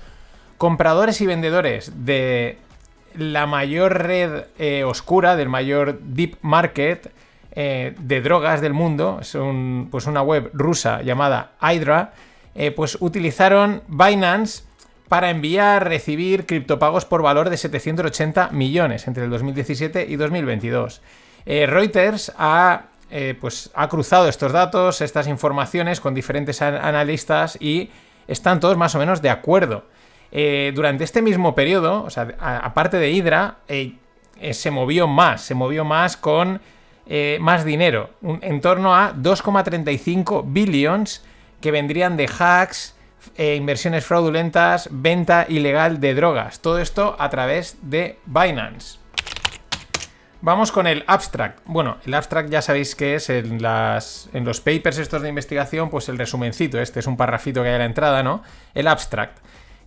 compradores 0.56 1.20
y 1.20 1.26
vendedores 1.26 1.92
de 2.06 2.56
la 3.18 3.46
mayor 3.46 4.02
red 4.04 4.44
eh, 4.58 4.84
oscura, 4.84 5.36
del 5.36 5.48
mayor 5.48 5.98
deep 6.00 6.36
market 6.40 7.10
eh, 7.52 7.94
de 7.98 8.20
drogas 8.20 8.60
del 8.60 8.72
mundo, 8.72 9.18
es 9.20 9.36
pues 9.90 10.06
una 10.06 10.22
web 10.22 10.50
rusa 10.52 11.02
llamada 11.02 11.52
Hydra, 11.60 12.12
eh, 12.54 12.70
pues 12.70 12.96
utilizaron 13.00 13.82
Binance 13.88 14.62
para 15.08 15.30
enviar, 15.30 15.88
recibir 15.88 16.46
criptopagos 16.46 17.04
por 17.04 17.22
valor 17.22 17.50
de 17.50 17.56
780 17.56 18.50
millones 18.52 19.08
entre 19.08 19.24
el 19.24 19.30
2017 19.30 20.06
y 20.08 20.16
2022. 20.16 21.02
Reuters 21.46 22.30
pues, 23.40 23.70
ha 23.74 23.88
cruzado 23.88 24.28
estos 24.28 24.52
datos, 24.52 25.00
estas 25.00 25.28
informaciones 25.28 26.00
con 26.00 26.14
diferentes 26.14 26.60
analistas 26.60 27.56
y 27.58 27.90
están 28.26 28.60
todos 28.60 28.76
más 28.76 28.94
o 28.94 28.98
menos 28.98 29.22
de 29.22 29.30
acuerdo. 29.30 29.86
Eh, 30.30 30.72
durante 30.74 31.04
este 31.04 31.22
mismo 31.22 31.54
periodo, 31.54 32.04
o 32.04 32.10
sea, 32.10 32.34
aparte 32.40 32.98
de 32.98 33.10
Hydra, 33.10 33.56
eh, 33.68 33.94
eh, 34.40 34.54
se 34.54 34.70
movió 34.70 35.06
más, 35.06 35.42
se 35.42 35.54
movió 35.54 35.84
más 35.84 36.16
con 36.16 36.60
más 37.40 37.64
dinero, 37.64 38.10
en 38.20 38.60
torno 38.60 38.94
a 38.94 39.14
2,35 39.14 40.44
billions 40.46 41.24
que 41.58 41.70
vendrían 41.70 42.18
de 42.18 42.28
hacks, 42.28 42.94
inversiones 43.38 44.04
fraudulentas, 44.04 44.90
venta 44.92 45.46
ilegal 45.48 46.00
de 46.00 46.12
drogas. 46.14 46.60
Todo 46.60 46.78
esto 46.80 47.16
a 47.18 47.30
través 47.30 47.78
de 47.80 48.18
Binance. 48.26 48.98
Vamos 50.42 50.70
con 50.70 50.86
el 50.86 51.02
abstract. 51.06 51.60
Bueno, 51.64 51.96
el 52.04 52.12
abstract 52.12 52.50
ya 52.50 52.60
sabéis 52.60 52.94
que 52.94 53.14
es 53.14 53.30
en, 53.30 53.58
en 53.58 54.44
los 54.44 54.60
papers 54.60 54.98
estos 54.98 55.22
de 55.22 55.30
investigación, 55.30 55.88
pues 55.88 56.10
el 56.10 56.18
resumencito, 56.18 56.78
este 56.78 57.00
es 57.00 57.06
un 57.06 57.16
parrafito 57.16 57.62
que 57.62 57.70
hay 57.70 57.74
a 57.76 57.78
la 57.78 57.86
entrada, 57.86 58.22
¿no? 58.22 58.42
El 58.74 58.86
abstract. 58.86 59.38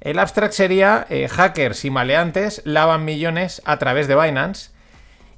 El 0.01 0.17
abstract 0.17 0.53
sería 0.53 1.05
eh, 1.09 1.27
hackers 1.27 1.85
y 1.85 1.91
maleantes 1.91 2.63
lavan 2.65 3.05
millones 3.05 3.61
a 3.65 3.77
través 3.77 4.07
de 4.07 4.19
Binance 4.19 4.71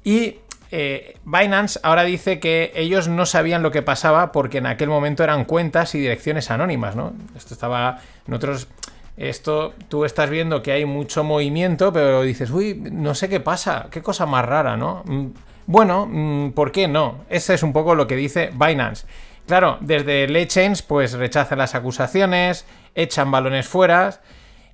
y 0.02 0.38
eh, 0.70 1.18
Binance 1.24 1.78
ahora 1.82 2.02
dice 2.04 2.40
que 2.40 2.72
ellos 2.74 3.06
no 3.06 3.26
sabían 3.26 3.62
lo 3.62 3.70
que 3.70 3.82
pasaba 3.82 4.32
porque 4.32 4.58
en 4.58 4.66
aquel 4.66 4.88
momento 4.88 5.22
eran 5.22 5.44
cuentas 5.44 5.94
y 5.94 6.00
direcciones 6.00 6.50
anónimas, 6.50 6.96
¿no? 6.96 7.12
Esto 7.36 7.54
estaba... 7.54 8.00
Nosotros... 8.26 8.68
Esto, 9.16 9.74
tú 9.88 10.04
estás 10.04 10.28
viendo 10.28 10.60
que 10.60 10.72
hay 10.72 10.86
mucho 10.86 11.22
movimiento, 11.22 11.92
pero 11.92 12.22
dices, 12.22 12.50
uy, 12.50 12.74
no 12.74 13.14
sé 13.14 13.28
qué 13.28 13.38
pasa, 13.38 13.86
qué 13.88 14.02
cosa 14.02 14.26
más 14.26 14.44
rara, 14.44 14.76
¿no? 14.76 15.04
Mm, 15.06 15.26
bueno, 15.66 16.08
mm, 16.10 16.50
¿por 16.50 16.72
qué 16.72 16.88
no? 16.88 17.24
Ese 17.30 17.54
es 17.54 17.62
un 17.62 17.72
poco 17.72 17.94
lo 17.94 18.08
que 18.08 18.16
dice 18.16 18.50
Binance. 18.52 19.06
Claro, 19.46 19.78
desde 19.80 20.26
Legends, 20.26 20.82
pues 20.82 21.12
rechazan 21.12 21.58
las 21.58 21.76
acusaciones, 21.76 22.66
echan 22.96 23.30
balones 23.30 23.68
fuera 23.68 24.20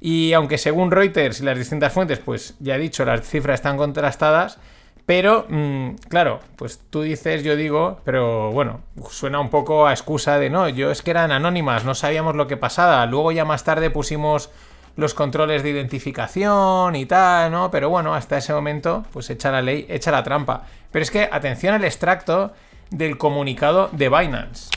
y 0.01 0.33
aunque 0.33 0.59
según 0.59 0.91
Reuters 0.91 1.41
y 1.41 1.45
las 1.45 1.59
distintas 1.59 1.93
fuentes, 1.93 2.19
pues 2.19 2.55
ya 2.59 2.77
he 2.77 2.79
dicho, 2.79 3.05
las 3.05 3.29
cifras 3.29 3.57
están 3.57 3.77
contrastadas, 3.77 4.59
pero 5.07 5.47
mm, 5.49 5.95
claro, 6.09 6.41
pues 6.57 6.81
tú 6.91 7.03
dices, 7.03 7.43
yo 7.43 7.57
digo, 7.57 8.01
pero 8.05 8.51
bueno, 8.53 8.81
suena 9.11 9.41
un 9.41 9.51
poco 9.51 9.87
a 9.87 9.93
excusa 9.93 10.39
de 10.39 10.51
no, 10.51 10.69
yo 10.69 10.91
es 10.91 11.03
que 11.03 11.11
eran 11.11 11.33
anónimas, 11.33 11.85
no 11.85 11.95
sabíamos 11.95 12.37
lo 12.37 12.47
que 12.47 12.57
pasaba, 12.57 13.05
luego 13.07 13.33
ya 13.33 13.45
más 13.45 13.65
tarde 13.65 13.91
pusimos 13.91 14.51
los 14.97 15.15
controles 15.15 15.63
de 15.63 15.71
identificación 15.71 16.95
y 16.97 17.07
tal, 17.07 17.51
¿no? 17.51 17.71
Pero 17.71 17.89
bueno, 17.89 18.15
hasta 18.15 18.39
ese 18.39 18.53
momento, 18.53 19.05
pues 19.13 19.31
echa 19.31 19.51
la 19.51 19.63
ley, 19.63 19.87
echa 19.89 20.11
la 20.11 20.23
trampa. 20.23 20.65
Pero 20.91 21.03
es 21.03 21.11
que, 21.11 21.29
atención 21.31 21.75
al 21.75 21.85
extracto 21.85 22.53
del 22.91 23.17
comunicado 23.17 23.89
de 23.93 24.09
Binance. 24.09 24.71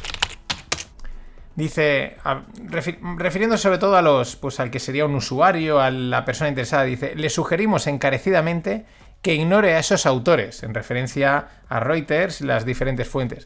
Dice, 1.56 2.18
refiriendo 3.18 3.58
sobre 3.58 3.78
todo 3.78 3.96
a 3.96 4.02
los, 4.02 4.36
pues 4.36 4.60
al 4.60 4.72
que 4.72 4.80
sería 4.80 5.06
un 5.06 5.14
usuario, 5.14 5.80
a 5.80 5.92
la 5.92 6.26
persona 6.26 6.50
interesada, 6.50 6.84
dice, 6.84 7.14
le 7.16 7.30
sugerimos 7.30 7.86
encarecidamente 7.86 8.86
que 9.22 9.36
ignore 9.36 9.76
a 9.76 9.80
esos 9.80 10.08
autores, 10.08 10.64
en 10.64 10.74
referencia 10.74 11.48
a 11.70 11.80
Reuters 11.80 12.42
y 12.42 12.46
las 12.46 12.66
diferentes 12.66 13.08
fuentes. 13.08 13.46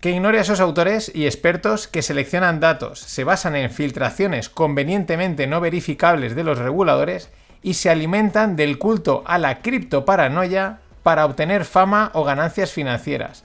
Que 0.00 0.10
ignore 0.10 0.38
a 0.38 0.40
esos 0.40 0.60
autores 0.60 1.12
y 1.14 1.26
expertos 1.26 1.86
que 1.86 2.02
seleccionan 2.02 2.60
datos, 2.60 2.98
se 2.98 3.24
basan 3.24 3.56
en 3.56 3.70
filtraciones 3.70 4.48
convenientemente 4.48 5.46
no 5.46 5.60
verificables 5.60 6.34
de 6.34 6.44
los 6.44 6.58
reguladores 6.58 7.30
y 7.62 7.74
se 7.74 7.90
alimentan 7.90 8.56
del 8.56 8.78
culto 8.78 9.22
a 9.26 9.38
la 9.38 9.60
criptoparanoia 9.60 10.80
para 11.02 11.26
obtener 11.26 11.66
fama 11.66 12.10
o 12.14 12.24
ganancias 12.24 12.72
financieras. 12.72 13.44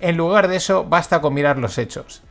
En 0.00 0.16
lugar 0.16 0.46
de 0.46 0.56
eso, 0.56 0.84
basta 0.84 1.20
con 1.20 1.34
mirar 1.34 1.58
los 1.58 1.76
hechos. 1.78 2.22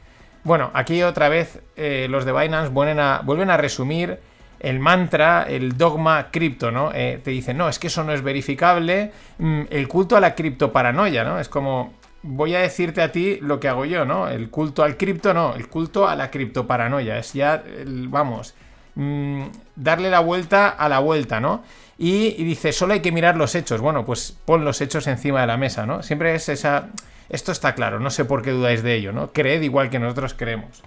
Bueno, 0.48 0.72
aquí 0.74 1.04
otra 1.04 1.28
vez 1.28 1.60
eh, 1.76 2.08
los 2.10 2.24
de 2.24 2.32
Binance 2.32 2.70
vuelven 2.70 3.00
a, 3.02 3.58
resumir 3.58 4.18
el 4.62 4.80
mantra, 4.80 5.44
el 5.44 5.78
dogma 5.78 6.32
cripto, 6.32 6.72
¿no? 6.72 6.92
Eh, 6.94 7.20
te 7.22 7.32
dicen, 7.32 7.58
no, 7.58 7.68
es 7.68 7.80
que 7.80 7.88
eso 7.88 8.02
no 8.06 8.14
es 8.14 8.22
verificable, 8.22 9.12
mm, 9.40 9.64
el 9.70 9.90
culto 9.90 10.16
a 10.16 10.22
la 10.22 10.36
criptoparanoia, 10.36 11.26
¿no? 11.26 11.38
Es 11.42 11.50
como, 11.50 11.96
voy 12.24 12.56
a 12.56 12.60
decirte 12.60 13.02
a 13.02 13.12
ti 13.12 13.40
lo 13.42 13.60
que 13.60 13.68
hago 13.68 13.84
yo, 13.84 14.06
¿no? 14.06 14.30
El 14.30 14.50
culto 14.50 14.84
al 14.84 14.96
cripto, 14.96 15.34
no, 15.34 15.54
el 15.54 15.68
culto 15.68 16.08
a 16.08 16.16
la 16.16 16.32
criptoparanoia, 16.32 17.18
es 17.18 17.34
ya, 17.34 17.62
vamos, 17.86 18.56
mm, 18.96 19.48
darle 19.76 20.10
la 20.10 20.22
vuelta 20.22 20.70
a 20.70 20.88
la 20.88 21.00
vuelta, 21.00 21.42
¿no? 21.42 21.62
Y, 21.98 22.36
y 22.38 22.46
dice, 22.46 22.72
solo 22.72 22.94
hay 22.94 23.02
que 23.02 23.12
mirar 23.12 23.36
los 23.36 23.54
hechos, 23.54 23.82
bueno, 23.82 24.06
pues 24.06 24.38
pon 24.46 24.64
los 24.64 24.80
hechos 24.80 25.08
encima 25.08 25.42
de 25.42 25.48
la 25.48 25.58
mesa, 25.58 25.86
¿no? 25.86 26.04
Siempre 26.04 26.34
es 26.36 26.48
esa 26.48 26.88
esto 27.30 27.52
está 27.52 27.76
claro, 27.76 28.00
no 28.00 28.10
sé 28.10 28.26
por 28.26 28.42
qué 28.42 28.52
dudáis 28.52 28.84
de 28.84 28.96
ello, 28.96 29.12
¿no? 29.12 29.32
Creed 29.34 29.62
igual 29.62 29.90
que 29.90 30.00
nosotros 30.00 30.34
creemos. 30.34 30.82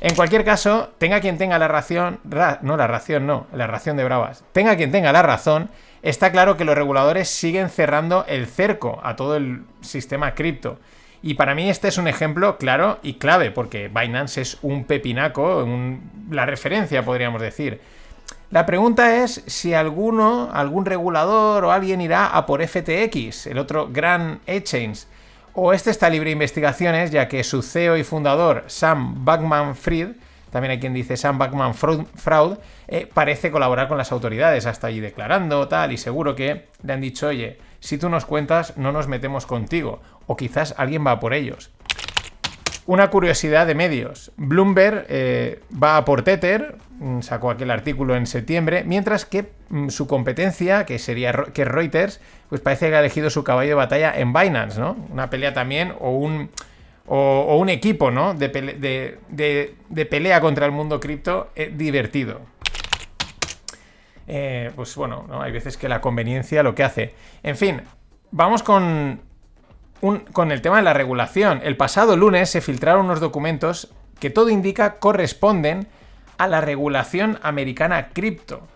En 0.00 0.16
cualquier 0.16 0.44
caso, 0.44 0.90
tenga 0.98 1.20
quien 1.20 1.38
tenga 1.38 1.58
la 1.60 1.68
ración, 1.68 2.18
no 2.62 2.76
la 2.76 2.86
ración, 2.88 3.26
no, 3.26 3.46
la 3.52 3.68
ración 3.68 3.96
de 3.96 4.04
bravas, 4.04 4.44
tenga 4.52 4.76
quien 4.76 4.90
tenga 4.90 5.12
la 5.12 5.22
razón, 5.22 5.70
está 6.02 6.32
claro 6.32 6.56
que 6.56 6.64
los 6.64 6.74
reguladores 6.74 7.28
siguen 7.28 7.70
cerrando 7.70 8.24
el 8.26 8.46
cerco 8.48 9.00
a 9.04 9.14
todo 9.14 9.36
el 9.36 9.62
sistema 9.80 10.34
cripto. 10.34 10.78
Y 11.22 11.34
para 11.34 11.54
mí 11.54 11.70
este 11.70 11.86
es 11.86 11.98
un 11.98 12.08
ejemplo 12.08 12.58
claro 12.58 12.98
y 13.04 13.14
clave, 13.14 13.52
porque 13.52 13.86
Binance 13.86 14.40
es 14.40 14.58
un 14.62 14.84
pepinaco, 14.84 15.64
la 16.30 16.46
referencia 16.46 17.04
podríamos 17.04 17.40
decir. 17.40 17.80
La 18.50 18.66
pregunta 18.66 19.22
es 19.22 19.44
si 19.46 19.72
alguno, 19.72 20.50
algún 20.52 20.84
regulador 20.84 21.64
o 21.64 21.70
alguien 21.70 22.00
irá 22.00 22.26
a 22.26 22.44
por 22.44 22.60
FTX, 22.60 23.46
el 23.46 23.58
otro 23.58 23.88
gran 23.90 24.40
exchange 24.46 25.06
o 25.54 25.72
este 25.72 25.90
está 25.90 26.08
libre 26.08 26.28
de 26.28 26.32
investigaciones, 26.32 27.10
ya 27.10 27.28
que 27.28 27.44
su 27.44 27.62
CEO 27.62 27.96
y 27.96 28.04
fundador, 28.04 28.64
Sam 28.68 29.24
Backman-Fried, 29.24 30.12
también 30.50 30.72
hay 30.72 30.80
quien 30.80 30.94
dice 30.94 31.16
Sam 31.16 31.38
Backman-Fraud, 31.38 32.58
eh, 32.88 33.08
parece 33.12 33.50
colaborar 33.50 33.88
con 33.88 33.98
las 33.98 34.12
autoridades, 34.12 34.66
hasta 34.66 34.86
allí 34.86 35.00
declarando 35.00 35.66
tal, 35.68 35.92
y 35.92 35.96
seguro 35.96 36.34
que 36.34 36.66
le 36.82 36.92
han 36.92 37.00
dicho, 37.00 37.28
oye, 37.28 37.58
si 37.80 37.98
tú 37.98 38.08
nos 38.08 38.26
cuentas, 38.26 38.76
no 38.76 38.92
nos 38.92 39.08
metemos 39.08 39.46
contigo, 39.46 40.00
o 40.26 40.36
quizás 40.36 40.74
alguien 40.76 41.06
va 41.06 41.20
por 41.20 41.32
ellos. 41.34 41.70
Una 42.84 43.10
curiosidad 43.10 43.66
de 43.66 43.74
medios. 43.74 44.32
Bloomberg 44.36 45.06
eh, 45.08 45.60
va 45.82 46.04
por 46.04 46.22
Tether, 46.22 46.76
sacó 47.20 47.50
aquel 47.50 47.70
artículo 47.70 48.16
en 48.16 48.26
septiembre, 48.26 48.84
mientras 48.84 49.24
que 49.24 49.50
mm, 49.68 49.88
su 49.88 50.06
competencia, 50.06 50.86
que 50.86 50.98
sería 50.98 51.32
que 51.52 51.64
Reuters, 51.64 52.20
pues 52.48 52.60
parece 52.60 52.88
que 52.88 52.96
ha 52.96 53.00
elegido 53.00 53.30
su 53.30 53.44
caballo 53.44 53.70
de 53.70 53.74
batalla 53.74 54.12
en 54.16 54.32
Binance, 54.32 54.80
¿no? 54.80 54.96
Una 55.10 55.30
pelea 55.30 55.52
también 55.52 55.94
o 56.00 56.10
un, 56.10 56.50
o, 57.06 57.56
un 57.56 57.68
equipo, 57.68 58.10
¿no? 58.10 58.34
De, 58.34 58.48
pelea 60.10 60.40
contra 60.40 60.66
el 60.66 60.72
mundo 60.72 61.00
cripto 61.00 61.50
eh, 61.56 61.72
divertido. 61.74 62.40
Eh, 64.28 64.70
pues 64.76 64.94
bueno, 64.94 65.24
¿no? 65.28 65.42
hay 65.42 65.52
veces 65.52 65.76
que 65.76 65.88
la 65.88 66.00
conveniencia 66.00 66.62
lo 66.62 66.74
que 66.74 66.84
hace. 66.84 67.14
En 67.42 67.56
fin, 67.56 67.82
vamos 68.30 68.62
con 68.62 69.20
con 70.32 70.50
el 70.50 70.62
tema 70.62 70.78
de 70.78 70.82
la 70.82 70.94
regulación. 70.94 71.60
El 71.62 71.76
pasado 71.76 72.16
lunes 72.16 72.50
se 72.50 72.60
filtraron 72.60 73.04
unos 73.04 73.20
documentos 73.20 73.92
que 74.18 74.30
todo 74.30 74.50
indica 74.50 74.98
corresponden 74.98 75.86
a 76.38 76.48
la 76.48 76.60
regulación 76.60 77.38
americana 77.42 78.08
cripto. 78.08 78.66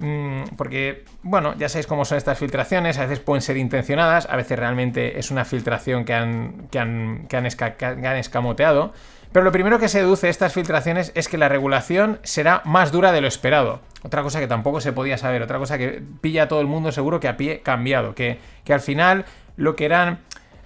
Mm, 0.00 0.56
porque, 0.56 1.04
bueno, 1.22 1.54
ya 1.58 1.68
sabéis 1.68 1.86
cómo 1.86 2.06
son 2.06 2.16
estas 2.16 2.38
filtraciones, 2.38 2.98
a 2.98 3.02
veces 3.02 3.20
pueden 3.20 3.42
ser 3.42 3.58
intencionadas, 3.58 4.26
a 4.30 4.36
veces 4.36 4.58
realmente 4.58 5.18
es 5.18 5.30
una 5.30 5.44
filtración 5.44 6.06
que 6.06 6.14
han, 6.14 6.68
que 6.70 6.78
han, 6.78 7.26
que 7.28 7.36
han, 7.36 8.16
escamoteado. 8.16 8.92
Pero 9.30 9.44
lo 9.44 9.52
primero 9.52 9.78
que 9.78 9.88
se 9.88 9.98
deduce 9.98 10.26
de 10.26 10.30
estas 10.30 10.54
filtraciones 10.54 11.12
es 11.14 11.28
que 11.28 11.38
la 11.38 11.48
regulación 11.48 12.18
será 12.22 12.62
más 12.64 12.90
dura 12.92 13.12
de 13.12 13.20
lo 13.20 13.28
esperado. 13.28 13.80
Otra 14.02 14.22
cosa 14.22 14.40
que 14.40 14.48
tampoco 14.48 14.80
se 14.80 14.92
podía 14.92 15.18
saber, 15.18 15.42
otra 15.42 15.58
cosa 15.58 15.76
que 15.76 16.02
pilla 16.20 16.44
a 16.44 16.48
todo 16.48 16.62
el 16.62 16.66
mundo 16.66 16.90
seguro 16.90 17.20
que 17.20 17.28
a 17.28 17.36
pie 17.36 17.60
cambiado, 17.60 18.14
que, 18.14 18.38
que 18.64 18.72
al 18.72 18.80
final 18.80 19.26
lo 19.56 19.76
que 19.76 19.84
eran 19.84 20.20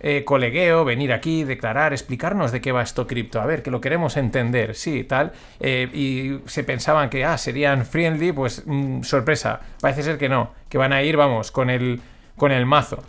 eh, 0.07 0.23
colegueo, 0.23 0.85
venir 0.85 1.15
aquí, 1.15 1.45
declarar, 1.45 1.95
explicarnos 1.95 2.53
de 2.53 2.61
qué 2.61 2.73
va 2.73 2.83
esto 2.83 3.07
cripto, 3.07 3.41
a 3.41 3.47
ver, 3.47 3.63
que 3.63 3.71
lo 3.71 3.81
queremos 3.81 4.19
entender, 4.19 4.75
sí, 4.75 5.03
tal, 5.03 5.33
eh, 5.61 5.89
y 5.95 6.47
se 6.47 6.63
pensaban 6.63 7.09
que, 7.09 7.25
ah, 7.25 7.39
serían 7.39 7.87
friendly, 7.87 8.31
pues 8.31 8.65
mm, 8.67 9.01
sorpresa, 9.01 9.63
parece 9.81 10.03
ser 10.03 10.19
que 10.19 10.29
no, 10.29 10.53
que 10.69 10.77
van 10.77 10.93
a 10.93 11.03
ir, 11.03 11.17
vamos, 11.17 11.51
con 11.51 11.71
el, 11.71 12.03
con 12.37 12.53
el 12.53 12.67
mazo. 12.67 13.03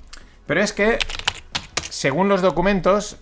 Pero 0.48 0.62
es 0.62 0.72
que, 0.72 0.98
según 1.90 2.30
los 2.30 2.42
documentos, 2.42 3.18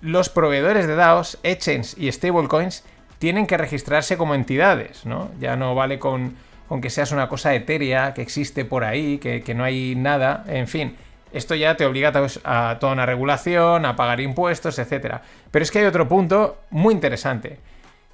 los 0.00 0.28
proveedores 0.28 0.88
de 0.88 0.96
DAOs, 0.96 1.38
exchanges 1.44 1.94
y 1.96 2.10
stablecoins 2.10 2.82
tienen 3.20 3.46
que 3.46 3.56
registrarse 3.56 4.16
como 4.16 4.34
entidades, 4.34 5.06
¿no? 5.06 5.30
Ya 5.38 5.54
no 5.54 5.76
vale 5.76 6.00
con, 6.00 6.34
con 6.66 6.80
que 6.80 6.90
seas 6.90 7.12
una 7.12 7.28
cosa 7.28 7.54
etérea 7.54 8.14
que 8.14 8.22
existe 8.22 8.64
por 8.64 8.82
ahí, 8.82 9.18
que, 9.18 9.42
que 9.42 9.54
no 9.54 9.62
hay 9.62 9.94
nada, 9.94 10.42
en 10.48 10.66
fin 10.66 10.96
esto 11.34 11.54
ya 11.54 11.76
te 11.76 11.84
obliga 11.84 12.12
a 12.44 12.78
toda 12.78 12.92
una 12.92 13.06
regulación, 13.06 13.84
a 13.84 13.96
pagar 13.96 14.20
impuestos, 14.20 14.78
etc. 14.78 15.16
Pero 15.50 15.62
es 15.62 15.70
que 15.70 15.80
hay 15.80 15.84
otro 15.84 16.08
punto 16.08 16.58
muy 16.70 16.94
interesante. 16.94 17.58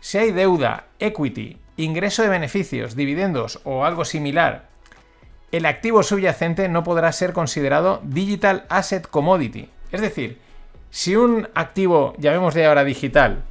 Si 0.00 0.16
hay 0.16 0.32
deuda, 0.32 0.86
equity, 0.98 1.58
ingreso 1.76 2.22
de 2.22 2.30
beneficios, 2.30 2.96
dividendos 2.96 3.60
o 3.64 3.84
algo 3.84 4.06
similar, 4.06 4.68
el 5.52 5.66
activo 5.66 6.02
subyacente 6.02 6.68
no 6.68 6.82
podrá 6.82 7.12
ser 7.12 7.32
considerado 7.32 8.00
digital 8.04 8.64
asset 8.68 9.06
commodity. 9.06 9.68
Es 9.92 10.00
decir, 10.00 10.38
si 10.90 11.16
un 11.16 11.48
activo, 11.54 12.14
llamémosle 12.18 12.66
ahora 12.66 12.84
digital, 12.84 13.42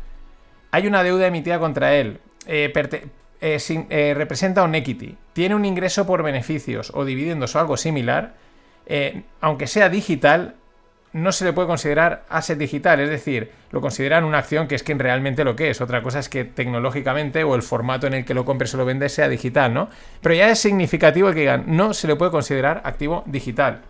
hay 0.72 0.88
una 0.88 1.04
deuda 1.04 1.28
emitida 1.28 1.60
contra 1.60 1.94
él, 1.94 2.20
eh, 2.48 2.72
eh, 3.42 3.58
eh, 3.90 4.14
representa 4.16 4.64
un 4.64 4.76
equity, 4.76 5.16
tiene 5.34 5.56
un 5.56 5.66
ingreso 5.66 6.08
por 6.08 6.24
beneficios 6.24 6.92
o 6.96 7.06
dividendos 7.06 7.56
o 7.56 7.60
algo 7.60 7.78
similar, 7.78 8.34
eh, 8.86 9.24
aunque 9.42 9.68
sea 9.68 9.90
digital, 9.90 10.56
no 11.12 11.32
se 11.32 11.46
le 11.46 11.54
puede 11.54 11.68
considerar 11.68 12.26
asset 12.30 12.58
digital, 12.58 13.00
es 13.00 13.10
decir, 13.10 13.52
lo 13.72 13.82
consideran 13.82 14.24
una 14.24 14.40
acción 14.40 14.68
que 14.68 14.76
es 14.76 14.84
que 14.84 14.94
realmente 14.94 15.44
lo 15.44 15.56
que 15.56 15.70
es. 15.70 15.82
Otra 15.82 16.04
cosa 16.04 16.20
es 16.20 16.30
que 16.30 16.46
tecnológicamente 16.46 17.44
o 17.44 17.56
el 17.56 17.64
formato 17.64 18.08
en 18.08 18.14
el 18.14 18.26
que 18.26 18.34
lo 18.34 18.46
compres 18.46 18.74
o 18.74 18.78
lo 18.78 18.86
vendes 18.86 19.14
sea 19.14 19.28
digital, 19.28 19.74
¿no? 19.74 19.90
Pero 20.22 20.36
ya 20.36 20.50
es 20.50 20.60
significativo 20.60 21.30
que 21.30 21.42
digan, 21.42 21.64
no 21.68 21.94
se 21.94 22.08
le 22.08 22.16
puede 22.16 22.32
considerar 22.32 22.82
activo 22.84 23.24
digital. 23.26 23.82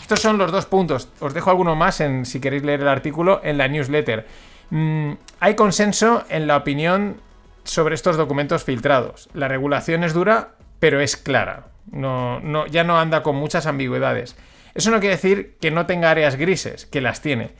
Estos 0.00 0.20
son 0.20 0.38
los 0.38 0.52
dos 0.52 0.66
puntos. 0.66 1.08
Os 1.20 1.34
dejo 1.34 1.50
alguno 1.50 1.74
más 1.74 2.00
en, 2.00 2.24
si 2.24 2.40
queréis 2.40 2.62
leer 2.62 2.80
el 2.80 2.88
artículo 2.88 3.40
en 3.42 3.58
la 3.58 3.68
newsletter. 3.68 4.26
Mm, 4.70 5.12
hay 5.40 5.54
consenso 5.54 6.24
en 6.28 6.46
la 6.46 6.56
opinión 6.56 7.20
sobre 7.64 7.94
estos 7.94 8.16
documentos 8.16 8.64
filtrados. 8.64 9.28
La 9.34 9.48
regulación 9.48 10.04
es 10.04 10.14
dura, 10.14 10.50
pero 10.78 11.00
es 11.00 11.16
clara. 11.16 11.66
No, 11.90 12.40
no, 12.40 12.66
ya 12.66 12.84
no 12.84 12.98
anda 12.98 13.22
con 13.22 13.36
muchas 13.36 13.66
ambigüedades. 13.66 14.36
Eso 14.74 14.90
no 14.90 15.00
quiere 15.00 15.16
decir 15.16 15.56
que 15.60 15.70
no 15.70 15.86
tenga 15.86 16.10
áreas 16.10 16.36
grises, 16.36 16.86
que 16.86 17.00
las 17.00 17.22
tiene. 17.22 17.52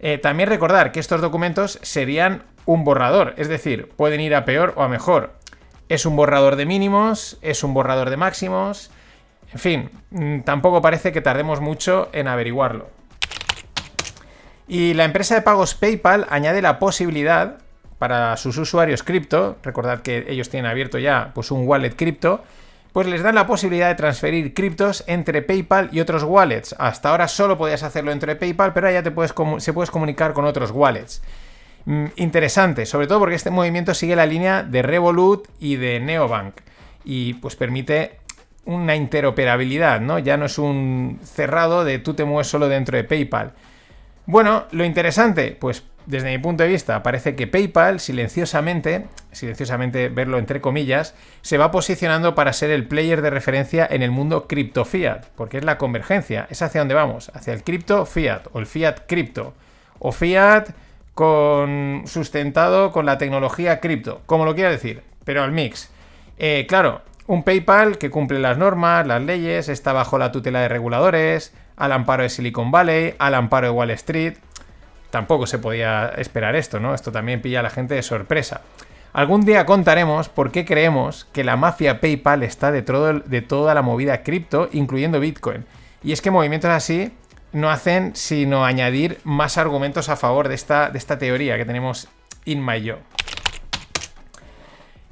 Eh, 0.00 0.18
también 0.18 0.48
recordar 0.48 0.92
que 0.92 1.00
estos 1.00 1.20
documentos 1.20 1.78
serían 1.82 2.44
un 2.66 2.84
borrador, 2.84 3.34
es 3.36 3.48
decir, 3.48 3.88
pueden 3.96 4.20
ir 4.20 4.34
a 4.34 4.44
peor 4.44 4.74
o 4.76 4.82
a 4.82 4.88
mejor. 4.88 5.34
Es 5.88 6.06
un 6.06 6.16
borrador 6.16 6.56
de 6.56 6.66
mínimos, 6.66 7.38
es 7.42 7.62
un 7.62 7.74
borrador 7.74 8.10
de 8.10 8.16
máximos, 8.16 8.90
en 9.52 9.58
fin, 9.58 9.90
mm, 10.10 10.40
tampoco 10.40 10.82
parece 10.82 11.12
que 11.12 11.20
tardemos 11.20 11.60
mucho 11.60 12.08
en 12.12 12.26
averiguarlo. 12.26 12.88
Y 14.66 14.94
la 14.94 15.04
empresa 15.04 15.34
de 15.34 15.42
pagos 15.42 15.74
PayPal 15.74 16.26
añade 16.30 16.62
la 16.62 16.78
posibilidad 16.78 17.58
para 17.98 18.36
sus 18.36 18.56
usuarios 18.58 19.02
cripto, 19.02 19.56
recordad 19.62 20.00
que 20.00 20.24
ellos 20.28 20.50
tienen 20.50 20.70
abierto 20.70 20.98
ya 20.98 21.30
pues, 21.34 21.50
un 21.50 21.68
wallet 21.68 21.94
cripto, 21.94 22.42
pues 22.94 23.08
les 23.08 23.24
dan 23.24 23.34
la 23.34 23.48
posibilidad 23.48 23.88
de 23.88 23.96
transferir 23.96 24.54
criptos 24.54 25.02
entre 25.08 25.42
PayPal 25.42 25.88
y 25.90 25.98
otros 25.98 26.22
wallets. 26.22 26.76
Hasta 26.78 27.10
ahora 27.10 27.26
solo 27.26 27.58
podías 27.58 27.82
hacerlo 27.82 28.12
entre 28.12 28.36
PayPal, 28.36 28.72
pero 28.72 28.86
ahora 28.86 29.00
ya 29.00 29.02
te 29.02 29.10
puedes 29.10 29.34
se 29.58 29.72
puedes 29.72 29.90
comunicar 29.90 30.32
con 30.32 30.44
otros 30.44 30.70
wallets. 30.70 31.20
Mm, 31.86 32.04
interesante, 32.14 32.86
sobre 32.86 33.08
todo 33.08 33.18
porque 33.18 33.34
este 33.34 33.50
movimiento 33.50 33.94
sigue 33.94 34.14
la 34.14 34.26
línea 34.26 34.62
de 34.62 34.82
Revolut 34.82 35.48
y 35.58 35.74
de 35.74 35.98
Neobank 35.98 36.54
y 37.04 37.34
pues 37.34 37.56
permite 37.56 38.20
una 38.64 38.94
interoperabilidad, 38.94 40.00
¿no? 40.00 40.20
Ya 40.20 40.36
no 40.36 40.46
es 40.46 40.56
un 40.56 41.18
cerrado 41.24 41.82
de 41.82 41.98
tú 41.98 42.14
te 42.14 42.24
mueves 42.24 42.46
solo 42.46 42.68
dentro 42.68 42.96
de 42.96 43.02
PayPal. 43.02 43.54
Bueno, 44.26 44.66
lo 44.70 44.84
interesante, 44.84 45.56
pues 45.60 45.82
desde 46.06 46.30
mi 46.30 46.38
punto 46.38 46.62
de 46.62 46.68
vista, 46.68 47.02
parece 47.02 47.34
que 47.34 47.46
PayPal 47.46 48.00
silenciosamente, 48.00 49.06
silenciosamente 49.32 50.08
verlo 50.08 50.38
entre 50.38 50.60
comillas, 50.60 51.14
se 51.42 51.58
va 51.58 51.70
posicionando 51.70 52.34
para 52.34 52.52
ser 52.52 52.70
el 52.70 52.86
player 52.86 53.22
de 53.22 53.30
referencia 53.30 53.86
en 53.90 54.02
el 54.02 54.10
mundo 54.10 54.46
cripto 54.46 54.84
fiat, 54.84 55.26
porque 55.36 55.58
es 55.58 55.64
la 55.64 55.78
convergencia, 55.78 56.46
es 56.50 56.62
hacia 56.62 56.80
dónde 56.80 56.94
vamos, 56.94 57.30
hacia 57.34 57.52
el 57.52 57.62
cripto 57.62 58.06
fiat 58.06 58.48
o 58.52 58.58
el 58.58 58.66
fiat 58.66 59.06
cripto, 59.06 59.54
o 59.98 60.12
fiat 60.12 60.70
con 61.14 62.02
sustentado 62.06 62.90
con 62.92 63.06
la 63.06 63.18
tecnología 63.18 63.80
cripto, 63.80 64.20
como 64.26 64.44
lo 64.44 64.54
quiera 64.54 64.70
decir, 64.70 65.02
pero 65.24 65.42
al 65.42 65.52
mix. 65.52 65.90
Eh, 66.38 66.66
claro, 66.68 67.02
un 67.26 67.44
PayPal 67.44 67.96
que 67.96 68.10
cumple 68.10 68.38
las 68.38 68.58
normas, 68.58 69.06
las 69.06 69.22
leyes, 69.22 69.68
está 69.68 69.92
bajo 69.92 70.18
la 70.18 70.32
tutela 70.32 70.60
de 70.60 70.68
reguladores, 70.68 71.54
al 71.76 71.92
amparo 71.92 72.22
de 72.22 72.28
Silicon 72.28 72.70
Valley, 72.70 73.14
al 73.18 73.34
amparo 73.34 73.68
de 73.68 73.72
Wall 73.72 73.90
Street. 73.90 74.34
Tampoco 75.14 75.46
se 75.46 75.60
podía 75.60 76.08
esperar 76.16 76.56
esto, 76.56 76.80
¿no? 76.80 76.92
Esto 76.92 77.12
también 77.12 77.40
pilla 77.40 77.60
a 77.60 77.62
la 77.62 77.70
gente 77.70 77.94
de 77.94 78.02
sorpresa. 78.02 78.62
Algún 79.12 79.42
día 79.42 79.64
contaremos 79.64 80.28
por 80.28 80.50
qué 80.50 80.64
creemos 80.64 81.26
que 81.32 81.44
la 81.44 81.56
mafia 81.56 82.00
PayPal 82.00 82.42
está 82.42 82.72
detrás 82.72 83.22
de 83.24 83.40
toda 83.40 83.74
la 83.74 83.82
movida 83.82 84.24
cripto, 84.24 84.68
incluyendo 84.72 85.20
Bitcoin. 85.20 85.66
Y 86.02 86.10
es 86.10 86.20
que 86.20 86.32
movimientos 86.32 86.72
así 86.72 87.12
no 87.52 87.70
hacen 87.70 88.16
sino 88.16 88.64
añadir 88.64 89.20
más 89.22 89.56
argumentos 89.56 90.08
a 90.08 90.16
favor 90.16 90.48
de 90.48 90.56
esta, 90.56 90.90
de 90.90 90.98
esta 90.98 91.16
teoría 91.16 91.56
que 91.56 91.64
tenemos 91.64 92.08
in 92.44 92.66
my 92.66 92.82
yo. 92.82 92.96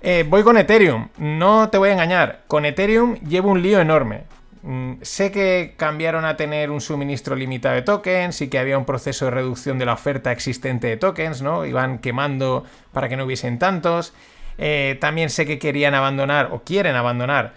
Eh, 0.00 0.26
voy 0.28 0.42
con 0.42 0.59
Ethereum, 0.59 1.11
no 1.16 1.70
te 1.70 1.78
voy 1.78 1.90
a 1.90 1.92
engañar, 1.92 2.42
con 2.48 2.64
Ethereum 2.64 3.20
llevo 3.20 3.53
un 3.53 3.62
lío 3.62 3.78
enorme. 3.78 4.24
Mm, 4.62 4.94
sé 5.02 5.32
que 5.32 5.74
cambiaron 5.76 6.24
a 6.24 6.36
tener 6.36 6.70
un 6.70 6.80
suministro 6.80 7.34
limitado 7.34 7.74
de 7.74 7.82
tokens 7.82 8.40
y 8.40 8.48
que 8.48 8.58
había 8.58 8.78
un 8.78 8.84
proceso 8.84 9.24
de 9.24 9.32
reducción 9.32 9.78
de 9.78 9.86
la 9.86 9.94
oferta 9.94 10.30
existente 10.30 10.86
de 10.86 10.96
tokens, 10.96 11.42
¿no? 11.42 11.66
Iban 11.66 11.98
quemando 11.98 12.64
para 12.92 13.08
que 13.08 13.16
no 13.16 13.24
hubiesen 13.24 13.58
tantos. 13.58 14.14
Eh, 14.58 14.98
también 15.00 15.30
sé 15.30 15.46
que 15.46 15.58
querían 15.58 15.94
abandonar 15.94 16.50
o 16.52 16.62
quieren 16.62 16.94
abandonar 16.94 17.54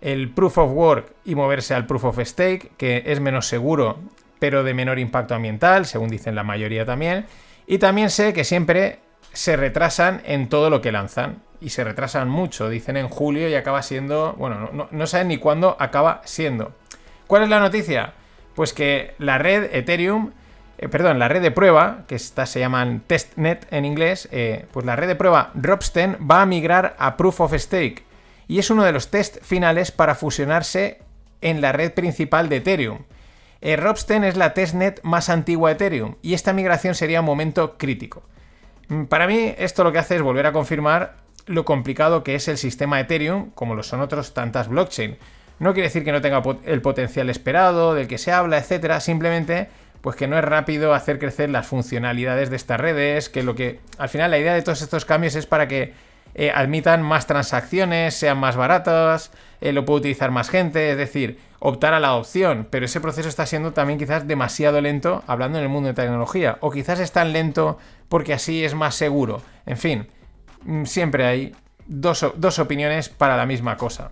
el 0.00 0.30
proof 0.30 0.58
of 0.58 0.72
work 0.72 1.12
y 1.24 1.34
moverse 1.34 1.74
al 1.74 1.86
proof 1.86 2.04
of 2.04 2.18
stake, 2.20 2.72
que 2.76 3.04
es 3.06 3.20
menos 3.20 3.46
seguro 3.46 3.98
pero 4.38 4.62
de 4.64 4.74
menor 4.74 4.98
impacto 4.98 5.34
ambiental, 5.34 5.86
según 5.86 6.08
dicen 6.08 6.34
la 6.34 6.44
mayoría 6.44 6.84
también. 6.84 7.26
Y 7.66 7.78
también 7.78 8.10
sé 8.10 8.32
que 8.32 8.44
siempre 8.44 9.00
se 9.32 9.56
retrasan 9.56 10.22
en 10.24 10.48
todo 10.48 10.70
lo 10.70 10.80
que 10.80 10.92
lanzan. 10.92 11.42
Y 11.60 11.70
se 11.70 11.84
retrasan 11.84 12.28
mucho, 12.28 12.68
dicen 12.68 12.96
en 12.96 13.08
julio 13.08 13.48
y 13.48 13.54
acaba 13.54 13.82
siendo, 13.82 14.34
bueno, 14.34 14.88
no, 14.90 15.06
saben 15.06 15.28
ni 15.28 15.38
cuándo 15.38 15.76
acaba 15.80 16.22
siendo. 16.24 16.72
¿Cuál 17.26 17.42
es 17.42 17.48
la 17.48 17.58
noticia? 17.58 18.14
Pues 18.54 18.72
que 18.72 19.14
la 19.18 19.38
red 19.38 19.74
Ethereum, 19.74 20.32
eh, 20.78 20.88
perdón, 20.88 21.18
la 21.18 21.28
red 21.28 21.42
de 21.42 21.50
prueba, 21.50 22.04
que 22.06 22.14
estas 22.14 22.50
se 22.50 22.60
llaman 22.60 23.02
testnet 23.06 23.66
en 23.72 23.84
inglés, 23.84 24.28
eh, 24.30 24.66
pues 24.72 24.86
la 24.86 24.96
red 24.96 25.08
de 25.08 25.16
prueba 25.16 25.50
Ropsten 25.54 26.16
va 26.30 26.42
a 26.42 26.46
migrar 26.46 26.94
a 26.98 27.16
Proof 27.16 27.40
of 27.40 27.54
Stake. 27.54 28.04
Y 28.46 28.60
es 28.60 28.70
uno 28.70 28.84
de 28.84 28.92
los 28.92 29.10
test 29.10 29.42
finales 29.42 29.90
para 29.90 30.14
fusionarse 30.14 31.00
en 31.40 31.60
la 31.60 31.72
red 31.72 31.92
principal 31.92 32.48
de 32.48 32.56
Ethereum. 32.56 32.98
Eh, 33.60 33.76
Ropsten 33.76 34.24
es 34.24 34.36
la 34.36 34.54
testnet 34.54 35.00
más 35.02 35.28
antigua 35.28 35.70
de 35.70 35.74
Ethereum 35.74 36.14
y 36.22 36.34
esta 36.34 36.52
migración 36.52 36.94
sería 36.94 37.20
un 37.20 37.26
momento 37.26 37.76
crítico. 37.76 38.22
Mm, 38.88 39.04
para 39.04 39.26
mí 39.26 39.54
esto 39.58 39.84
lo 39.84 39.92
que 39.92 39.98
hace 39.98 40.16
es 40.16 40.22
volver 40.22 40.46
a 40.46 40.52
confirmar 40.52 41.16
lo 41.48 41.64
complicado 41.64 42.22
que 42.22 42.34
es 42.34 42.46
el 42.48 42.58
sistema 42.58 43.00
Ethereum, 43.00 43.50
como 43.50 43.74
lo 43.74 43.82
son 43.82 44.00
otros 44.00 44.34
tantas 44.34 44.68
blockchain. 44.68 45.16
No 45.58 45.72
quiere 45.72 45.88
decir 45.88 46.04
que 46.04 46.12
no 46.12 46.20
tenga 46.20 46.42
el 46.64 46.82
potencial 46.82 47.30
esperado, 47.30 47.94
del 47.94 48.06
que 48.06 48.18
se 48.18 48.30
habla, 48.30 48.58
etcétera, 48.58 49.00
simplemente 49.00 49.68
pues 50.00 50.14
que 50.14 50.28
no 50.28 50.38
es 50.38 50.44
rápido 50.44 50.94
hacer 50.94 51.18
crecer 51.18 51.50
las 51.50 51.66
funcionalidades 51.66 52.50
de 52.50 52.56
estas 52.56 52.78
redes, 52.78 53.28
que 53.28 53.42
lo 53.42 53.56
que 53.56 53.80
al 53.98 54.08
final 54.08 54.30
la 54.30 54.38
idea 54.38 54.54
de 54.54 54.62
todos 54.62 54.82
estos 54.82 55.04
cambios 55.04 55.34
es 55.34 55.46
para 55.46 55.66
que 55.66 55.92
eh, 56.34 56.52
admitan 56.54 57.02
más 57.02 57.26
transacciones, 57.26 58.14
sean 58.14 58.38
más 58.38 58.54
baratas, 58.54 59.32
eh, 59.60 59.72
lo 59.72 59.84
puede 59.84 60.00
utilizar 60.00 60.30
más 60.30 60.50
gente, 60.50 60.92
es 60.92 60.96
decir, 60.96 61.38
optar 61.58 61.94
a 61.94 62.00
la 62.00 62.08
adopción, 62.08 62.68
pero 62.70 62.86
ese 62.86 63.00
proceso 63.00 63.28
está 63.28 63.44
siendo 63.44 63.72
también 63.72 63.98
quizás 63.98 64.28
demasiado 64.28 64.80
lento 64.80 65.24
hablando 65.26 65.58
en 65.58 65.64
el 65.64 65.70
mundo 65.70 65.88
de 65.88 65.94
tecnología, 65.94 66.58
o 66.60 66.70
quizás 66.70 67.00
es 67.00 67.10
tan 67.10 67.32
lento 67.32 67.78
porque 68.08 68.34
así 68.34 68.64
es 68.64 68.74
más 68.74 68.94
seguro. 68.94 69.42
En 69.66 69.78
fin, 69.78 70.06
siempre 70.84 71.26
hay 71.26 71.54
dos, 71.86 72.26
dos 72.36 72.58
opiniones 72.58 73.08
para 73.08 73.36
la 73.36 73.46
misma 73.46 73.76
cosa. 73.76 74.10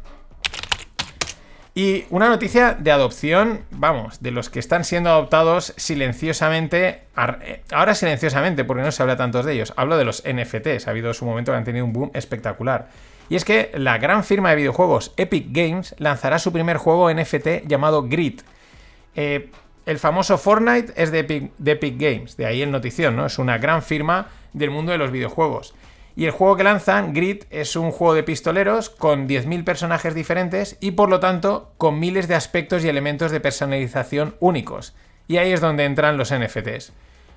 Y 1.74 2.06
una 2.08 2.30
noticia 2.30 2.72
de 2.72 2.90
adopción, 2.90 3.60
vamos, 3.70 4.22
de 4.22 4.30
los 4.30 4.48
que 4.48 4.58
están 4.58 4.82
siendo 4.82 5.10
adoptados 5.10 5.74
silenciosamente, 5.76 7.02
eh, 7.42 7.62
ahora 7.70 7.94
silenciosamente, 7.94 8.64
porque 8.64 8.82
no 8.82 8.90
se 8.90 9.02
habla 9.02 9.18
tanto 9.18 9.42
de 9.42 9.52
ellos, 9.52 9.74
hablo 9.76 9.98
de 9.98 10.06
los 10.06 10.22
NFTs, 10.26 10.86
ha 10.86 10.90
habido 10.90 11.12
su 11.12 11.26
momento 11.26 11.52
que 11.52 11.58
han 11.58 11.64
tenido 11.64 11.84
un 11.84 11.92
boom 11.92 12.10
espectacular. 12.14 12.88
Y 13.28 13.36
es 13.36 13.44
que 13.44 13.72
la 13.74 13.98
gran 13.98 14.24
firma 14.24 14.48
de 14.50 14.56
videojuegos 14.56 15.12
Epic 15.18 15.48
Games 15.50 15.94
lanzará 15.98 16.38
su 16.38 16.50
primer 16.50 16.78
juego 16.78 17.12
NFT 17.12 17.66
llamado 17.66 18.08
Grid. 18.08 18.40
Eh, 19.14 19.50
el 19.84 19.98
famoso 19.98 20.38
Fortnite 20.38 20.94
es 20.96 21.10
de 21.10 21.18
Epic, 21.18 21.52
de 21.58 21.72
Epic, 21.72 22.00
Games, 22.00 22.38
de 22.38 22.46
ahí 22.46 22.62
el 22.62 22.70
notición, 22.70 23.16
¿no? 23.16 23.26
Es 23.26 23.38
una 23.38 23.58
gran 23.58 23.82
firma 23.82 24.28
del 24.54 24.70
mundo 24.70 24.92
de 24.92 24.98
los 24.98 25.10
videojuegos. 25.10 25.74
Y 26.16 26.24
el 26.24 26.30
juego 26.30 26.56
que 26.56 26.64
lanzan, 26.64 27.12
Grid, 27.12 27.44
es 27.50 27.76
un 27.76 27.92
juego 27.92 28.14
de 28.14 28.22
pistoleros 28.22 28.88
con 28.88 29.28
10.000 29.28 29.64
personajes 29.64 30.14
diferentes 30.14 30.78
y 30.80 30.92
por 30.92 31.10
lo 31.10 31.20
tanto 31.20 31.74
con 31.76 32.00
miles 32.00 32.26
de 32.26 32.34
aspectos 32.34 32.82
y 32.84 32.88
elementos 32.88 33.30
de 33.30 33.40
personalización 33.40 34.34
únicos. 34.40 34.94
Y 35.28 35.36
ahí 35.36 35.52
es 35.52 35.60
donde 35.60 35.84
entran 35.84 36.16
los 36.16 36.32
NFTs. 36.32 36.92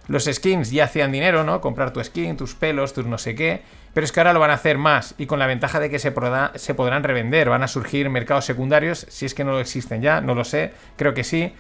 Los 0.08 0.26
skins 0.26 0.72
ya 0.72 0.86
hacían 0.86 1.12
dinero, 1.12 1.44
¿no? 1.44 1.60
Comprar 1.60 1.92
tu 1.92 2.02
skin, 2.02 2.38
tus 2.38 2.56
pelos, 2.56 2.94
tus 2.94 3.06
no 3.06 3.18
sé 3.18 3.36
qué. 3.36 3.62
Pero 3.94 4.06
es 4.06 4.14
que 4.14 4.22
ahora 4.22 4.34
lo 4.34 4.40
van 4.40 4.52
a 4.52 4.56
hacer 4.56 4.78
más 4.78 5.14
y 5.18 5.26
con 5.26 5.40
la 5.40 5.46
ventaja 5.46 5.82
de 5.82 5.90
que 5.90 6.00
se, 6.00 6.14
se 6.56 6.74
podrán 6.74 7.04
revender. 7.04 7.50
Van 7.50 7.64
a 7.64 7.68
surgir 7.68 8.10
mercados 8.10 8.46
secundarios, 8.46 9.06
si 9.10 9.26
es 9.26 9.34
que 9.34 9.44
no 9.44 9.60
existen 9.60 10.02
ya, 10.02 10.22
no 10.22 10.36
lo 10.36 10.46
sé, 10.46 10.72
creo 10.96 11.14
que 11.14 11.26
sí. 11.26 11.54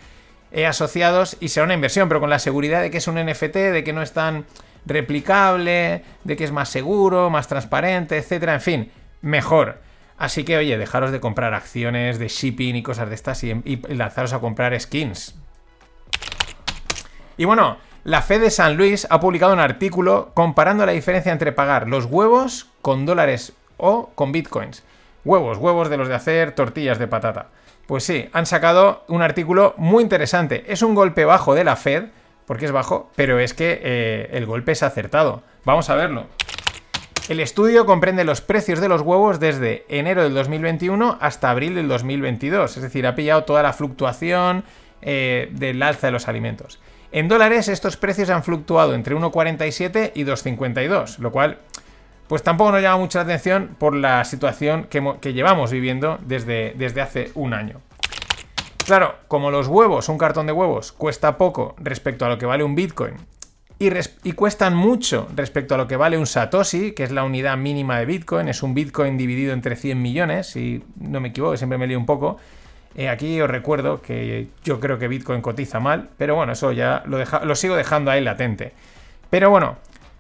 Eh, 0.51 0.65
asociados 0.65 1.38
y 1.39 1.49
será 1.49 1.65
una 1.65 1.76
inversión, 1.76 2.07
pero 2.07 2.20
con 2.20 2.32
la 2.32 2.39
seguridad 2.39 2.82
de 2.82 2.89
que 2.89 2.97
es 2.97 3.07
un 3.07 3.24
NFT, 3.24 3.55
de 3.55 3.84
que 3.84 3.93
no 3.93 4.01
es 4.01 4.13
tan 4.13 4.45
replicable, 4.86 6.03
de 6.23 6.36
que 6.36 6.43
es 6.43 6.51
más 6.51 6.69
seguro, 6.69 7.30
más 7.30 7.47
transparente, 7.47 8.17
etcétera, 8.17 8.53
en 8.53 8.61
fin, 8.61 8.91
mejor. 9.21 9.82
Así 10.17 10.43
que, 10.43 10.57
oye, 10.57 10.77
dejaros 10.77 11.11
de 11.11 11.19
comprar 11.19 11.53
acciones 11.53 12.19
de 12.19 12.27
shipping 12.27 12.75
y 12.75 12.84
cosas 12.84 13.09
de 13.09 13.15
estas 13.15 13.43
y, 13.43 13.51
y 13.63 13.77
lanzaros 13.95 14.34
a 14.34 14.39
comprar 14.39 14.77
skins. 14.80 15.36
Y 17.38 17.45
bueno, 17.45 17.77
la 18.03 18.21
Fed 18.21 18.41
de 18.41 18.49
San 18.49 18.75
Luis 18.75 19.07
ha 19.09 19.19
publicado 19.19 19.53
un 19.53 19.59
artículo 19.59 20.32
comparando 20.34 20.86
la 20.86 20.91
diferencia 20.91 21.32
entre 21.32 21.51
pagar 21.51 21.88
los 21.88 22.05
huevos 22.05 22.67
con 22.82 23.05
dólares 23.05 23.53
o 23.77 24.09
con 24.15 24.32
bitcoins. 24.32 24.84
Huevos, 25.25 25.57
huevos 25.57 25.89
de 25.89 25.97
los 25.97 26.07
de 26.07 26.15
hacer 26.15 26.53
tortillas 26.53 26.99
de 26.99 27.07
patata. 27.07 27.47
Pues 27.88 28.03
sí, 28.03 28.30
han 28.34 28.45
sacado 28.45 29.03
un 29.07 29.21
artículo 29.21 29.73
muy 29.77 30.03
interesante. 30.03 30.63
Es 30.67 30.82
un 30.82 30.95
golpe 30.95 31.25
bajo 31.25 31.55
de 31.55 31.63
la 31.63 31.75
Fed, 31.75 32.05
porque 32.49 32.65
es 32.65 32.71
bajo, 32.71 33.11
pero 33.15 33.37
es 33.37 33.53
que 33.53 33.79
eh, 33.83 34.29
el 34.31 34.47
golpe 34.47 34.71
es 34.71 34.81
acertado. 34.81 35.43
Vamos 35.65 35.91
a 35.91 35.95
verlo. 35.95 36.25
El 37.27 37.41
estudio 37.41 37.85
comprende 37.85 38.23
los 38.23 38.41
precios 38.41 38.79
de 38.79 38.89
los 38.89 39.01
huevos 39.01 39.39
desde 39.39 39.85
enero 39.87 40.23
del 40.23 40.33
2021 40.33 41.19
hasta 41.21 41.51
abril 41.51 41.75
del 41.75 41.87
2022, 41.87 42.75
es 42.75 42.81
decir, 42.81 43.05
ha 43.05 43.13
pillado 43.13 43.43
toda 43.43 43.61
la 43.61 43.71
fluctuación 43.71 44.63
eh, 45.03 45.49
del 45.51 45.83
alza 45.83 46.07
de 46.07 46.11
los 46.11 46.27
alimentos. 46.27 46.79
En 47.11 47.27
dólares 47.27 47.67
estos 47.67 47.97
precios 47.97 48.31
han 48.31 48.43
fluctuado 48.43 48.95
entre 48.95 49.15
1,47 49.15 50.13
y 50.15 50.23
2,52, 50.23 51.19
lo 51.19 51.31
cual 51.31 51.59
pues 52.27 52.41
tampoco 52.41 52.71
nos 52.71 52.81
llama 52.81 52.97
mucha 52.97 53.21
atención 53.21 53.75
por 53.77 53.93
la 53.93 54.25
situación 54.25 54.85
que, 54.85 55.33
llevamos 55.33 55.69
viviendo 55.69 56.17
desde, 56.25 56.73
desde 56.75 57.01
hace 57.01 57.31
un 57.35 57.53
año. 57.53 57.79
Claro, 58.89 59.17
como 59.27 59.51
los 59.51 59.67
huevos, 59.67 60.09
un 60.09 60.17
cartón 60.17 60.47
de 60.47 60.51
huevos, 60.51 60.91
cuesta 60.91 61.37
poco 61.37 61.75
respecto 61.77 62.25
a 62.25 62.29
lo 62.29 62.39
que 62.39 62.47
vale 62.47 62.63
un 62.63 62.73
Bitcoin 62.73 63.17
y, 63.77 64.31
cuestan 64.31 64.75
mucho 64.75 65.27
respecto 65.35 65.75
a 65.75 65.77
lo 65.77 65.87
que 65.87 65.95
vale 65.95 66.17
un 66.17 66.25
Satoshi, 66.25 66.93
que 66.93 67.03
es 67.03 67.11
la 67.11 67.23
unidad 67.23 67.55
mínima 67.55 67.99
de 67.99 68.07
Bitcoin, 68.07 68.47
es 68.47 68.63
un 68.63 68.73
Bitcoin 68.73 69.15
dividido 69.15 69.53
entre 69.53 69.75
100 69.75 70.01
millones, 70.01 70.47
si 70.47 70.83
no 70.99 71.19
me 71.19 71.27
equivoco, 71.27 71.55
siempre 71.55 71.77
me 71.77 71.85
lío 71.85 71.99
un 71.99 72.07
poco. 72.07 72.37
Eh, 72.95 73.09
aquí 73.09 73.39
os 73.39 73.47
recuerdo 73.47 74.01
que 74.01 74.47
yo 74.63 74.79
creo 74.79 74.97
que 74.97 75.07
Bitcoin 75.07 75.41
cotiza 75.41 75.79
mal, 75.79 76.09
pero 76.17 76.33
bueno, 76.33 76.53
eso 76.53 76.71
ya 76.71 77.03
lo, 77.05 77.19
lo 77.19 77.55
sigo 77.55 77.75
dejando 77.75 78.09
ahí 78.09 78.21
latente. 78.23 78.73
Pero 79.29 79.51
bueno, 79.51 79.77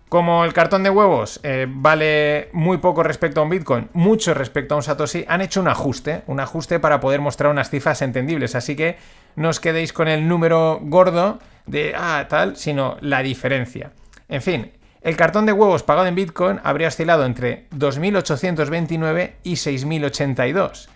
como 0.09 0.43
el 0.43 0.53
cartón 0.53 0.83
de 0.83 0.89
huevos 0.89 1.39
eh, 1.43 1.67
vale 1.69 2.49
muy 2.51 2.79
poco 2.79 3.03
respecto 3.03 3.39
a 3.39 3.43
un 3.43 3.49
Bitcoin, 3.51 3.89
mucho 3.93 4.33
respecto 4.33 4.73
a 4.73 4.77
un 4.77 4.83
Satoshi, 4.83 5.23
han 5.27 5.41
hecho 5.41 5.61
un 5.61 5.67
ajuste, 5.67 6.23
un 6.25 6.39
ajuste 6.39 6.79
para 6.79 6.99
poder 6.99 7.21
mostrar 7.21 7.51
unas 7.51 7.69
cifras 7.69 8.01
entendibles. 8.01 8.55
Así 8.55 8.75
que 8.75 8.97
no 9.35 9.49
os 9.49 9.59
quedéis 9.59 9.93
con 9.93 10.07
el 10.07 10.27
número 10.27 10.79
gordo 10.81 11.39
de, 11.67 11.93
ah, 11.95 12.25
tal, 12.27 12.57
sino 12.57 12.97
la 13.01 13.21
diferencia. 13.21 13.91
En 14.27 14.41
fin, 14.41 14.71
El 15.01 15.15
cartón 15.15 15.45
de 15.45 15.53
huevos 15.53 15.83
pagado 15.83 16.07
en 16.07 16.15
Bitcoin 16.15 16.59
habría 16.61 16.89
oscilado 16.89 17.25
entre 17.25 17.69
2.829 17.71 19.31
y 19.43 19.53
6.082. 19.53 20.89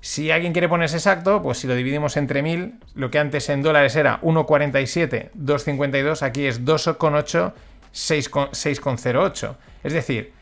Si 0.00 0.30
alguien 0.30 0.52
quiere 0.52 0.70
ponerse 0.70 0.96
exacto, 0.96 1.42
pues 1.42 1.58
si 1.58 1.66
lo 1.66 1.74
dividimos 1.74 2.16
entre 2.16 2.42
1000, 2.42 2.80
lo 2.94 3.10
que 3.10 3.18
antes 3.18 3.48
en 3.50 3.62
dólares 3.62 3.94
era 3.94 4.20
1,47, 4.22 5.30
2,52, 5.32 6.22
aquí 6.22 6.46
es 6.46 6.64
2,8, 6.64 7.52
6,08. 7.92 9.56
Es 9.84 9.92
decir, 9.92 10.32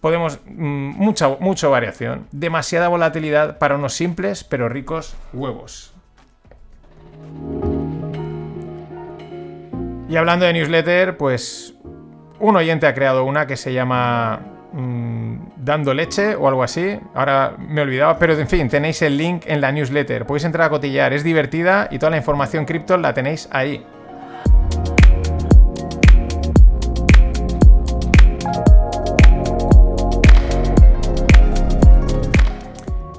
podemos 0.00 0.40
mm, 0.46 0.94
mucha, 0.96 1.28
mucha 1.40 1.68
variación, 1.68 2.26
demasiada 2.32 2.88
volatilidad 2.88 3.58
para 3.58 3.76
unos 3.76 3.94
simples 3.94 4.44
pero 4.44 4.68
ricos 4.68 5.14
huevos. 5.32 5.92
Y 10.08 10.16
hablando 10.16 10.44
de 10.44 10.52
newsletter, 10.52 11.16
pues 11.16 11.74
un 12.40 12.56
oyente 12.56 12.86
ha 12.86 12.94
creado 12.94 13.24
una 13.24 13.46
que 13.46 13.56
se 13.56 13.72
llama 13.72 14.40
mm, 14.72 15.20
Dando 15.56 15.94
leche 15.94 16.34
o 16.34 16.48
algo 16.48 16.64
así. 16.64 16.98
Ahora 17.14 17.54
me 17.58 17.80
he 17.80 17.84
olvidado, 17.84 18.18
pero 18.18 18.32
en 18.32 18.48
fin, 18.48 18.68
tenéis 18.68 19.02
el 19.02 19.16
link 19.16 19.44
en 19.46 19.60
la 19.60 19.70
newsletter. 19.70 20.26
Podéis 20.26 20.44
entrar 20.44 20.66
a 20.66 20.70
cotillar, 20.70 21.12
es 21.12 21.22
divertida 21.22 21.86
y 21.92 21.98
toda 21.98 22.10
la 22.10 22.16
información 22.16 22.64
cripto 22.64 22.96
la 22.96 23.14
tenéis 23.14 23.48
ahí. 23.52 23.84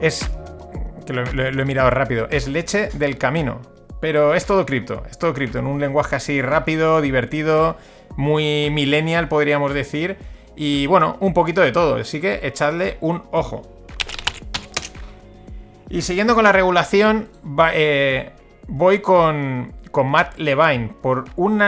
Es. 0.02 0.30
que 1.06 1.14
lo, 1.14 1.24
he 1.24 1.66
mirado 1.66 1.90
rápido. 1.90 2.28
Es 2.30 2.48
leche 2.48 2.90
del 2.94 3.18
camino. 3.18 3.62
Pero 4.00 4.34
es 4.34 4.46
todo 4.46 4.66
cripto. 4.66 5.04
Es 5.10 5.18
todo 5.20 5.34
cripto. 5.34 5.60
En 5.60 5.68
un 5.68 5.80
lenguaje 5.80 6.16
así 6.16 6.42
rápido, 6.42 7.02
divertido, 7.02 7.78
muy 8.18 8.70
millennial, 8.72 9.28
podríamos 9.28 9.74
decir. 9.74 10.18
Y 10.56 10.88
bueno, 10.88 11.18
un 11.20 11.34
poquito 11.34 11.62
de 11.62 11.72
todo. 11.72 11.96
Así 11.96 12.20
que 12.20 12.40
echadle 12.44 12.98
un 13.02 13.22
ojo. 13.32 13.62
Y 15.90 16.02
siguiendo 16.02 16.36
con 16.36 16.44
la 16.46 16.52
regulación, 16.52 17.28
eh, 17.74 18.32
voy 18.68 19.00
con, 19.00 19.74
con 19.92 20.08
Matt 20.08 20.38
Levine 20.38 20.90
por 21.02 21.26
un, 21.36 21.62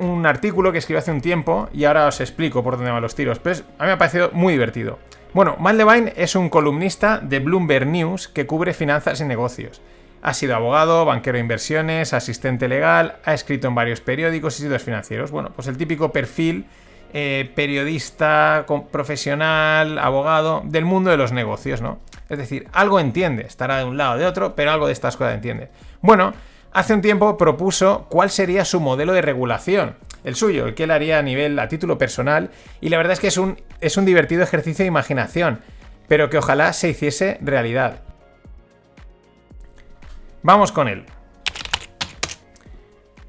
un 0.00 0.26
artículo 0.26 0.72
que 0.72 0.78
escribió 0.78 0.98
hace 0.98 1.12
un 1.12 1.20
tiempo 1.20 1.68
y 1.72 1.84
ahora 1.84 2.06
os 2.08 2.20
explico 2.20 2.62
por 2.64 2.76
dónde 2.76 2.90
van 2.90 3.00
los 3.02 3.14
tiros. 3.14 3.38
Pero 3.38 3.52
es- 3.54 3.60
a 3.78 3.82
mí 3.84 3.86
me 3.86 3.92
ha 3.92 3.98
parecido 3.98 4.30
muy 4.32 4.52
divertido. 4.52 4.98
Bueno, 5.34 5.56
Matt 5.58 5.76
Levine 5.76 6.12
es 6.16 6.34
un 6.36 6.50
columnista 6.50 7.18
de 7.18 7.38
Bloomberg 7.38 7.86
News 7.86 8.28
que 8.28 8.46
cubre 8.46 8.74
finanzas 8.74 9.18
y 9.22 9.24
negocios. 9.24 9.80
Ha 10.20 10.34
sido 10.34 10.54
abogado, 10.54 11.06
banquero 11.06 11.36
de 11.36 11.40
inversiones, 11.40 12.12
asistente 12.12 12.68
legal, 12.68 13.16
ha 13.24 13.32
escrito 13.32 13.66
en 13.66 13.74
varios 13.74 14.02
periódicos 14.02 14.58
y 14.58 14.64
sitios 14.64 14.82
financieros. 14.82 15.30
Bueno, 15.30 15.50
pues 15.56 15.68
el 15.68 15.78
típico 15.78 16.12
perfil 16.12 16.66
eh, 17.14 17.50
periodista, 17.54 18.66
profesional, 18.90 19.98
abogado 19.98 20.62
del 20.66 20.84
mundo 20.84 21.10
de 21.10 21.16
los 21.16 21.32
negocios, 21.32 21.80
¿no? 21.80 21.98
Es 22.28 22.36
decir, 22.36 22.68
algo 22.72 23.00
entiende, 23.00 23.46
estará 23.46 23.78
de 23.78 23.84
un 23.84 23.96
lado 23.96 24.16
o 24.16 24.18
de 24.18 24.26
otro, 24.26 24.54
pero 24.54 24.70
algo 24.70 24.86
de 24.86 24.92
estas 24.92 25.16
cosas 25.16 25.34
entiende. 25.34 25.70
Bueno, 26.02 26.34
hace 26.72 26.92
un 26.92 27.00
tiempo 27.00 27.38
propuso 27.38 28.06
cuál 28.10 28.28
sería 28.28 28.66
su 28.66 28.80
modelo 28.80 29.14
de 29.14 29.22
regulación, 29.22 29.96
el 30.24 30.34
suyo, 30.34 30.66
el 30.66 30.74
que 30.74 30.84
él 30.84 30.90
haría 30.90 31.18
a 31.18 31.22
nivel, 31.22 31.58
a 31.58 31.68
título 31.68 31.96
personal, 31.96 32.50
y 32.82 32.90
la 32.90 32.98
verdad 32.98 33.14
es 33.14 33.20
que 33.20 33.28
es 33.28 33.38
un, 33.38 33.56
es 33.82 33.96
un 33.96 34.04
divertido 34.04 34.42
ejercicio 34.42 34.84
de 34.84 34.88
imaginación, 34.88 35.60
pero 36.08 36.30
que 36.30 36.38
ojalá 36.38 36.72
se 36.72 36.88
hiciese 36.88 37.38
realidad. 37.42 38.00
Vamos 40.42 40.72
con 40.72 40.88
él. 40.88 41.04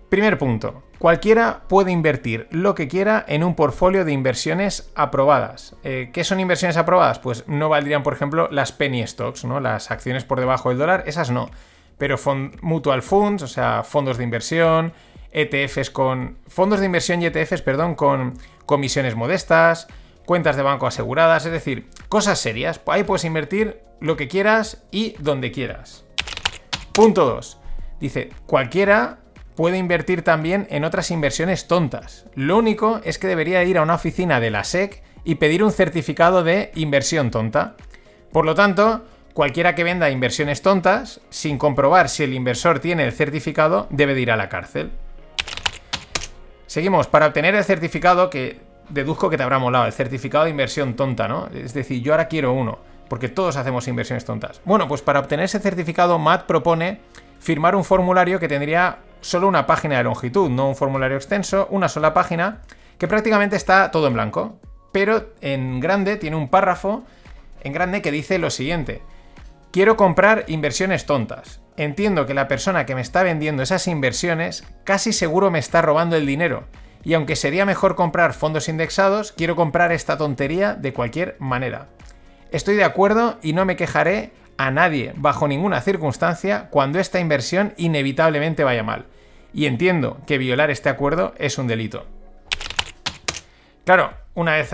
Primer 0.09 0.37
punto. 0.37 0.83
Cualquiera 0.99 1.63
puede 1.67 1.91
invertir 1.91 2.47
lo 2.49 2.75
que 2.75 2.87
quiera 2.87 3.25
en 3.27 3.43
un 3.43 3.55
portfolio 3.55 4.05
de 4.05 4.13
inversiones 4.13 4.89
aprobadas. 4.95 5.75
Eh, 5.83 6.11
¿Qué 6.13 6.23
son 6.23 6.39
inversiones 6.39 6.77
aprobadas? 6.77 7.19
Pues 7.19 7.45
no 7.47 7.67
valdrían, 7.67 8.03
por 8.03 8.13
ejemplo, 8.13 8.47
las 8.51 8.71
penny 8.71 9.05
stocks, 9.05 9.43
¿no? 9.43 9.59
Las 9.59 9.91
acciones 9.91 10.23
por 10.23 10.39
debajo 10.39 10.69
del 10.69 10.77
dólar, 10.77 11.03
esas 11.07 11.29
no. 11.29 11.49
Pero 11.97 12.17
mutual 12.61 13.01
funds, 13.01 13.43
o 13.43 13.47
sea, 13.47 13.83
fondos 13.83 14.17
de 14.17 14.23
inversión, 14.23 14.93
ETFs 15.31 15.89
con. 15.89 16.37
Fondos 16.47 16.79
de 16.79 16.85
inversión 16.85 17.21
y 17.21 17.25
ETFs, 17.25 17.61
perdón, 17.61 17.95
con 17.95 18.35
comisiones 18.65 19.15
modestas, 19.15 19.87
cuentas 20.25 20.55
de 20.55 20.63
banco 20.63 20.87
aseguradas, 20.87 21.45
es 21.45 21.51
decir, 21.51 21.89
cosas 22.09 22.39
serias. 22.39 22.81
Ahí 22.87 23.03
puedes 23.03 23.25
invertir 23.25 23.81
lo 23.99 24.17
que 24.17 24.27
quieras 24.27 24.83
y 24.91 25.15
donde 25.19 25.51
quieras. 25.51 26.05
Punto 26.93 27.25
2. 27.25 27.57
Dice, 27.99 28.29
cualquiera 28.45 29.19
puede 29.55 29.77
invertir 29.77 30.23
también 30.23 30.67
en 30.69 30.83
otras 30.83 31.11
inversiones 31.11 31.67
tontas. 31.67 32.25
Lo 32.35 32.57
único 32.57 33.01
es 33.03 33.17
que 33.17 33.27
debería 33.27 33.63
ir 33.63 33.77
a 33.77 33.81
una 33.81 33.95
oficina 33.95 34.39
de 34.39 34.51
la 34.51 34.63
SEC 34.63 35.03
y 35.23 35.35
pedir 35.35 35.63
un 35.63 35.71
certificado 35.71 36.43
de 36.43 36.71
inversión 36.75 37.31
tonta. 37.31 37.75
Por 38.31 38.45
lo 38.45 38.55
tanto, 38.55 39.05
cualquiera 39.33 39.75
que 39.75 39.83
venda 39.83 40.09
inversiones 40.09 40.61
tontas, 40.61 41.21
sin 41.29 41.57
comprobar 41.57 42.09
si 42.09 42.23
el 42.23 42.33
inversor 42.33 42.79
tiene 42.79 43.05
el 43.05 43.13
certificado, 43.13 43.87
debe 43.89 44.15
de 44.15 44.21
ir 44.21 44.31
a 44.31 44.37
la 44.37 44.49
cárcel. 44.49 44.91
Seguimos, 46.67 47.07
para 47.07 47.27
obtener 47.27 47.55
el 47.55 47.63
certificado 47.63 48.29
que 48.29 48.59
deduzco 48.93 49.29
que 49.29 49.37
te 49.37 49.43
habrá 49.43 49.59
molado, 49.59 49.85
el 49.85 49.93
certificado 49.93 50.45
de 50.45 50.51
inversión 50.51 50.95
tonta, 50.95 51.27
¿no? 51.27 51.47
Es 51.53 51.73
decir, 51.73 52.01
yo 52.01 52.13
ahora 52.13 52.27
quiero 52.27 52.53
uno, 52.53 52.79
porque 53.09 53.29
todos 53.29 53.57
hacemos 53.57 53.87
inversiones 53.87 54.25
tontas. 54.25 54.61
Bueno, 54.65 54.87
pues 54.87 55.01
para 55.01 55.19
obtener 55.19 55.45
ese 55.45 55.59
certificado, 55.59 56.19
Matt 56.19 56.45
propone 56.45 57.01
firmar 57.39 57.75
un 57.75 57.83
formulario 57.83 58.39
que 58.39 58.47
tendría 58.47 58.99
solo 59.21 59.47
una 59.47 59.65
página 59.65 59.97
de 59.97 60.03
longitud, 60.03 60.49
no 60.49 60.69
un 60.69 60.75
formulario 60.75 61.17
extenso, 61.17 61.67
una 61.71 61.89
sola 61.89 62.13
página, 62.13 62.61
que 62.97 63.07
prácticamente 63.07 63.55
está 63.55 63.91
todo 63.91 64.07
en 64.07 64.13
blanco, 64.13 64.59
pero 64.91 65.33
en 65.41 65.79
grande 65.79 66.17
tiene 66.17 66.35
un 66.35 66.49
párrafo 66.49 67.03
en 67.61 67.73
grande 67.73 68.01
que 68.01 68.11
dice 68.11 68.37
lo 68.37 68.49
siguiente. 68.49 69.01
Quiero 69.71 69.97
comprar 69.97 70.45
inversiones 70.47 71.05
tontas. 71.05 71.61
Entiendo 71.77 72.27
que 72.27 72.35
la 72.35 72.47
persona 72.47 72.85
que 72.85 72.93
me 72.93 73.01
está 73.01 73.23
vendiendo 73.23 73.63
esas 73.63 73.87
inversiones 73.87 74.63
casi 74.83 75.13
seguro 75.13 75.49
me 75.49 75.59
está 75.59 75.81
robando 75.81 76.15
el 76.15 76.27
dinero. 76.27 76.65
Y 77.03 77.13
aunque 77.13 77.35
sería 77.35 77.65
mejor 77.65 77.95
comprar 77.95 78.33
fondos 78.33 78.69
indexados, 78.69 79.31
quiero 79.31 79.55
comprar 79.55 79.91
esta 79.91 80.17
tontería 80.17 80.73
de 80.73 80.93
cualquier 80.93 81.35
manera. 81.39 81.87
Estoy 82.51 82.75
de 82.75 82.83
acuerdo 82.83 83.39
y 83.41 83.53
no 83.53 83.65
me 83.65 83.75
quejaré 83.75 84.31
a 84.57 84.71
nadie 84.71 85.13
bajo 85.17 85.47
ninguna 85.47 85.81
circunstancia 85.81 86.69
cuando 86.69 86.99
esta 86.99 87.19
inversión 87.19 87.73
inevitablemente 87.77 88.63
vaya 88.63 88.83
mal. 88.83 89.05
Y 89.53 89.65
entiendo 89.65 90.21
que 90.25 90.37
violar 90.37 90.71
este 90.71 90.89
acuerdo 90.89 91.33
es 91.37 91.57
un 91.57 91.67
delito. 91.67 92.05
Claro, 93.85 94.13
una 94.33 94.53
vez 94.53 94.69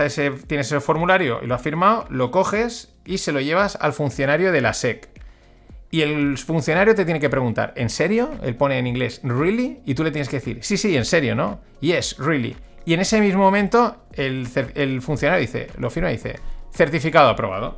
tienes 0.46 0.70
el 0.72 0.80
formulario 0.80 1.40
y 1.42 1.46
lo 1.46 1.54
has 1.54 1.62
firmado, 1.62 2.06
lo 2.10 2.30
coges 2.30 2.94
y 3.04 3.18
se 3.18 3.32
lo 3.32 3.40
llevas 3.40 3.76
al 3.80 3.92
funcionario 3.92 4.52
de 4.52 4.60
la 4.60 4.72
SEC. 4.72 5.08
Y 5.92 6.02
el 6.02 6.38
funcionario 6.38 6.94
te 6.94 7.04
tiene 7.04 7.18
que 7.18 7.28
preguntar, 7.28 7.72
¿en 7.76 7.90
serio? 7.90 8.30
Él 8.42 8.54
pone 8.54 8.78
en 8.78 8.86
inglés, 8.86 9.20
¿really? 9.24 9.80
Y 9.84 9.94
tú 9.94 10.04
le 10.04 10.12
tienes 10.12 10.28
que 10.28 10.36
decir, 10.36 10.58
sí, 10.62 10.76
sí, 10.76 10.96
en 10.96 11.04
serio, 11.04 11.34
¿no? 11.34 11.60
Yes, 11.80 12.16
really. 12.18 12.56
Y 12.84 12.94
en 12.94 13.00
ese 13.00 13.20
mismo 13.20 13.42
momento, 13.42 13.96
el, 14.12 14.46
funcionario 15.02 15.40
dice, 15.40 15.66
lo 15.78 15.90
firma 15.90 16.10
y 16.10 16.12
dice, 16.12 16.38
certificado 16.72 17.28
aprobado. 17.28 17.76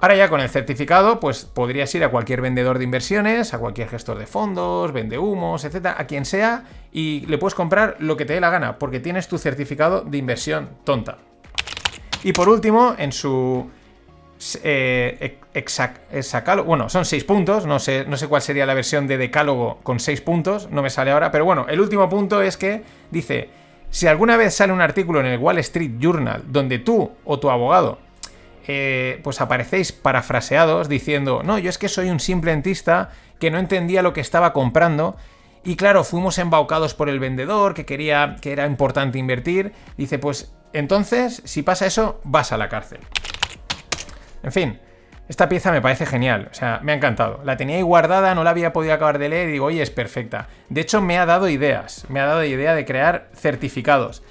Ahora 0.00 0.16
ya 0.16 0.28
con 0.28 0.40
el 0.40 0.50
certificado, 0.50 1.18
pues 1.18 1.44
podrías 1.44 1.94
ir 1.94 2.04
a 2.04 2.10
cualquier 2.10 2.42
vendedor 2.42 2.76
de 2.76 2.84
inversiones, 2.84 3.54
a 3.54 3.58
cualquier 3.58 3.88
gestor 3.88 4.18
de 4.18 4.26
fondos, 4.26 4.92
vende 4.92 5.16
humos, 5.16 5.64
etcétera, 5.64 5.94
a 5.96 6.06
quien 6.06 6.24
sea, 6.26 6.64
y 6.92 7.24
le 7.26 7.38
puedes 7.38 7.54
comprar 7.54 7.96
lo 8.00 8.16
que 8.16 8.24
te 8.24 8.34
dé 8.34 8.40
la 8.40 8.50
gana, 8.50 8.78
porque 8.78 9.00
tienes 9.00 9.28
tu 9.28 9.38
certificado 9.38 10.02
de 10.02 10.18
inversión 10.18 10.70
tonta. 10.84 11.18
Y 12.24 12.32
por 12.32 12.48
último, 12.48 12.94
en 12.98 13.12
su 13.12 13.70
eh, 14.62 15.38
bueno, 16.64 16.88
son 16.88 17.04
seis 17.04 17.24
puntos, 17.24 17.66
no 17.66 17.78
sé, 17.78 18.04
no 18.06 18.16
sé 18.16 18.28
cuál 18.28 18.42
sería 18.42 18.66
la 18.66 18.74
versión 18.74 19.06
de 19.06 19.18
decálogo 19.18 19.78
con 19.82 20.00
seis 20.00 20.20
puntos, 20.20 20.70
no 20.70 20.82
me 20.82 20.90
sale 20.90 21.10
ahora, 21.10 21.30
pero 21.30 21.44
bueno, 21.44 21.66
el 21.68 21.80
último 21.80 22.08
punto 22.08 22.42
es 22.42 22.56
que 22.56 22.82
dice, 23.10 23.50
si 23.90 24.06
alguna 24.06 24.36
vez 24.36 24.54
sale 24.54 24.72
un 24.72 24.80
artículo 24.80 25.20
en 25.20 25.26
el 25.26 25.38
Wall 25.38 25.58
Street 25.58 25.92
Journal 25.98 26.44
donde 26.46 26.78
tú 26.78 27.12
o 27.24 27.38
tu 27.38 27.50
abogado 27.50 27.98
eh, 28.66 29.20
pues 29.24 29.40
aparecéis 29.40 29.92
parafraseados 29.92 30.88
diciendo, 30.88 31.42
no, 31.44 31.58
yo 31.58 31.68
es 31.68 31.78
que 31.78 31.88
soy 31.88 32.10
un 32.10 32.20
simple 32.20 32.52
entista 32.52 33.10
que 33.40 33.50
no 33.50 33.58
entendía 33.58 34.02
lo 34.02 34.12
que 34.12 34.20
estaba 34.20 34.52
comprando 34.52 35.16
y 35.64 35.76
claro, 35.76 36.04
fuimos 36.04 36.38
embaucados 36.38 36.94
por 36.94 37.08
el 37.08 37.18
vendedor 37.18 37.74
que 37.74 37.84
quería 37.84 38.36
que 38.40 38.52
era 38.52 38.66
importante 38.66 39.18
invertir. 39.18 39.72
Dice, 39.96 40.18
pues 40.18 40.52
entonces, 40.72 41.42
si 41.44 41.62
pasa 41.62 41.86
eso, 41.86 42.20
vas 42.24 42.52
a 42.52 42.56
la 42.56 42.68
cárcel. 42.68 43.00
En 44.42 44.52
fin, 44.52 44.78
esta 45.28 45.48
pieza 45.48 45.70
me 45.70 45.80
parece 45.80 46.04
genial, 46.06 46.48
o 46.50 46.54
sea, 46.54 46.80
me 46.82 46.92
ha 46.92 46.94
encantado. 46.96 47.40
La 47.44 47.56
tenía 47.56 47.76
ahí 47.76 47.82
guardada, 47.82 48.34
no 48.34 48.44
la 48.44 48.50
había 48.50 48.72
podido 48.72 48.94
acabar 48.94 49.18
de 49.18 49.28
leer 49.28 49.48
y 49.48 49.52
digo, 49.52 49.66
oye, 49.66 49.82
es 49.82 49.90
perfecta. 49.90 50.48
De 50.68 50.80
hecho, 50.80 51.00
me 51.00 51.18
ha 51.18 51.26
dado 51.26 51.48
ideas, 51.48 52.04
me 52.08 52.20
ha 52.20 52.26
dado 52.26 52.44
idea 52.44 52.74
de 52.74 52.84
crear 52.84 53.28
certificados. 53.34 54.22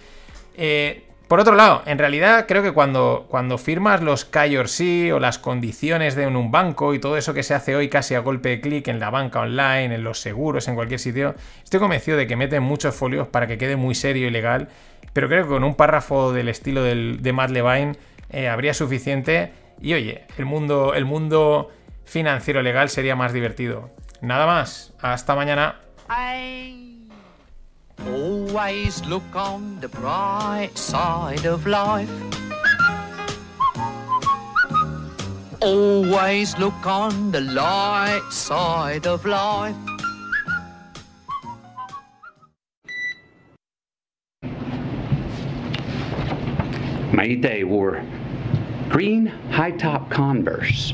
Eh, 0.58 1.08
Por 1.28 1.40
otro 1.40 1.56
lado, 1.56 1.82
en 1.86 1.98
realidad 1.98 2.46
creo 2.46 2.62
que 2.62 2.74
cuando, 2.74 3.26
cuando 3.30 3.58
firmas 3.58 4.02
los 4.02 4.26
KYC 4.26 5.14
o 5.14 5.20
las 5.20 5.40
condiciones 5.40 6.16
de 6.16 6.28
un 6.28 6.52
banco 6.52 6.94
y 6.94 7.00
todo 7.00 7.16
eso 7.16 7.34
que 7.34 7.42
se 7.42 7.54
hace 7.54 7.74
hoy 7.74 7.88
casi 7.88 8.16
a 8.16 8.20
golpe 8.20 8.50
de 8.50 8.60
clic 8.60 8.90
en 8.90 9.00
la 9.00 9.10
banca 9.10 9.40
online, 9.40 9.96
en 9.96 10.04
los 10.04 10.20
seguros, 10.20 10.68
en 10.68 10.76
cualquier 10.76 11.00
sitio, 11.00 11.36
estoy 11.64 11.80
convencido 11.80 12.18
de 12.18 12.28
que 12.28 12.36
meten 12.36 12.64
muchos 12.64 12.94
folios 12.94 13.30
para 13.30 13.48
que 13.48 13.58
quede 13.58 13.78
muy 13.78 13.96
serio 13.96 14.28
y 14.28 14.30
legal, 14.30 14.68
pero 15.14 15.30
creo 15.30 15.44
que 15.44 15.50
con 15.52 15.64
un 15.64 15.76
párrafo 15.76 16.34
del 16.34 16.50
estilo 16.50 16.84
de 16.84 17.32
Matt 17.34 17.52
Levine 17.52 17.94
eh, 18.30 18.50
habría 18.50 18.74
suficiente 18.74 19.54
y 19.82 19.94
oye, 19.94 20.26
el 20.38 20.46
mundo, 20.46 20.94
el 20.94 21.06
mundo 21.06 21.70
financiero 22.06 22.62
legal 22.62 22.90
sería 22.90 23.16
más 23.16 23.34
divertido. 23.34 23.90
Nada 24.22 24.46
más, 24.46 24.94
hasta 25.02 25.36
mañana. 25.36 25.80
Always 28.08 29.06
look 29.06 29.36
on 29.36 29.80
the 29.80 29.88
bright 29.88 30.76
side 30.76 31.48
of 31.48 31.66
life. 31.66 32.10
Always 35.62 36.58
look 36.58 36.86
on 36.86 37.32
the 37.32 37.42
light 37.42 38.24
side 38.32 39.08
of 39.08 39.26
life. 39.26 39.76
Maite 47.14 47.64
wore 47.64 48.02
green 48.92 49.26
high 49.26 49.72
top 49.72 50.10
Converse 50.10 50.94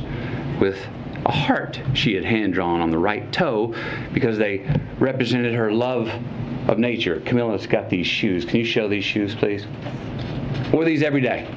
with 0.62 0.78
a 1.26 1.32
heart 1.32 1.82
she 1.96 2.14
had 2.14 2.24
hand 2.24 2.54
drawn 2.54 2.80
on 2.80 2.92
the 2.92 2.98
right 2.98 3.34
toe 3.34 3.74
because 4.14 4.38
they 4.38 4.64
represented 5.00 5.56
her 5.56 5.72
love 5.72 6.08
of 6.70 6.78
nature. 6.78 7.20
Camilla's 7.22 7.66
got 7.66 7.90
these 7.90 8.06
shoes. 8.06 8.46
Can 8.46 8.58
you 8.58 8.66
show 8.66 8.88
these 8.88 9.04
shoes, 9.04 9.34
please? 9.34 9.66
Wore 10.72 10.86
these 10.86 11.02
every 11.02 11.22
day. 11.22 11.50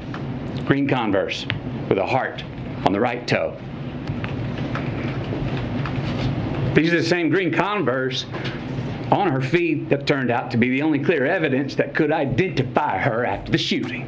Green 0.64 0.88
Converse 0.88 1.46
with 1.90 1.98
a 1.98 2.06
heart 2.06 2.42
on 2.86 2.92
the 2.92 3.00
right 3.00 3.28
toe. 3.28 3.54
These 6.74 6.90
are 6.92 7.02
the 7.02 7.06
same 7.06 7.28
green 7.28 7.52
Converse 7.52 8.24
on 9.12 9.28
her 9.28 9.42
feet 9.42 9.90
that 9.90 10.06
turned 10.06 10.30
out 10.30 10.50
to 10.52 10.56
be 10.56 10.70
the 10.70 10.80
only 10.80 11.00
clear 11.00 11.26
evidence 11.26 11.74
that 11.74 11.94
could 11.94 12.10
identify 12.10 12.96
her 12.96 13.26
after 13.26 13.52
the 13.52 13.58
shooting. 13.58 14.06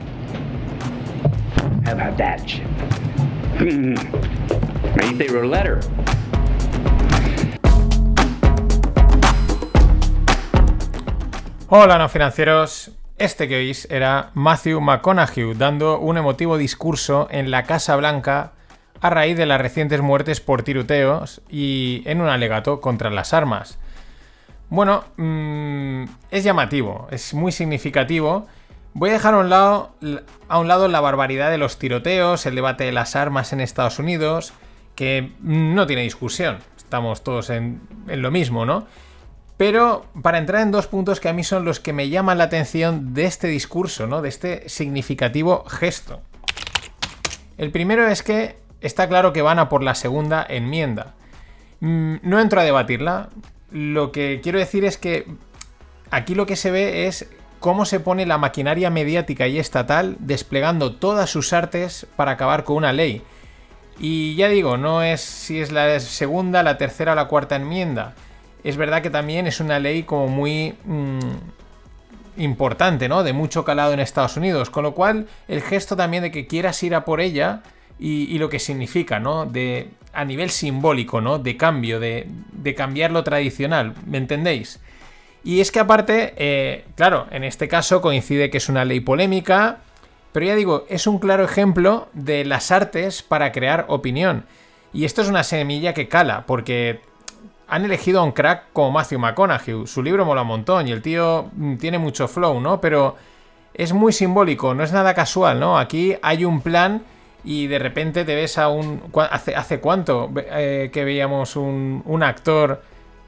How 1.84 1.94
about 1.94 2.16
that? 2.16 2.40
Hmm. 3.58 3.94
Maybe 4.96 5.16
they 5.16 5.28
wrote 5.28 5.44
a 5.44 5.48
letter. 5.48 5.80
Hola, 11.68 11.98
no 11.98 12.08
financieros. 12.08 12.92
Este 13.18 13.48
que 13.48 13.56
oís 13.56 13.88
era 13.90 14.30
Matthew 14.34 14.80
McConaughey 14.80 15.54
dando 15.54 15.98
un 15.98 16.18
emotivo 16.18 16.56
discurso 16.56 17.28
en 17.30 17.50
la 17.50 17.64
Casa 17.64 17.96
Blanca 17.96 18.52
a 19.00 19.10
raíz 19.10 19.36
de 19.36 19.46
las 19.46 19.60
recientes 19.60 20.00
muertes 20.00 20.40
por 20.40 20.62
tiroteos 20.62 21.42
y 21.48 22.02
en 22.06 22.20
un 22.20 22.28
alegato 22.28 22.80
contra 22.80 23.10
las 23.10 23.34
armas. 23.34 23.78
Bueno, 24.70 25.04
mmm, 25.16 26.04
es 26.30 26.44
llamativo, 26.44 27.08
es 27.10 27.34
muy 27.34 27.52
significativo. 27.52 28.46
Voy 28.94 29.10
a 29.10 29.14
dejar 29.14 29.34
a 29.34 29.38
un, 29.38 29.48
lado, 29.48 29.94
a 30.48 30.58
un 30.58 30.68
lado 30.68 30.86
la 30.88 31.00
barbaridad 31.00 31.50
de 31.50 31.58
los 31.58 31.78
tiroteos, 31.78 32.44
el 32.44 32.54
debate 32.54 32.84
de 32.84 32.92
las 32.92 33.16
armas 33.16 33.52
en 33.52 33.60
Estados 33.60 33.98
Unidos, 33.98 34.52
que 34.94 35.32
no 35.40 35.86
tiene 35.86 36.02
discusión. 36.02 36.58
Estamos 36.76 37.24
todos 37.24 37.48
en, 37.48 37.80
en 38.08 38.20
lo 38.20 38.30
mismo, 38.30 38.66
¿no? 38.66 38.86
Pero 39.56 40.06
para 40.22 40.38
entrar 40.38 40.60
en 40.60 40.72
dos 40.72 40.88
puntos 40.88 41.20
que 41.20 41.28
a 41.28 41.32
mí 41.32 41.42
son 41.44 41.64
los 41.64 41.80
que 41.80 41.92
me 41.92 42.10
llaman 42.10 42.36
la 42.36 42.44
atención 42.44 43.14
de 43.14 43.24
este 43.24 43.48
discurso, 43.48 44.06
¿no? 44.06 44.20
De 44.20 44.28
este 44.28 44.68
significativo 44.68 45.64
gesto. 45.64 46.20
El 47.56 47.70
primero 47.70 48.06
es 48.06 48.22
que 48.22 48.58
está 48.80 49.08
claro 49.08 49.32
que 49.32 49.40
van 49.40 49.58
a 49.58 49.68
por 49.68 49.82
la 49.82 49.94
segunda 49.94 50.44
enmienda. 50.46 51.14
Mm, 51.80 52.16
no 52.22 52.40
entro 52.40 52.60
a 52.60 52.64
debatirla. 52.64 53.30
Lo 53.70 54.12
que 54.12 54.40
quiero 54.42 54.58
decir 54.58 54.84
es 54.84 54.98
que 54.98 55.26
aquí 56.10 56.34
lo 56.34 56.44
que 56.44 56.56
se 56.56 56.70
ve 56.70 57.06
es 57.06 57.28
cómo 57.62 57.86
se 57.86 58.00
pone 58.00 58.26
la 58.26 58.36
maquinaria 58.36 58.90
mediática 58.90 59.48
y 59.48 59.58
estatal 59.58 60.16
desplegando 60.18 60.96
todas 60.96 61.30
sus 61.30 61.54
artes 61.54 62.06
para 62.16 62.32
acabar 62.32 62.64
con 62.64 62.76
una 62.76 62.92
ley. 62.92 63.22
Y 63.98 64.34
ya 64.34 64.48
digo, 64.48 64.76
no 64.76 65.02
es 65.02 65.22
si 65.22 65.60
es 65.60 65.72
la 65.72 65.98
segunda, 66.00 66.62
la 66.62 66.76
tercera 66.76 67.12
o 67.12 67.14
la 67.14 67.28
cuarta 67.28 67.56
enmienda 67.56 68.14
es 68.64 68.76
verdad 68.76 69.02
que 69.02 69.10
también 69.10 69.46
es 69.46 69.60
una 69.60 69.78
ley 69.78 70.04
como 70.04 70.28
muy 70.28 70.74
mmm, 70.84 71.18
importante, 72.36 73.08
¿no? 73.08 73.22
De 73.22 73.32
mucho 73.32 73.64
calado 73.64 73.92
en 73.92 74.00
Estados 74.00 74.36
Unidos. 74.36 74.70
Con 74.70 74.84
lo 74.84 74.94
cual, 74.94 75.26
el 75.48 75.62
gesto 75.62 75.96
también 75.96 76.22
de 76.22 76.30
que 76.30 76.46
quieras 76.46 76.82
ir 76.82 76.94
a 76.94 77.04
por 77.04 77.20
ella 77.20 77.62
y, 77.98 78.38
lo 78.38 78.48
que 78.48 78.58
significa, 78.58 79.20
¿no? 79.20 79.46
De, 79.46 79.90
a 80.12 80.24
nivel 80.24 80.50
simbólico, 80.50 81.20
¿no? 81.20 81.38
De 81.38 81.56
cambio, 81.56 82.00
de 82.00 82.74
cambiar 82.76 83.10
lo 83.10 83.22
tradicional, 83.24 83.94
¿me 84.06 84.18
entendéis? 84.18 84.80
Y 85.44 85.60
es 85.60 85.72
que 85.72 85.80
aparte, 85.80 86.34
eh, 86.36 86.84
claro, 86.94 87.26
en 87.30 87.44
este 87.44 87.68
caso 87.68 88.00
coincide 88.00 88.50
que 88.50 88.58
es 88.58 88.68
una 88.68 88.84
ley 88.84 89.00
polémica, 89.00 89.78
pero 90.32 90.46
ya 90.46 90.54
digo, 90.54 90.86
es 90.88 91.06
un 91.06 91.18
claro 91.18 91.44
ejemplo 91.44 92.08
de 92.12 92.44
las 92.44 92.70
artes 92.70 93.22
para 93.22 93.52
crear 93.52 93.86
opinión. 93.88 94.46
Y 94.92 95.04
esto 95.04 95.22
es 95.22 95.28
una 95.28 95.42
semilla 95.42 95.94
que 95.94 96.08
cala, 96.08 96.44
porque 96.46 97.00
han 97.68 97.84
elegido 97.84 98.20
a 98.20 98.24
un 98.24 98.32
crack 98.32 98.64
como 98.72 98.90
Matthew 98.90 99.18
McConaughey. 99.18 99.86
Su 99.86 100.02
libro 100.02 100.24
mola 100.24 100.42
un 100.42 100.48
montón 100.48 100.88
y 100.88 100.92
el 100.92 101.02
tío 101.02 101.50
mm, 101.54 101.76
tiene 101.76 101.98
mucho 101.98 102.28
flow, 102.28 102.60
¿no? 102.60 102.80
Pero 102.80 103.16
es 103.74 103.92
muy 103.92 104.12
simbólico, 104.12 104.74
no 104.74 104.84
es 104.84 104.92
nada 104.92 105.14
casual, 105.14 105.58
¿no? 105.58 105.78
Aquí 105.78 106.14
hay 106.22 106.44
un 106.44 106.60
plan 106.60 107.02
y 107.44 107.66
de 107.66 107.78
repente 107.78 108.24
te 108.24 108.34
ves 108.34 108.58
a 108.58 108.68
un... 108.68 109.02
¿Hace, 109.30 109.54
hace 109.54 109.80
cuánto 109.80 110.30
eh, 110.36 110.90
que 110.92 111.04
veíamos 111.04 111.56
un, 111.56 112.02
un, 112.04 112.22
actor 112.22 112.82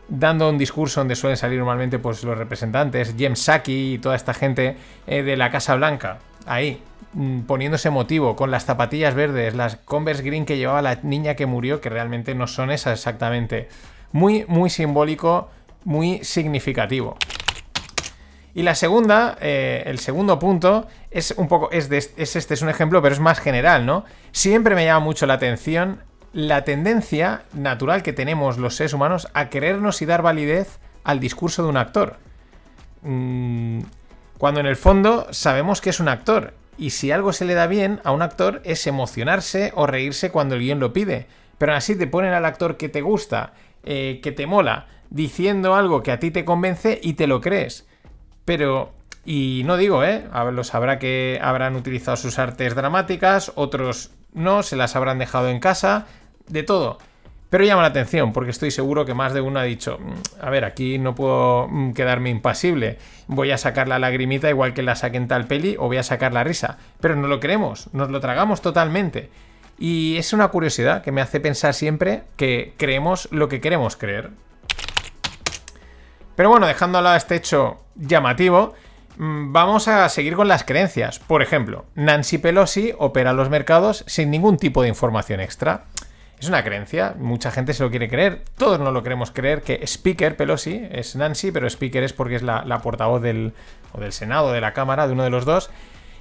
dando 0.09 0.49
un 0.49 0.59
discurso 0.59 1.01
donde 1.01 1.17
suelen 1.17 1.37
salir 1.37 1.59
normalmente 1.59 1.99
pues, 1.99 2.25
los 2.25 2.37
representantes, 2.37 3.15
James 3.19 3.41
Saki 3.41 3.95
y 3.95 3.99
toda 3.99 4.17
esta 4.17 4.35
gente 4.35 4.77
eh, 5.07 5.23
de 5.23 5.37
la 5.37 5.51
Casa 5.51 5.75
Blanca? 5.77 6.19
Ahí, 6.47 6.83
mm, 7.15 7.41
poniéndose 7.41 7.91
motivo, 7.91 8.37
con 8.37 8.51
las 8.51 8.65
zapatillas 8.65 9.15
verdes, 9.15 9.55
las 9.55 9.77
Converse 9.77 10.23
Green 10.23 10.45
que 10.45 10.57
llevaba 10.57 10.83
la 10.83 10.97
niña 11.03 11.35
que 11.35 11.47
murió, 11.47 11.81
que 11.81 11.89
realmente 11.89 12.35
no 12.35 12.47
son 12.47 12.71
esas 12.71 12.99
exactamente 12.99 13.69
muy, 14.13 14.45
muy 14.47 14.71
simbólico, 14.71 15.51
muy 15.85 16.23
significativo. 16.23 17.17
Y 18.55 18.63
la 18.63 18.77
segunda, 18.77 19.37
eh, 19.41 19.83
el 19.87 19.99
segundo 19.99 20.39
punto, 20.39 20.87
es 21.11 21.35
un 21.37 21.49
poco, 21.49 21.71
es, 21.73 21.89
de, 21.89 21.99
es 21.99 22.37
este, 22.37 22.55
es 22.55 22.63
un 22.63 22.69
ejemplo, 22.69 23.03
pero 23.03 23.13
es 23.13 23.21
más 23.21 23.41
general, 23.41 23.85
¿no? 23.85 24.05
Siempre 24.31 24.77
me 24.77 24.85
llama 24.85 25.05
mucho 25.05 25.27
la 25.27 25.35
atención 25.35 26.01
la 26.35 26.65
tendencia 26.65 27.45
natural 27.55 28.03
que 28.03 28.13
tenemos 28.13 28.59
los 28.59 28.75
seres 28.75 28.93
humanos 28.93 29.29
a 29.35 29.49
querernos 29.49 30.03
y 30.03 30.07
dar 30.07 30.21
validez 30.21 30.81
al 31.05 31.21
discurso 31.21 31.63
de 31.63 31.69
un 31.69 31.77
actor. 31.77 32.17
Mm, 33.03 33.81
cuando 34.37 34.61
en 34.61 34.67
el 34.67 34.77
fondo 34.77 35.29
sabemos 35.31 35.81
que 35.81 35.91
es 35.91 36.01
un 36.01 36.09
actor. 36.09 36.55
Y 36.77 36.91
si 36.91 37.13
algo 37.13 37.33
se 37.33 37.45
le 37.45 37.55
da 37.55 37.69
bien 37.69 38.01
a 38.03 38.11
un 38.11 38.21
actor 38.21 38.61
es 38.65 38.87
emocionarse 38.89 39.73
o 39.77 39.87
reírse 39.87 40.33
cuando 40.33 40.57
el 40.57 40.63
guion 40.63 40.81
lo 40.81 40.93
pide. 40.93 41.29
Pero 41.57 41.75
así 41.75 41.95
te 41.95 42.09
ponen 42.09 42.33
al 42.33 42.45
actor 42.45 42.77
que 42.77 42.89
te 42.89 43.01
gusta 43.01 43.53
eh, 43.85 44.21
que 44.23 44.33
te 44.33 44.47
mola 44.47 44.89
diciendo 45.11 45.77
algo 45.77 46.03
que 46.03 46.11
a 46.11 46.19
ti 46.19 46.33
te 46.33 46.45
convence 46.45 46.99
y 47.01 47.13
te 47.13 47.29
lo 47.29 47.41
crees. 47.41 47.87
Pero, 48.45 48.93
y 49.25 49.63
no 49.67 49.77
digo, 49.77 50.03
¿eh? 50.03 50.25
Los 50.53 50.75
habrá 50.75 50.99
que 50.99 51.39
habrán 51.41 51.77
utilizado 51.77 52.17
sus 52.17 52.41
artes 52.41 52.75
dramáticas, 52.75 53.53
otros 53.55 54.11
no, 54.33 54.65
se 54.65 54.75
las 54.75 54.97
habrán 54.97 55.19
dejado 55.19 55.49
en 55.49 55.61
casa, 55.61 56.07
de 56.49 56.63
todo. 56.63 56.99
Pero 57.55 57.65
llama 57.65 57.83
la 57.83 57.89
atención, 57.89 58.33
porque 58.33 58.51
estoy 58.51 58.73
seguro 58.73 59.05
que 59.05 59.15
más 59.15 59.33
de 59.33 59.41
uno 59.41 59.61
ha 59.61 59.63
dicho, 59.63 59.99
mm, 60.01 60.45
a 60.45 60.51
ver, 60.51 60.65
aquí 60.65 60.99
no 60.99 61.15
puedo 61.15 61.69
mm, 61.69 61.93
quedarme 61.93 62.31
impasible, 62.31 62.99
voy 63.29 63.53
a 63.53 63.59
sacar 63.59 63.87
la 63.87 64.01
lagrimita 64.01 64.51
igual 64.51 64.75
que 64.75 64.83
la 64.83 64.97
saquen 64.97 65.29
tal 65.29 65.47
peli 65.47 65.77
o 65.79 65.87
voy 65.87 65.99
a 65.99 66.03
sacar 66.03 66.33
la 66.33 66.43
risa. 66.43 66.79
Pero 67.01 67.15
no 67.15 67.29
lo 67.29 67.39
queremos, 67.39 67.89
nos 67.93 68.11
lo 68.11 68.19
tragamos 68.19 68.61
totalmente. 68.61 69.31
Y 69.79 70.17
es 70.17 70.33
una 70.33 70.49
curiosidad 70.49 71.03
que 71.03 71.13
me 71.13 71.21
hace 71.21 71.39
pensar 71.39 71.75
siempre 71.75 72.25
que 72.37 72.75
creemos 72.77 73.29
lo 73.31 73.49
que 73.49 73.61
queremos 73.61 73.97
creer. 73.97 74.31
Pero 76.37 76.49
bueno, 76.49 76.67
dejando 76.67 76.99
a 76.99 77.03
lado 77.03 77.17
este 77.17 77.37
hecho 77.37 77.85
llamativo, 77.95 78.75
mm, 79.17 79.53
vamos 79.53 79.87
a 79.87 80.09
seguir 80.09 80.35
con 80.35 80.49
las 80.49 80.65
creencias. 80.65 81.21
Por 81.21 81.43
ejemplo, 81.43 81.85
Nancy 81.95 82.39
Pelosi 82.39 82.93
opera 82.99 83.33
los 83.33 83.49
mercados 83.49 84.05
sin 84.09 84.31
ningún 84.31 84.57
tipo 84.57 84.83
de 84.83 84.89
información 84.89 85.41
extra. 85.41 85.85
Es 86.39 86.49
una 86.49 86.63
creencia, 86.65 87.15
mucha 87.19 87.51
gente 87.51 87.73
se 87.73 87.83
lo 87.83 87.91
quiere 87.91 88.09
creer, 88.09 88.43
todos 88.59 88.79
no 88.79 88.91
lo 88.91 89.03
queremos 89.03 89.31
creer 89.31 89.63
que 89.63 89.81
Speaker 89.87 90.37
Pelosi 90.37 90.87
es 90.91 91.17
Nancy, 91.17 91.53
pero 91.53 91.67
Speaker 91.67 92.03
es 92.03 92.13
porque 92.13 92.37
es 92.37 92.43
la, 92.43 92.81
portavoz 92.83 93.23
del, 93.23 93.53
o 93.93 94.01
del 94.01 94.13
Senado, 94.13 94.53
de 94.53 94.61
la 94.61 94.73
Cámara, 94.73 95.07
de 95.07 95.13
uno 95.13 95.23
de 95.23 95.31
los 95.31 95.45
dos, 95.45 95.71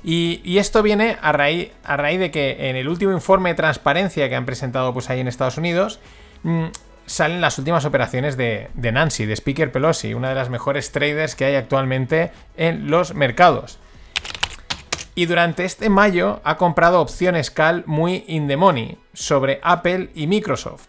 y, 0.03 0.57
esto 0.57 0.83
viene 0.83 1.17
a 1.21 1.31
raíz, 1.31 1.71
a 1.85 1.95
raíz 1.95 2.19
de 2.19 2.29
que 2.29 2.69
en 2.69 2.75
el 2.75 2.89
último 2.89 3.13
informe 3.13 3.49
de 3.49 3.55
transparencia 3.55 4.27
que 4.27 4.35
han 4.35 4.45
presentado 4.45 4.93
pues, 4.93 5.09
ahí 5.09 5.21
en 5.21 5.29
Estados 5.29 5.57
Unidos, 5.57 5.99
mmm, 6.43 6.65
salen 7.05 7.41
las 7.41 7.57
últimas 7.57 7.85
operaciones 7.85 8.35
de, 8.35 8.69
de, 8.73 8.91
Nancy, 8.91 9.25
de 9.25 9.33
Speaker 9.33 9.71
Pelosi, 9.71 10.13
una 10.13 10.29
de 10.29 10.35
las 10.35 10.49
mejores 10.49 10.91
traders 10.91 11.35
que 11.35 11.45
hay 11.45 11.55
actualmente 11.55 12.31
en 12.57 12.89
los 12.89 13.13
mercados. 13.13 13.79
Y 15.15 15.27
durante 15.27 15.63
este 15.63 15.89
mayo 15.89 16.41
ha 16.43 16.57
comprado 16.57 16.99
opciones 16.99 17.51
Cal 17.51 17.83
muy 17.85 18.23
in 18.27 18.47
the 18.47 18.57
money 18.57 18.97
sobre 19.13 19.59
Apple 19.61 20.09
y 20.15 20.25
Microsoft. 20.25 20.87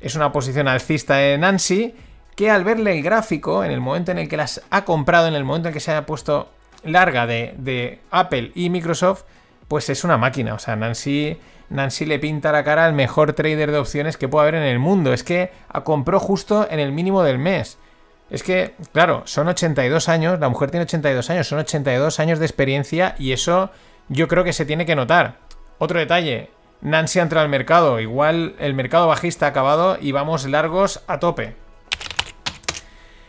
Es 0.00 0.16
una 0.16 0.32
posición 0.32 0.66
alcista 0.66 1.16
de 1.16 1.38
Nancy 1.38 1.94
que 2.34 2.50
al 2.50 2.64
verle 2.64 2.96
el 2.96 3.02
gráfico, 3.02 3.62
en 3.62 3.70
el 3.70 3.80
momento 3.80 4.10
en 4.10 4.18
el 4.18 4.28
que 4.28 4.36
las 4.36 4.62
ha 4.70 4.84
comprado, 4.84 5.28
en 5.28 5.34
el 5.34 5.44
momento 5.44 5.68
en 5.68 5.74
que 5.74 5.80
se 5.80 5.92
ha 5.92 6.06
puesto 6.06 6.48
larga 6.84 7.26
de, 7.26 8.00
Apple 8.10 8.50
y 8.54 8.70
Microsoft, 8.70 9.24
pues 9.68 9.88
es 9.88 10.02
una 10.02 10.16
máquina. 10.16 10.54
O 10.54 10.58
sea, 10.58 10.74
Nancy, 10.74 11.38
Nancy 11.68 12.06
le 12.06 12.18
pinta 12.18 12.50
la 12.50 12.64
cara 12.64 12.86
al 12.86 12.94
mejor 12.94 13.34
trader 13.34 13.70
de 13.70 13.78
opciones 13.78 14.16
que 14.16 14.26
puede 14.26 14.48
haber 14.48 14.62
en 14.62 14.68
el 14.68 14.78
mundo. 14.78 15.12
Es 15.12 15.22
que 15.22 15.52
compró 15.84 16.18
justo 16.18 16.66
en 16.68 16.80
el 16.80 16.90
mínimo 16.90 17.22
del 17.22 17.38
mes. 17.38 17.78
Es 18.30 18.42
que, 18.44 18.74
claro, 18.92 19.22
son 19.26 19.48
82 19.48 20.08
años, 20.08 20.38
la 20.38 20.48
mujer 20.48 20.70
tiene 20.70 20.84
82 20.84 21.30
años, 21.30 21.48
son 21.48 21.58
82 21.58 22.20
años 22.20 22.38
de 22.38 22.46
experiencia 22.46 23.16
y 23.18 23.32
eso 23.32 23.70
yo 24.08 24.28
creo 24.28 24.44
que 24.44 24.52
se 24.52 24.64
tiene 24.64 24.86
que 24.86 24.94
notar. 24.94 25.38
Otro 25.78 25.98
detalle, 25.98 26.50
Nancy 26.80 27.18
entra 27.18 27.42
al 27.42 27.48
mercado, 27.48 27.98
igual 28.00 28.54
el 28.58 28.74
mercado 28.74 29.08
bajista 29.08 29.46
ha 29.46 29.48
acabado 29.50 29.98
y 30.00 30.12
vamos 30.12 30.46
largos 30.46 31.02
a 31.08 31.18
tope. 31.18 31.54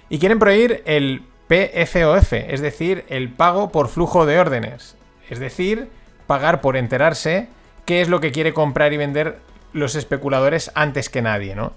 Y 0.09 0.19
quieren 0.19 0.39
prohibir 0.39 0.83
el 0.85 1.23
PFOF, 1.47 2.33
es 2.33 2.61
decir, 2.61 3.05
el 3.09 3.29
pago 3.29 3.71
por 3.71 3.89
flujo 3.89 4.25
de 4.25 4.39
órdenes. 4.39 4.95
Es 5.29 5.39
decir, 5.39 5.89
pagar 6.27 6.61
por 6.61 6.77
enterarse 6.77 7.47
qué 7.85 8.01
es 8.01 8.09
lo 8.09 8.19
que 8.19 8.31
quiere 8.31 8.53
comprar 8.53 8.93
y 8.93 8.97
vender 8.97 9.39
los 9.73 9.95
especuladores 9.95 10.71
antes 10.75 11.09
que 11.09 11.21
nadie, 11.21 11.55
¿no? 11.55 11.73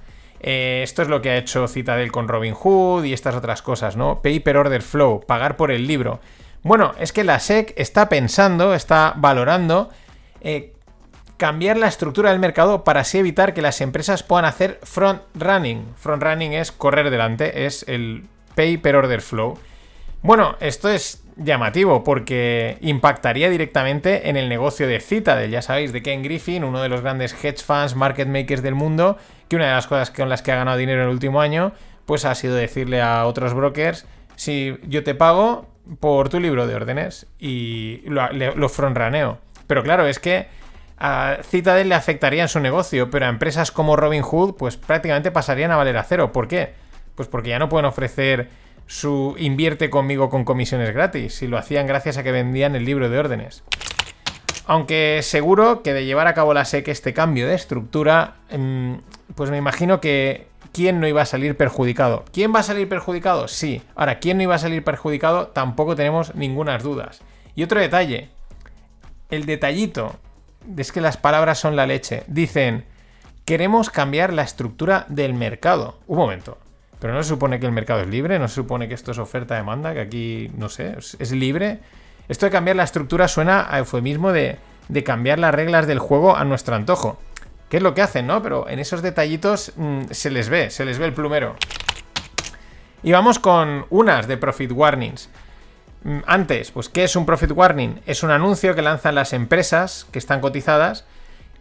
Eh, 0.47 0.83
esto 0.83 1.01
es 1.01 1.09
lo 1.09 1.23
que 1.23 1.31
ha 1.31 1.39
hecho 1.39 1.67
Citadel 1.69 2.13
con 2.13 2.29
Robinhood 2.29 3.05
y 3.05 3.15
estas 3.15 3.35
otras 3.35 3.63
cosas, 3.63 3.97
¿no? 3.97 4.21
Paper 4.21 4.59
Order 4.59 4.83
Flow, 4.83 5.25
pagar 5.27 5.57
por 5.57 5.71
el 5.71 5.87
libro. 5.87 6.21
Bueno, 6.63 6.93
es 6.99 7.15
que 7.15 7.25
la 7.25 7.41
SEC 7.41 7.73
está 7.79 8.11
pensando, 8.11 8.75
está 8.75 9.15
valorando 9.17 9.89
eh, 10.43 10.75
cambiar 11.39 11.79
la 11.79 11.89
estructura 11.89 12.29
del 12.29 12.41
mercado 12.41 12.85
para 12.85 13.01
así 13.01 13.17
evitar 13.17 13.55
que 13.55 13.63
las 13.63 13.81
empresas 13.81 14.23
puedan 14.23 14.45
hacer 14.45 14.81
front 14.83 15.23
running. 15.35 15.95
Front 15.97 16.23
running 16.23 16.53
es 16.53 16.73
correr 16.73 17.09
delante, 17.09 17.65
es 17.65 17.83
el 17.89 18.27
Paper 18.55 18.97
Order 18.97 19.23
Flow. 19.23 19.59
Bueno, 20.21 20.57
esto 20.61 20.91
es 20.91 21.24
llamativo 21.37 22.05
porque 22.05 22.79
impactaría 22.81 23.51
directamente 23.51 24.29
en 24.29 24.37
el 24.37 24.49
negocio 24.49 24.87
de 24.87 25.01
Citadel. 25.01 25.51
Ya 25.51 25.63
sabéis, 25.63 25.93
de 25.93 26.03
Ken 26.03 26.23
Griffin, 26.23 26.65
uno 26.65 26.81
de 26.83 26.89
los 26.89 27.01
grandes 27.01 27.33
hedge 27.33 27.63
funds, 27.63 27.95
market 27.97 28.29
makers 28.29 28.63
del 28.63 28.75
mundo, 28.75 29.19
que 29.49 29.57
una 29.57 29.67
de 29.67 29.73
las 29.73 29.87
cosas 29.87 30.11
con 30.11 30.29
las 30.29 30.43
que 30.43 30.53
ha 30.53 30.57
ganado 30.57 30.77
dinero 30.77 31.03
en 31.03 31.09
el 31.09 31.15
último 31.15 31.41
año, 31.41 31.73
pues 32.07 32.25
ha 32.25 32.35
sido 32.35 32.55
decirle 32.55 33.03
a 33.03 33.27
otros 33.27 33.55
brokers, 33.55 34.07
si 34.37 34.77
yo 34.85 35.05
te 35.05 35.15
pago 35.15 35.69
por 36.01 36.29
tu 36.29 36.41
libro 36.41 36.67
de 36.67 36.75
órdenes 36.75 37.27
y 37.39 38.03
lo, 38.07 38.31
lo 38.33 38.69
frontraneo. 38.69 39.39
Pero 39.67 39.83
claro, 39.83 40.07
es 40.07 40.19
que 40.19 40.47
a 40.99 41.39
Citadel 41.43 41.89
le 41.89 41.95
afectaría 41.95 42.43
en 42.43 42.49
su 42.49 42.61
negocio, 42.61 43.11
pero 43.11 43.27
a 43.27 43.29
empresas 43.29 43.71
como 43.71 43.97
Robinhood, 43.97 44.55
pues 44.57 44.77
prácticamente 44.77 45.31
pasarían 45.31 45.71
a 45.71 45.77
valer 45.77 45.97
a 45.97 46.05
cero. 46.05 46.33
¿Por 46.33 46.49
qué? 46.49 46.75
Pues 47.15 47.29
porque 47.29 47.51
ya 47.51 47.59
no 47.59 47.69
pueden 47.69 47.87
ofrecer 47.87 48.49
su 48.87 49.35
invierte 49.39 49.91
conmigo 49.91 50.31
con 50.31 50.45
comisiones 50.45 50.93
gratis, 50.93 51.35
si 51.35 51.47
lo 51.47 51.59
hacían 51.59 51.87
gracias 51.87 52.17
a 52.17 52.23
que 52.23 52.33
vendían 52.33 52.77
el 52.77 52.85
libro 52.85 53.09
de 53.09 53.19
órdenes. 53.19 53.65
Aunque 54.67 55.21
seguro 55.23 55.83
que 55.83 55.93
de 55.93 56.07
llevar 56.07 56.27
a 56.27 56.35
cabo 56.35 56.55
la 56.55 56.65
SEC 56.65 56.89
este 56.89 57.13
cambio 57.13 57.47
de 57.47 57.55
estructura, 57.55 58.37
em, 58.49 59.01
pues 59.35 59.51
me 59.51 59.59
imagino 59.59 60.01
que 60.01 60.47
¿quién 60.73 61.01
no 61.01 61.07
iba 61.07 61.23
a 61.23 61.27
salir 61.27 61.57
perjudicado? 61.57 62.25
¿Quién 62.33 62.55
va 62.55 62.61
a 62.61 62.65
salir 62.65 62.89
perjudicado? 62.89 63.47
Sí. 63.49 63.83
Ahora, 63.95 64.19
¿quién 64.19 64.39
no 64.39 64.43
iba 64.43 64.55
a 64.55 64.59
salir 64.59 64.83
perjudicado? 64.83 65.49
Tampoco 65.49 65.97
tenemos 65.97 66.35
ninguna 66.35 66.79
dudas. 66.79 67.21
Y 67.55 67.63
otro 67.63 67.81
detalle, 67.81 68.31
el 69.31 69.47
detallito, 69.47 70.17
es 70.77 70.93
que 70.93 71.01
las 71.01 71.17
palabras 71.17 71.59
son 71.59 71.77
la 71.77 71.87
leche. 71.87 72.25
Dicen, 72.27 72.85
queremos 73.45 73.91
cambiar 73.91 74.33
la 74.33 74.43
estructura 74.43 75.07
del 75.09 75.35
mercado. 75.35 75.99
Un 76.07 76.19
momento. 76.19 76.59
Pero 77.05 77.13
no 77.13 77.23
se 77.23 77.29
supone 77.29 77.61
que 77.61 77.67
el 77.67 77.73
mercado 77.73 78.01
es 78.01 78.09
libre, 78.09 78.39
no 78.39 78.49
se 78.49 78.55
supone 78.55 78.89
que 78.89 78.95
esto 78.95 79.11
es 79.11 79.19
oferta-demanda, 79.19 79.93
que 79.93 80.01
aquí, 80.01 80.51
no 80.57 80.71
sé, 80.71 80.97
es 80.97 81.33
libre. 81.33 81.81
Esto 82.29 82.47
de 82.47 82.51
cambiar 82.51 82.77
la 82.77 82.85
estructura 82.85 83.29
suena 83.29 83.67
a 83.69 83.79
eufemismo 83.81 84.33
de, 84.33 84.57
de 84.89 85.05
cambiar 85.05 85.39
las 85.39 85.55
reglas 85.55 85.87
del 85.87 85.99
juego 85.99 86.35
a 86.35 86.47
nuestro 86.47 86.75
antojo. 86.75 87.19
¿Qué 87.69 87.77
es 87.77 87.83
lo 87.83 87.93
que 87.93 88.01
hacen, 88.01 88.27
no? 88.27 88.43
Pero 88.43 88.71
en 88.71 88.79
esos 88.79 89.03
detallitos 89.03 89.75
mm, 89.77 90.05
se 90.13 90.31
les 90.31 90.49
ve, 90.49 90.71
se 90.71 90.87
les 90.87 90.99
ve 90.99 91.05
el 91.05 91.13
plumero. 91.13 91.57
Y 93.03 93.13
vamos 93.13 93.39
con 93.39 93.85
unas 93.91 94.27
de 94.27 94.39
Profit 94.39 94.73
Warnings. 94.73 95.29
Mm, 96.05 96.21
antes, 96.25 96.71
pues, 96.71 96.89
¿qué 96.89 97.05
es 97.05 97.17
un 97.17 97.27
Profit 97.27 97.51
Warning? 97.51 98.01
Es 98.07 98.23
un 98.23 98.31
anuncio 98.31 98.75
que 98.75 98.81
lanzan 98.81 99.15
las 99.15 99.35
empresas 99.35 100.07
que 100.11 100.19
están 100.19 100.41
cotizadas 100.41 101.05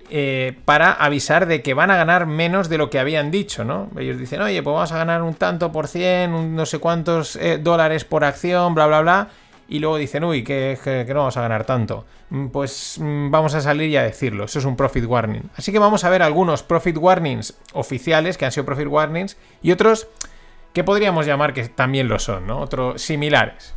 eh, 0.09 0.57
para 0.65 0.91
avisar 0.91 1.45
de 1.45 1.61
que 1.61 1.73
van 1.73 1.91
a 1.91 1.95
ganar 1.95 2.25
menos 2.25 2.69
de 2.69 2.77
lo 2.77 2.89
que 2.89 2.99
habían 2.99 3.31
dicho, 3.31 3.63
¿no? 3.63 3.89
Ellos 3.97 4.17
dicen, 4.17 4.41
oye, 4.41 4.61
pues 4.61 4.73
vamos 4.73 4.91
a 4.91 4.97
ganar 4.97 5.21
un 5.21 5.33
tanto 5.33 5.71
por 5.71 5.87
cien, 5.87 6.33
un 6.33 6.55
no 6.55 6.65
sé 6.65 6.79
cuántos 6.79 7.35
eh, 7.35 7.57
dólares 7.57 8.05
por 8.05 8.23
acción, 8.23 8.75
bla, 8.75 8.87
bla, 8.87 9.01
bla. 9.01 9.29
Y 9.67 9.79
luego 9.79 9.97
dicen, 9.97 10.23
uy, 10.23 10.43
que, 10.43 11.05
no 11.07 11.15
vamos 11.15 11.37
a 11.37 11.41
ganar 11.41 11.65
tanto. 11.65 12.05
Mm, 12.29 12.47
pues 12.47 12.97
mm, 12.99 13.31
vamos 13.31 13.55
a 13.55 13.61
salir 13.61 13.89
y 13.89 13.97
a 13.97 14.03
decirlo. 14.03 14.43
Eso 14.45 14.59
es 14.59 14.65
un 14.65 14.75
profit 14.75 15.05
warning. 15.05 15.49
Así 15.55 15.71
que 15.71 15.79
vamos 15.79 16.03
a 16.03 16.09
ver 16.09 16.21
algunos 16.21 16.63
profit 16.63 16.97
warnings 16.97 17.55
oficiales, 17.73 18.37
que 18.37 18.45
han 18.45 18.51
sido 18.51 18.65
profit 18.65 18.87
warnings, 18.87 19.37
y 19.61 19.71
otros 19.71 20.07
que 20.73 20.83
podríamos 20.83 21.25
llamar 21.25 21.53
que 21.53 21.69
también 21.69 22.07
lo 22.07 22.19
son, 22.19 22.45
¿no? 22.47 22.59
Otros 22.59 23.01
similares. 23.01 23.73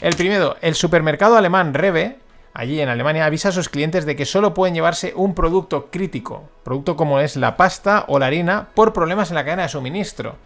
El 0.00 0.16
primero, 0.16 0.56
el 0.62 0.74
supermercado 0.74 1.36
alemán 1.36 1.74
Rebe 1.74 2.18
allí 2.54 2.80
en 2.80 2.88
Alemania, 2.88 3.26
avisa 3.26 3.50
a 3.50 3.52
sus 3.52 3.68
clientes 3.68 4.06
de 4.06 4.16
que 4.16 4.24
solo 4.24 4.54
pueden 4.54 4.74
llevarse 4.74 5.12
un 5.14 5.34
producto 5.34 5.90
crítico, 5.90 6.48
producto 6.64 6.96
como 6.96 7.20
es 7.20 7.36
la 7.36 7.56
pasta 7.56 8.04
o 8.08 8.18
la 8.18 8.26
harina, 8.26 8.68
por 8.74 8.92
problemas 8.92 9.30
en 9.30 9.36
la 9.36 9.44
cadena 9.44 9.62
de 9.64 9.68
suministro. 9.68 10.36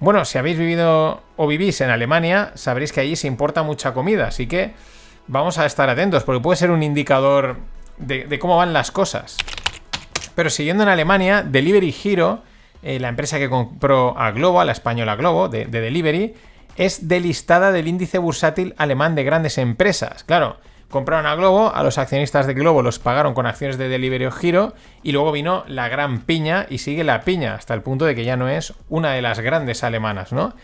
Bueno, 0.00 0.24
si 0.24 0.38
habéis 0.38 0.58
vivido 0.58 1.22
o 1.36 1.46
vivís 1.46 1.80
en 1.80 1.90
Alemania, 1.90 2.52
sabréis 2.54 2.92
que 2.92 3.00
allí 3.00 3.16
se 3.16 3.26
importa 3.26 3.62
mucha 3.62 3.94
comida, 3.94 4.26
así 4.26 4.46
que 4.46 4.72
vamos 5.26 5.58
a 5.58 5.66
estar 5.66 5.88
atentos, 5.88 6.24
porque 6.24 6.42
puede 6.42 6.56
ser 6.56 6.70
un 6.70 6.82
indicador 6.82 7.56
de, 7.96 8.38
cómo 8.38 8.56
van 8.56 8.72
las 8.72 8.90
cosas. 8.90 9.36
Pero 10.34 10.50
siguiendo 10.50 10.82
en 10.82 10.88
Alemania, 10.88 11.42
Delivery 11.42 11.94
Hero, 12.04 12.42
eh, 12.82 12.98
la 12.98 13.08
empresa 13.08 13.38
que 13.38 13.48
compró 13.48 14.18
a 14.18 14.32
Globo, 14.32 14.60
a 14.60 14.64
la 14.64 14.72
española 14.72 15.16
Globo, 15.16 15.48
de, 15.48 15.64
de 15.66 15.80
Delivery, 15.80 16.34
es 16.76 17.08
delistada 17.08 17.72
del 17.72 17.88
índice 17.88 18.18
bursátil 18.18 18.74
alemán 18.76 19.14
de 19.14 19.24
grandes 19.24 19.58
empresas. 19.58 20.24
Claro, 20.24 20.58
Compraron 20.94 21.26
a 21.26 21.34
Globo, 21.34 21.74
a 21.74 21.82
los 21.82 21.98
accionistas 21.98 22.46
de 22.46 22.54
Globo 22.54 22.80
los 22.80 23.00
pagaron 23.00 23.34
con 23.34 23.46
acciones 23.46 23.78
de 23.78 23.88
Delivery 23.88 24.30
Giro 24.30 24.74
y 25.02 25.10
luego 25.10 25.32
vino 25.32 25.64
la 25.66 25.88
gran 25.88 26.20
piña 26.20 26.66
y 26.70 26.78
sigue 26.78 27.02
la 27.02 27.22
piña 27.22 27.56
hasta 27.56 27.74
el 27.74 27.82
punto 27.82 28.04
de 28.04 28.14
que 28.14 28.24
ya 28.24 28.36
no 28.36 28.48
es 28.48 28.74
una 28.88 29.10
de 29.10 29.20
las 29.20 29.40
grandes 29.40 29.82
alemanas, 29.82 30.32
¿no? 30.32 30.54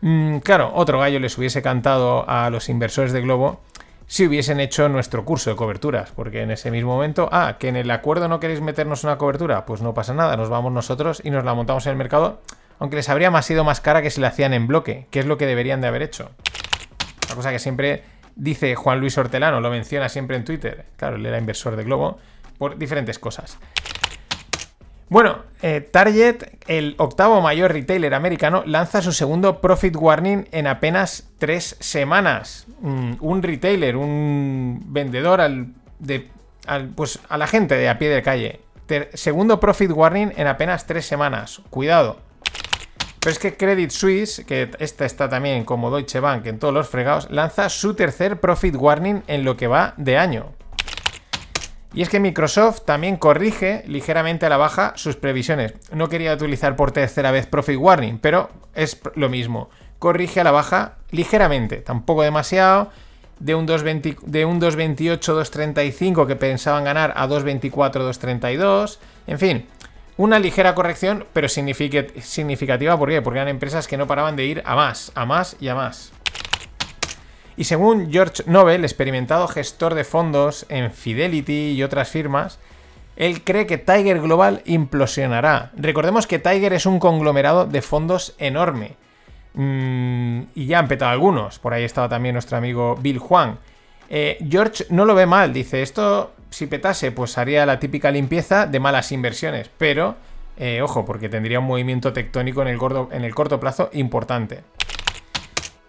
Mm, 0.00 0.38
claro, 0.38 0.72
otro 0.74 1.00
gallo 1.00 1.20
les 1.20 1.36
hubiese 1.36 1.60
cantado 1.60 2.26
a 2.26 2.48
los 2.48 2.70
inversores 2.70 3.12
de 3.12 3.20
Globo 3.20 3.60
si 4.06 4.26
hubiesen 4.26 4.58
hecho 4.58 4.88
nuestro 4.88 5.26
curso 5.26 5.50
de 5.50 5.56
coberturas, 5.56 6.12
porque 6.12 6.40
en 6.40 6.50
ese 6.50 6.70
mismo 6.70 6.94
momento, 6.94 7.28
ah, 7.30 7.56
que 7.58 7.68
en 7.68 7.76
el 7.76 7.90
acuerdo 7.90 8.26
no 8.26 8.40
queréis 8.40 8.62
meternos 8.62 9.04
una 9.04 9.18
cobertura, 9.18 9.66
pues 9.66 9.82
no 9.82 9.92
pasa 9.92 10.14
nada, 10.14 10.38
nos 10.38 10.48
vamos 10.48 10.72
nosotros 10.72 11.20
y 11.22 11.28
nos 11.28 11.44
la 11.44 11.52
montamos 11.52 11.84
en 11.84 11.90
el 11.90 11.98
mercado, 11.98 12.40
aunque 12.78 12.96
les 12.96 13.10
habría 13.10 13.30
más 13.30 13.44
sido 13.44 13.64
más 13.64 13.82
cara 13.82 14.00
que 14.00 14.08
si 14.08 14.22
la 14.22 14.28
hacían 14.28 14.54
en 14.54 14.66
bloque, 14.66 15.08
que 15.10 15.20
es 15.20 15.26
lo 15.26 15.36
que 15.36 15.44
deberían 15.44 15.82
de 15.82 15.88
haber 15.88 16.00
hecho. 16.00 16.30
Una 17.26 17.34
cosa 17.36 17.50
que 17.50 17.58
siempre 17.58 18.13
dice 18.36 18.74
Juan 18.74 19.00
Luis 19.00 19.16
Hortelano, 19.18 19.60
lo 19.60 19.70
menciona 19.70 20.08
siempre 20.08 20.36
en 20.36 20.44
Twitter, 20.44 20.86
claro, 20.96 21.16
él 21.16 21.26
era 21.26 21.38
inversor 21.38 21.76
de 21.76 21.84
Globo, 21.84 22.18
por 22.58 22.78
diferentes 22.78 23.18
cosas. 23.18 23.58
Bueno, 25.08 25.42
eh, 25.62 25.80
Target, 25.80 26.58
el 26.66 26.94
octavo 26.98 27.40
mayor 27.40 27.72
retailer 27.72 28.14
americano, 28.14 28.64
lanza 28.66 29.02
su 29.02 29.12
segundo 29.12 29.60
profit 29.60 29.94
warning 29.96 30.48
en 30.50 30.66
apenas 30.66 31.28
tres 31.38 31.76
semanas. 31.78 32.66
Mm, 32.80 33.12
un 33.20 33.42
retailer, 33.42 33.96
un 33.96 34.82
vendedor 34.86 35.40
al, 35.40 35.74
de, 35.98 36.28
pues, 36.96 37.20
a 37.28 37.36
la 37.36 37.46
gente 37.46 37.76
de 37.76 37.88
a 37.88 37.98
pie 37.98 38.08
de 38.08 38.22
calle. 38.22 38.60
segundo 39.12 39.60
profit 39.60 39.90
warning 39.90 40.32
en 40.36 40.46
apenas 40.46 40.86
tres 40.86 41.06
semanas. 41.06 41.60
Cuidado. 41.70 42.20
Pero 43.24 43.32
es 43.32 43.38
que 43.38 43.56
Credit 43.56 43.90
Suisse, 43.90 44.44
que 44.46 44.70
esta 44.80 45.06
está 45.06 45.30
también 45.30 45.64
como 45.64 45.90
Deutsche 45.90 46.20
Bank 46.20 46.44
en 46.44 46.58
todos 46.58 46.74
los 46.74 46.90
fregados, 46.90 47.30
lanza 47.30 47.70
su 47.70 47.94
tercer 47.94 48.38
profit 48.38 48.76
warning 48.76 49.22
en 49.28 49.44
lo 49.44 49.56
que 49.56 49.66
va 49.66 49.94
de 49.96 50.18
año. 50.18 50.52
Y 51.94 52.02
es 52.02 52.10
que 52.10 52.20
Microsoft 52.20 52.82
también 52.84 53.16
corrige 53.16 53.82
ligeramente 53.86 54.44
a 54.44 54.50
la 54.50 54.58
baja 54.58 54.92
sus 54.96 55.16
previsiones. 55.16 55.72
No 55.90 56.10
quería 56.10 56.34
utilizar 56.34 56.76
por 56.76 56.92
tercera 56.92 57.30
vez 57.30 57.46
profit 57.46 57.78
warning, 57.78 58.18
pero 58.18 58.50
es 58.74 59.00
lo 59.14 59.30
mismo. 59.30 59.70
Corrige 59.98 60.40
a 60.40 60.44
la 60.44 60.50
baja 60.50 60.96
ligeramente, 61.10 61.78
tampoco 61.78 62.24
demasiado. 62.24 62.90
De 63.38 63.54
un 63.54 63.66
2.28, 63.66 65.18
2.35 65.18 66.26
que 66.26 66.36
pensaban 66.36 66.84
ganar 66.84 67.14
a 67.16 67.26
2.24, 67.26 67.70
2.32. 67.70 68.98
En 69.26 69.38
fin, 69.38 69.66
una 70.16 70.38
ligera 70.38 70.74
corrección, 70.74 71.26
pero 71.32 71.48
significativa. 71.48 72.98
¿Por 72.98 73.08
qué? 73.08 73.22
Porque 73.22 73.38
eran 73.38 73.48
empresas 73.48 73.88
que 73.88 73.96
no 73.96 74.06
paraban 74.06 74.36
de 74.36 74.44
ir 74.44 74.62
a 74.64 74.76
más, 74.76 75.12
a 75.14 75.24
más 75.24 75.56
y 75.60 75.68
a 75.68 75.74
más. 75.74 76.12
Y 77.56 77.64
según 77.64 78.10
George 78.10 78.42
Nobel, 78.46 78.84
experimentado 78.84 79.46
gestor 79.48 79.94
de 79.94 80.04
fondos 80.04 80.66
en 80.68 80.90
Fidelity 80.90 81.72
y 81.72 81.82
otras 81.82 82.08
firmas, 82.08 82.58
él 83.16 83.42
cree 83.44 83.66
que 83.66 83.78
Tiger 83.78 84.20
Global 84.20 84.62
implosionará. 84.64 85.70
Recordemos 85.76 86.26
que 86.26 86.40
Tiger 86.40 86.72
es 86.72 86.86
un 86.86 86.98
conglomerado 86.98 87.66
de 87.66 87.80
fondos 87.80 88.34
enorme. 88.38 88.96
Mm, 89.54 90.42
y 90.56 90.66
ya 90.66 90.80
han 90.80 90.88
petado 90.88 91.12
algunos. 91.12 91.60
Por 91.60 91.74
ahí 91.74 91.84
estaba 91.84 92.08
también 92.08 92.34
nuestro 92.34 92.56
amigo 92.56 92.96
Bill 93.00 93.18
Juan. 93.18 93.58
Eh, 94.10 94.38
George 94.48 94.86
no 94.90 95.04
lo 95.04 95.14
ve 95.14 95.26
mal, 95.26 95.52
dice, 95.52 95.82
esto 95.82 96.33
si 96.54 96.68
petase, 96.68 97.10
pues 97.10 97.36
haría 97.36 97.66
la 97.66 97.80
típica 97.80 98.12
limpieza 98.12 98.66
de 98.66 98.78
malas 98.78 99.10
inversiones. 99.10 99.70
Pero, 99.76 100.14
eh, 100.56 100.82
ojo, 100.82 101.04
porque 101.04 101.28
tendría 101.28 101.58
un 101.58 101.66
movimiento 101.66 102.12
tectónico 102.12 102.62
en 102.62 102.68
el, 102.68 102.78
corto 103.34 103.58
plazo 103.58 103.90
importante. 103.92 104.60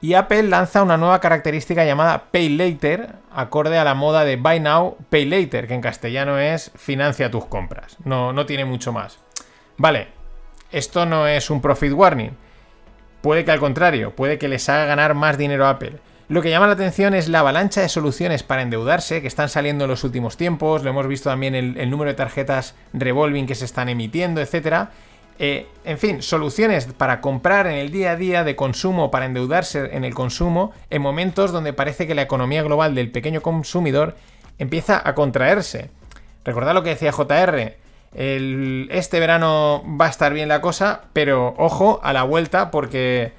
Y 0.02 0.16
Apple 0.16 0.42
lanza 0.44 0.82
una 0.82 0.98
nueva 0.98 1.20
característica 1.22 1.86
llamada 1.86 2.32
Pay 2.32 2.50
Later, 2.50 3.14
acorde 3.32 3.78
a 3.78 3.84
la 3.84 3.94
moda 3.94 4.26
de 4.26 4.38
Buy 4.38 4.60
Now, 4.60 4.98
Pay 5.12 5.26
Later, 5.26 5.68
que 5.68 5.76
en 5.76 5.82
castellano 5.82 6.40
es 6.40 6.72
financia 6.76 7.30
tus 7.30 7.46
compras. 7.46 7.98
No, 8.04 8.34
no 8.34 8.48
tiene 8.48 8.66
mucho 8.66 8.92
más. 8.92 9.20
Vale, 9.78 10.08
esto 10.72 11.06
no 11.06 11.28
es 11.28 11.52
un 11.52 11.62
profit 11.62 11.94
warning. 11.94 12.32
Puede 13.22 13.46
que 13.46 13.52
al 13.52 13.60
contrario, 13.60 14.16
puede 14.16 14.40
que 14.40 14.48
les 14.48 14.68
haga 14.68 14.86
ganar 14.86 15.14
más 15.14 15.38
dinero 15.38 15.68
a 15.68 15.72
Apple. 15.72 16.00
Lo 16.28 16.42
que 16.42 16.50
llama 16.50 16.68
la 16.68 16.74
atención 16.74 17.14
es 17.14 17.30
la 17.30 17.42
avalancha 17.42 17.82
de 17.82 17.90
soluciones 17.90 18.42
para 18.42 18.64
endeudarse 18.64 19.22
que 19.22 19.28
están 19.28 19.50
saliendo 19.50 19.84
en 19.84 19.92
los 19.92 20.04
últimos 20.04 20.38
tiempos. 20.38 20.84
Lo 20.84 20.90
hemos 20.90 21.08
visto 21.08 21.30
también 21.30 21.54
el, 21.54 21.78
el 21.78 21.90
número 21.90 22.10
de 22.10 22.16
tarjetas 22.16 22.74
revolving 22.94 23.46
que 23.46 23.56
se 23.56 23.66
están 23.66 23.90
emitiendo, 23.90 24.42
etcétera. 24.42 24.92
Eh, 25.38 25.68
en 25.84 25.98
fin, 25.98 26.22
soluciones 26.22 26.86
para 26.86 27.20
comprar 27.20 27.68
en 27.68 27.74
el 27.74 27.92
día 27.92 28.12
a 28.12 28.16
día 28.16 28.44
de 28.44 28.56
consumo, 28.56 29.12
para 29.12 29.26
endeudarse 29.26 29.96
en 29.96 30.06
el 30.06 30.14
consumo, 30.14 30.72
en 30.90 31.02
momentos 31.02 31.52
donde 31.52 31.74
parece 31.74 32.08
que 32.08 32.16
la 32.16 32.22
economía 32.22 32.64
global 32.64 32.96
del 32.96 33.12
pequeño 33.12 33.42
consumidor 33.42 34.16
empieza 34.58 35.02
a 35.04 35.14
contraerse. 35.14 35.90
Recordad 36.46 36.74
lo 36.74 36.84
que 36.84 36.92
decía 36.92 37.12
JR, 37.12 37.76
este 38.14 39.20
verano 39.20 39.84
va 40.00 40.06
a 40.06 40.10
estar 40.10 40.34
bien 40.34 40.48
la 40.48 40.62
cosa, 40.62 41.02
pero 41.12 41.54
ojo 41.58 42.00
a 42.02 42.14
la 42.14 42.24
vuelta 42.24 42.72
porque 42.72 43.34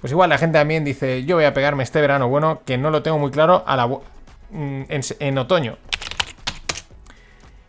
pues 0.00 0.12
igual 0.12 0.30
la 0.30 0.38
gente 0.38 0.58
también 0.58 0.84
dice, 0.84 1.24
yo 1.24 1.36
voy 1.36 1.44
a 1.44 1.52
pegarme 1.52 1.82
este 1.82 2.00
verano, 2.00 2.28
bueno, 2.28 2.62
que 2.64 2.78
no 2.78 2.90
lo 2.90 3.02
tengo 3.02 3.18
muy 3.18 3.30
claro 3.30 3.62
a 3.66 3.76
la 3.76 3.86
mm, 3.86 4.82
en 5.18 5.38
otoño. 5.38 5.76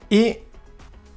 Y 0.10 0.40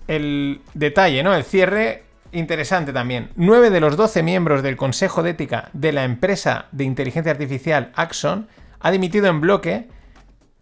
el 0.09 0.61
detalle, 0.75 1.23
¿no? 1.23 1.35
El 1.35 1.45
cierre 1.45 2.05
interesante 2.33 2.93
también. 2.93 3.31
9 3.37 3.71
de 3.71 3.81
los 3.81 3.97
12 3.97 4.23
miembros 4.23 4.63
del 4.63 4.77
Consejo 4.77 5.23
de 5.23 5.31
Ética 5.31 5.71
de 5.73 5.93
la 5.93 6.05
empresa 6.05 6.67
de 6.73 6.85
inteligencia 6.85 7.33
artificial 7.33 7.93
Axon 7.95 8.49
ha 8.81 8.91
dimitido 8.91 9.29
en 9.29 9.41
bloque 9.41 9.89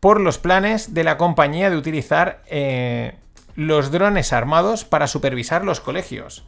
por 0.01 0.21
los 0.21 0.39
planes 0.39 0.95
de 0.95 1.05
la 1.05 1.17
compañía 1.17 1.71
de 1.71 1.77
utilizar 1.77 2.43
eh, 2.47 3.15
los 3.55 3.91
drones 3.91 4.33
armados 4.33 4.85
para 4.85 5.07
supervisar 5.07 5.65
los 5.65 5.81
colegios. 5.81 6.45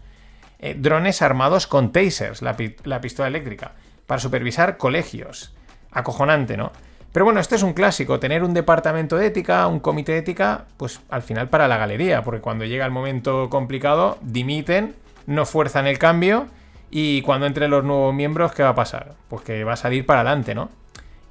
Eh, 0.59 0.77
drones 0.79 1.23
armados 1.23 1.67
con 1.67 1.93
tasers, 1.93 2.43
la 2.43 3.01
pistola 3.01 3.29
eléctrica, 3.29 3.73
para 4.07 4.21
supervisar 4.21 4.77
colegios. 4.77 5.53
Acojonante, 5.91 6.57
¿no? 6.57 6.73
Pero 7.13 7.25
bueno, 7.25 7.39
este 7.39 7.55
es 7.55 7.63
un 7.63 7.75
clásico, 7.75 8.19
tener 8.19 8.43
un 8.43 8.55
departamento 8.55 9.17
de 9.17 9.27
ética, 9.27 9.67
un 9.69 9.79
comité 9.79 10.13
de 10.13 10.19
ética, 10.19 10.65
pues 10.77 11.01
al 11.11 11.23
final 11.23 11.49
para 11.49 11.69
la 11.69 11.77
galería, 11.77 12.23
porque 12.25 12.41
cuando 12.41 12.65
llega 12.65 12.85
el 12.85 12.91
momento 12.91 13.49
complicado, 13.51 14.19
dimiten 14.21 14.97
no 15.27 15.47
fuerzan 15.47 15.87
el 15.87 15.99
cambio 15.99 16.47
y 16.91 17.23
cuando 17.23 17.47
entren 17.47 17.71
los 17.71 17.85
nuevos 17.85 18.15
miembros, 18.15 18.53
¿qué 18.53 18.63
va 18.63 18.71
a 18.71 18.75
pasar? 18.75 19.15
Pues 19.29 19.43
que 19.43 19.65
va 19.65 19.75
a 19.75 19.77
salir 19.77 20.07
para 20.07 20.21
adelante, 20.21 20.55
¿no? 20.55 20.71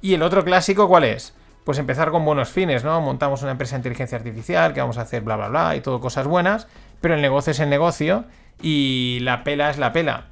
Y 0.00 0.14
el 0.14 0.22
otro 0.22 0.44
clásico, 0.44 0.88
¿cuál 0.88 1.04
es? 1.04 1.34
Pues 1.64 1.78
empezar 1.78 2.10
con 2.10 2.24
buenos 2.24 2.50
fines, 2.50 2.84
¿no? 2.84 3.00
Montamos 3.00 3.42
una 3.42 3.52
empresa 3.52 3.76
de 3.76 3.78
inteligencia 3.78 4.18
artificial, 4.18 4.74
que 4.74 4.80
vamos 4.80 4.98
a 4.98 5.02
hacer 5.02 5.22
bla, 5.22 5.36
bla, 5.36 5.48
bla, 5.48 5.76
y 5.76 5.80
todo 5.80 6.00
cosas 6.00 6.26
buenas, 6.26 6.66
pero 7.00 7.14
el 7.14 7.22
negocio 7.22 7.52
es 7.52 7.60
el 7.60 7.70
negocio 7.70 8.24
y 8.60 9.18
la 9.22 9.44
pela 9.44 9.70
es 9.70 9.78
la 9.78 9.92
pela. 9.92 10.26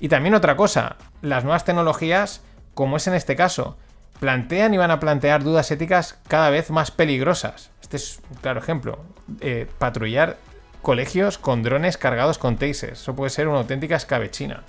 Y 0.00 0.08
también 0.08 0.34
otra 0.34 0.56
cosa, 0.56 0.96
las 1.22 1.44
nuevas 1.44 1.64
tecnologías, 1.64 2.42
como 2.74 2.96
es 2.96 3.06
en 3.06 3.14
este 3.14 3.36
caso, 3.36 3.76
plantean 4.20 4.74
y 4.74 4.78
van 4.78 4.90
a 4.90 5.00
plantear 5.00 5.42
dudas 5.42 5.70
éticas 5.70 6.18
cada 6.28 6.50
vez 6.50 6.70
más 6.70 6.90
peligrosas. 6.90 7.70
Este 7.82 7.96
es 7.96 8.20
un 8.30 8.36
claro 8.38 8.60
ejemplo. 8.60 8.98
Eh, 9.40 9.66
patrullar 9.78 10.36
colegios 10.82 11.38
con 11.38 11.62
drones 11.62 11.98
cargados 11.98 12.38
con 12.38 12.56
tasers. 12.56 13.00
Eso 13.00 13.16
puede 13.16 13.30
ser 13.30 13.48
una 13.48 13.58
auténtica 13.58 13.96
escabechina. 13.96 14.62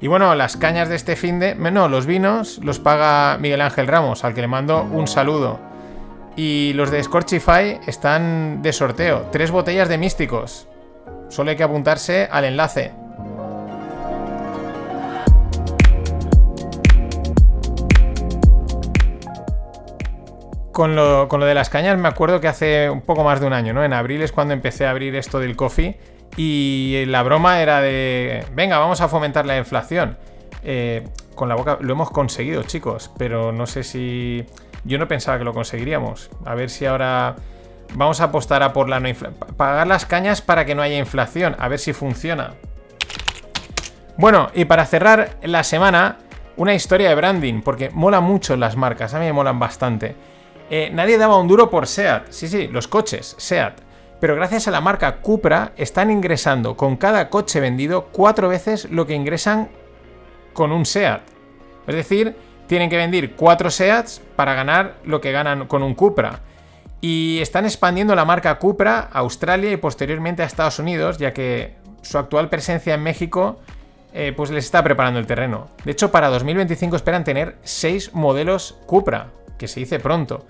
Y 0.00 0.08
bueno, 0.08 0.34
las 0.34 0.56
cañas 0.56 0.88
de 0.88 0.96
este 0.96 1.16
fin 1.16 1.38
de... 1.40 1.54
No, 1.54 1.88
los 1.88 2.06
vinos 2.06 2.58
los 2.62 2.78
paga 2.78 3.38
Miguel 3.38 3.62
Ángel 3.62 3.86
Ramos, 3.86 4.24
al 4.24 4.34
que 4.34 4.42
le 4.42 4.46
mando 4.46 4.82
un 4.82 5.08
saludo. 5.08 5.58
Y 6.36 6.74
los 6.74 6.90
de 6.90 7.02
Scorchify 7.02 7.80
están 7.86 8.60
de 8.60 8.72
sorteo. 8.74 9.28
Tres 9.32 9.50
botellas 9.50 9.88
de 9.88 9.96
místicos. 9.96 10.68
Solo 11.28 11.50
hay 11.50 11.56
que 11.56 11.64
apuntarse 11.64 12.28
al 12.30 12.44
enlace. 12.44 12.92
con 20.76 20.94
lo, 20.94 21.26
de 21.26 21.54
las 21.54 21.70
cañas 21.70 21.96
me 21.96 22.06
acuerdo 22.06 22.38
que 22.38 22.48
hace 22.48 22.90
un 22.90 23.00
poco 23.00 23.24
más 23.24 23.40
de 23.40 23.46
un 23.46 23.54
año, 23.54 23.72
¿no? 23.72 23.82
En 23.82 23.94
abril 23.94 24.20
es 24.20 24.30
cuando 24.30 24.52
empecé 24.52 24.84
a 24.84 24.90
abrir 24.90 25.16
esto 25.16 25.40
del 25.40 25.56
coffee 25.56 25.98
y 26.36 27.02
la 27.06 27.22
broma 27.22 27.62
era 27.62 27.80
de, 27.80 28.44
venga, 28.52 28.76
vamos 28.76 29.00
a 29.00 29.08
fomentar 29.08 29.46
la 29.46 29.56
inflación. 29.56 30.18
Eh, 30.62 31.08
con 31.34 31.48
la 31.48 31.54
boca 31.54 31.78
lo 31.80 31.94
hemos 31.94 32.10
conseguido, 32.10 32.62
chicos, 32.64 33.10
pero 33.16 33.52
no 33.52 33.66
sé 33.66 33.84
si... 33.84 34.44
Yo 34.84 34.98
no 34.98 35.08
pensaba 35.08 35.38
que 35.38 35.44
lo 35.44 35.54
conseguiríamos. 35.54 36.28
A 36.44 36.54
ver 36.54 36.68
si 36.68 36.84
ahora 36.84 37.36
vamos 37.96 38.20
a 38.20 38.24
apostar 38.24 38.62
a 38.62 38.72
por 38.72 38.88
la 38.88 39.00
no 39.00 39.08
pagar 39.56 39.86
las 39.86 40.06
cañas 40.06 40.42
para 40.42 40.64
que 40.64 40.74
no 40.74 40.82
haya 40.82 40.98
inflación, 40.98 41.56
a 41.58 41.68
ver 41.68 41.78
si 41.78 41.92
funciona. 41.92 42.54
Bueno, 44.18 44.50
y 44.54 44.64
para 44.66 44.86
cerrar 44.86 45.36
la 45.42 45.64
semana, 45.64 46.18
una 46.56 46.74
historia 46.74 47.08
de 47.08 47.14
branding, 47.14 47.62
porque 47.62 47.90
mola 47.90 48.20
mucho 48.20 48.56
las 48.56 48.76
marcas, 48.76 49.14
a 49.14 49.18
mí 49.18 49.26
me 49.26 49.32
molan 49.32 49.58
bastante. 49.58 50.14
Eh, 50.70 50.90
nadie 50.92 51.18
daba 51.18 51.38
un 51.38 51.48
duro 51.48 51.70
por 51.70 51.86
SEAT. 51.86 52.30
Sí, 52.30 52.48
sí, 52.48 52.68
los 52.68 52.88
coches, 52.88 53.34
SEAT. 53.38 53.80
Pero 54.20 54.34
gracias 54.34 54.66
a 54.68 54.70
la 54.70 54.80
marca 54.80 55.16
Cupra 55.16 55.72
están 55.76 56.10
ingresando 56.10 56.76
con 56.76 56.96
cada 56.96 57.28
coche 57.28 57.60
vendido 57.60 58.06
cuatro 58.10 58.48
veces 58.48 58.90
lo 58.90 59.06
que 59.06 59.14
ingresan 59.14 59.68
con 60.52 60.72
un 60.72 60.86
SEAT. 60.86 61.20
Es 61.86 61.94
decir, 61.94 62.34
tienen 62.66 62.90
que 62.90 62.96
vender 62.96 63.32
cuatro 63.32 63.70
SEATs 63.70 64.22
para 64.34 64.54
ganar 64.54 64.96
lo 65.04 65.20
que 65.20 65.32
ganan 65.32 65.66
con 65.66 65.82
un 65.82 65.94
Cupra. 65.94 66.40
Y 67.00 67.38
están 67.40 67.64
expandiendo 67.64 68.14
la 68.14 68.24
marca 68.24 68.58
Cupra 68.58 69.08
a 69.12 69.18
Australia 69.18 69.72
y 69.72 69.76
posteriormente 69.76 70.42
a 70.42 70.46
Estados 70.46 70.78
Unidos, 70.78 71.18
ya 71.18 71.32
que 71.32 71.76
su 72.02 72.18
actual 72.18 72.48
presencia 72.48 72.94
en 72.94 73.02
México 73.02 73.60
eh, 74.18 74.32
pues 74.34 74.50
les 74.50 74.64
está 74.64 74.82
preparando 74.82 75.20
el 75.20 75.26
terreno. 75.26 75.68
De 75.84 75.92
hecho, 75.92 76.10
para 76.10 76.28
2025 76.28 76.96
esperan 76.96 77.22
tener 77.22 77.58
seis 77.64 78.14
modelos 78.14 78.78
Cupra, 78.86 79.28
que 79.58 79.68
se 79.68 79.80
dice 79.80 80.00
pronto. 80.00 80.46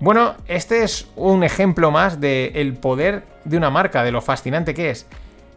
Bueno, 0.00 0.34
este 0.46 0.82
es 0.82 1.06
un 1.14 1.44
ejemplo 1.44 1.90
más 1.90 2.20
del 2.20 2.74
poder 2.74 3.24
de 3.44 3.56
una 3.56 3.70
marca, 3.70 4.02
de 4.02 4.12
lo 4.12 4.22
fascinante 4.22 4.72
que 4.72 4.90
es. 4.90 5.06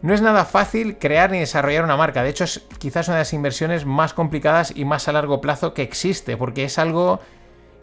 No 0.02 0.14
es 0.14 0.22
nada 0.22 0.44
fácil 0.44 0.98
crear 0.98 1.30
ni 1.30 1.40
desarrollar 1.40 1.84
una 1.84 1.96
marca, 1.96 2.22
de 2.22 2.30
hecho 2.30 2.44
es 2.44 2.62
quizás 2.78 3.08
una 3.08 3.16
de 3.16 3.22
las 3.22 3.32
inversiones 3.34 3.84
más 3.84 4.14
complicadas 4.14 4.72
y 4.74 4.86
más 4.86 5.08
a 5.08 5.12
largo 5.12 5.40
plazo 5.40 5.74
que 5.74 5.82
existe, 5.82 6.36
porque 6.38 6.64
es 6.64 6.78
algo 6.78 7.20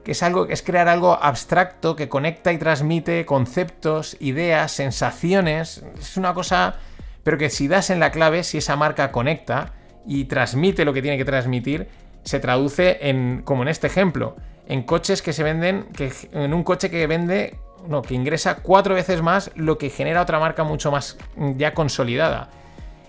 que 0.07 0.13
es 0.13 0.23
algo 0.23 0.47
es 0.47 0.61
crear 0.61 0.87
algo 0.87 1.21
abstracto 1.21 1.97
que 1.97 2.07
conecta 2.07 2.53
y 2.53 2.57
transmite 2.57 3.25
conceptos, 3.25 4.15
ideas, 4.21 4.71
sensaciones, 4.71 5.83
es 5.99 6.15
una 6.15 6.33
cosa 6.33 6.77
pero 7.23 7.37
que 7.37 7.49
si 7.49 7.67
das 7.67 7.89
en 7.89 7.99
la 7.99 8.09
clave, 8.09 8.45
si 8.45 8.59
esa 8.59 8.77
marca 8.77 9.11
conecta 9.11 9.73
y 10.05 10.23
transmite 10.23 10.85
lo 10.85 10.93
que 10.93 11.01
tiene 11.01 11.17
que 11.17 11.25
transmitir, 11.25 11.89
se 12.23 12.39
traduce 12.39 13.09
en 13.09 13.41
como 13.43 13.63
en 13.63 13.67
este 13.67 13.87
ejemplo, 13.87 14.37
en 14.65 14.83
coches 14.83 15.21
que 15.21 15.33
se 15.33 15.43
venden, 15.43 15.87
que, 15.93 16.09
en 16.31 16.53
un 16.53 16.63
coche 16.63 16.89
que 16.89 17.05
vende, 17.05 17.59
no, 17.85 18.01
que 18.01 18.13
ingresa 18.13 18.59
cuatro 18.61 18.95
veces 18.95 19.21
más 19.21 19.51
lo 19.55 19.77
que 19.77 19.89
genera 19.89 20.21
otra 20.21 20.39
marca 20.39 20.63
mucho 20.63 20.89
más 20.89 21.17
mm, 21.35 21.57
ya 21.57 21.73
consolidada. 21.73 22.49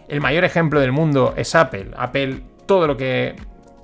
El 0.08 0.20
mayor 0.20 0.42
ejemplo 0.42 0.80
del 0.80 0.90
mundo 0.90 1.34
es 1.36 1.54
Apple. 1.54 1.92
Apple, 1.96 2.42
todo 2.66 2.88
lo 2.88 2.96
que, 2.96 3.36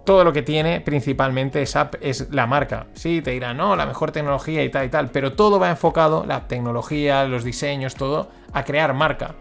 todo 0.05 0.25
lo 0.25 0.33
que 0.33 0.43
tiene 0.43 0.81
principalmente 0.81 1.63
es, 1.63 1.77
es 2.01 2.29
la 2.31 2.47
marca. 2.47 2.87
Sí, 2.95 3.23
te 3.23 3.31
dirán, 3.33 3.57
no, 3.57 3.77
la 3.77 3.87
mejor 3.87 4.13
tecnología 4.13 4.63
y 4.63 4.69
tal 4.69 4.87
y 4.87 4.89
tal, 4.89 5.11
pero 5.11 5.33
todo 5.33 5.59
va 5.59 5.71
enfocado, 5.71 6.25
la 6.27 6.47
tecnología, 6.47 7.25
los 7.25 7.45
diseños, 7.45 7.95
todo, 7.95 8.31
a 8.53 8.65
crear 8.65 8.95
marca. 8.95 9.35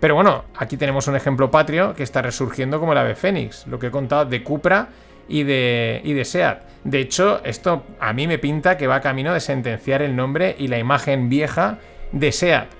Pero 0.00 0.14
bueno, 0.14 0.44
aquí 0.56 0.76
tenemos 0.76 1.06
un 1.08 1.16
ejemplo 1.16 1.50
patrio 1.50 1.94
que 1.94 2.02
está 2.02 2.22
resurgiendo 2.22 2.80
como 2.80 2.92
el 2.92 2.98
ave 2.98 3.14
fénix, 3.14 3.66
lo 3.66 3.78
que 3.78 3.88
he 3.88 3.90
contado 3.90 4.24
de 4.24 4.42
Cupra 4.42 4.88
y 5.28 5.42
de, 5.42 6.00
y 6.04 6.14
de 6.14 6.24
SEAT. 6.24 6.62
De 6.84 7.00
hecho, 7.00 7.40
esto 7.44 7.84
a 8.00 8.12
mí 8.14 8.26
me 8.26 8.38
pinta 8.38 8.78
que 8.78 8.86
va 8.86 9.00
camino 9.00 9.34
de 9.34 9.40
sentenciar 9.40 10.00
el 10.00 10.16
nombre 10.16 10.56
y 10.58 10.68
la 10.68 10.78
imagen 10.78 11.28
vieja 11.28 11.78
de 12.12 12.32
SEAT. 12.32 12.79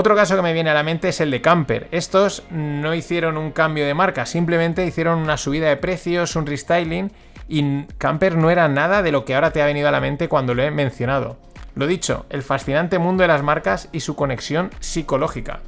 Otro 0.00 0.14
caso 0.14 0.36
que 0.36 0.42
me 0.42 0.52
viene 0.52 0.70
a 0.70 0.74
la 0.74 0.84
mente 0.84 1.08
es 1.08 1.20
el 1.20 1.32
de 1.32 1.40
Camper. 1.40 1.88
Estos 1.90 2.44
no 2.52 2.94
hicieron 2.94 3.36
un 3.36 3.50
cambio 3.50 3.84
de 3.84 3.94
marca, 3.94 4.26
simplemente 4.26 4.86
hicieron 4.86 5.18
una 5.18 5.36
subida 5.36 5.66
de 5.66 5.76
precios, 5.76 6.36
un 6.36 6.46
restyling 6.46 7.10
y 7.48 7.82
Camper 7.98 8.36
no 8.36 8.48
era 8.48 8.68
nada 8.68 9.02
de 9.02 9.10
lo 9.10 9.24
que 9.24 9.34
ahora 9.34 9.50
te 9.50 9.60
ha 9.60 9.66
venido 9.66 9.88
a 9.88 9.90
la 9.90 10.00
mente 10.00 10.28
cuando 10.28 10.54
lo 10.54 10.62
he 10.62 10.70
mencionado. 10.70 11.36
Lo 11.74 11.88
dicho, 11.88 12.26
el 12.30 12.44
fascinante 12.44 13.00
mundo 13.00 13.22
de 13.22 13.26
las 13.26 13.42
marcas 13.42 13.88
y 13.90 13.98
su 13.98 14.14
conexión 14.14 14.70
psicológica. 14.78 15.62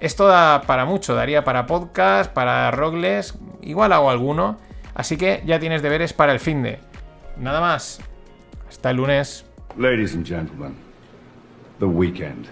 Esto 0.00 0.26
da 0.26 0.62
para 0.62 0.84
mucho, 0.84 1.14
daría 1.14 1.44
para 1.44 1.66
podcast, 1.66 2.32
para 2.32 2.72
rogles, 2.72 3.38
igual 3.62 3.92
hago 3.92 4.10
alguno, 4.10 4.58
así 4.96 5.16
que 5.16 5.40
ya 5.46 5.60
tienes 5.60 5.82
deberes 5.82 6.12
para 6.12 6.32
el 6.32 6.40
fin 6.40 6.64
de. 6.64 6.80
Nada 7.36 7.60
más. 7.60 8.00
Hasta 8.68 8.90
el 8.90 8.96
lunes. 8.96 9.46
Ladies 9.76 10.16
and 10.16 10.26
gentlemen, 10.26 10.74
the 11.78 11.86
weekend. 11.86 12.48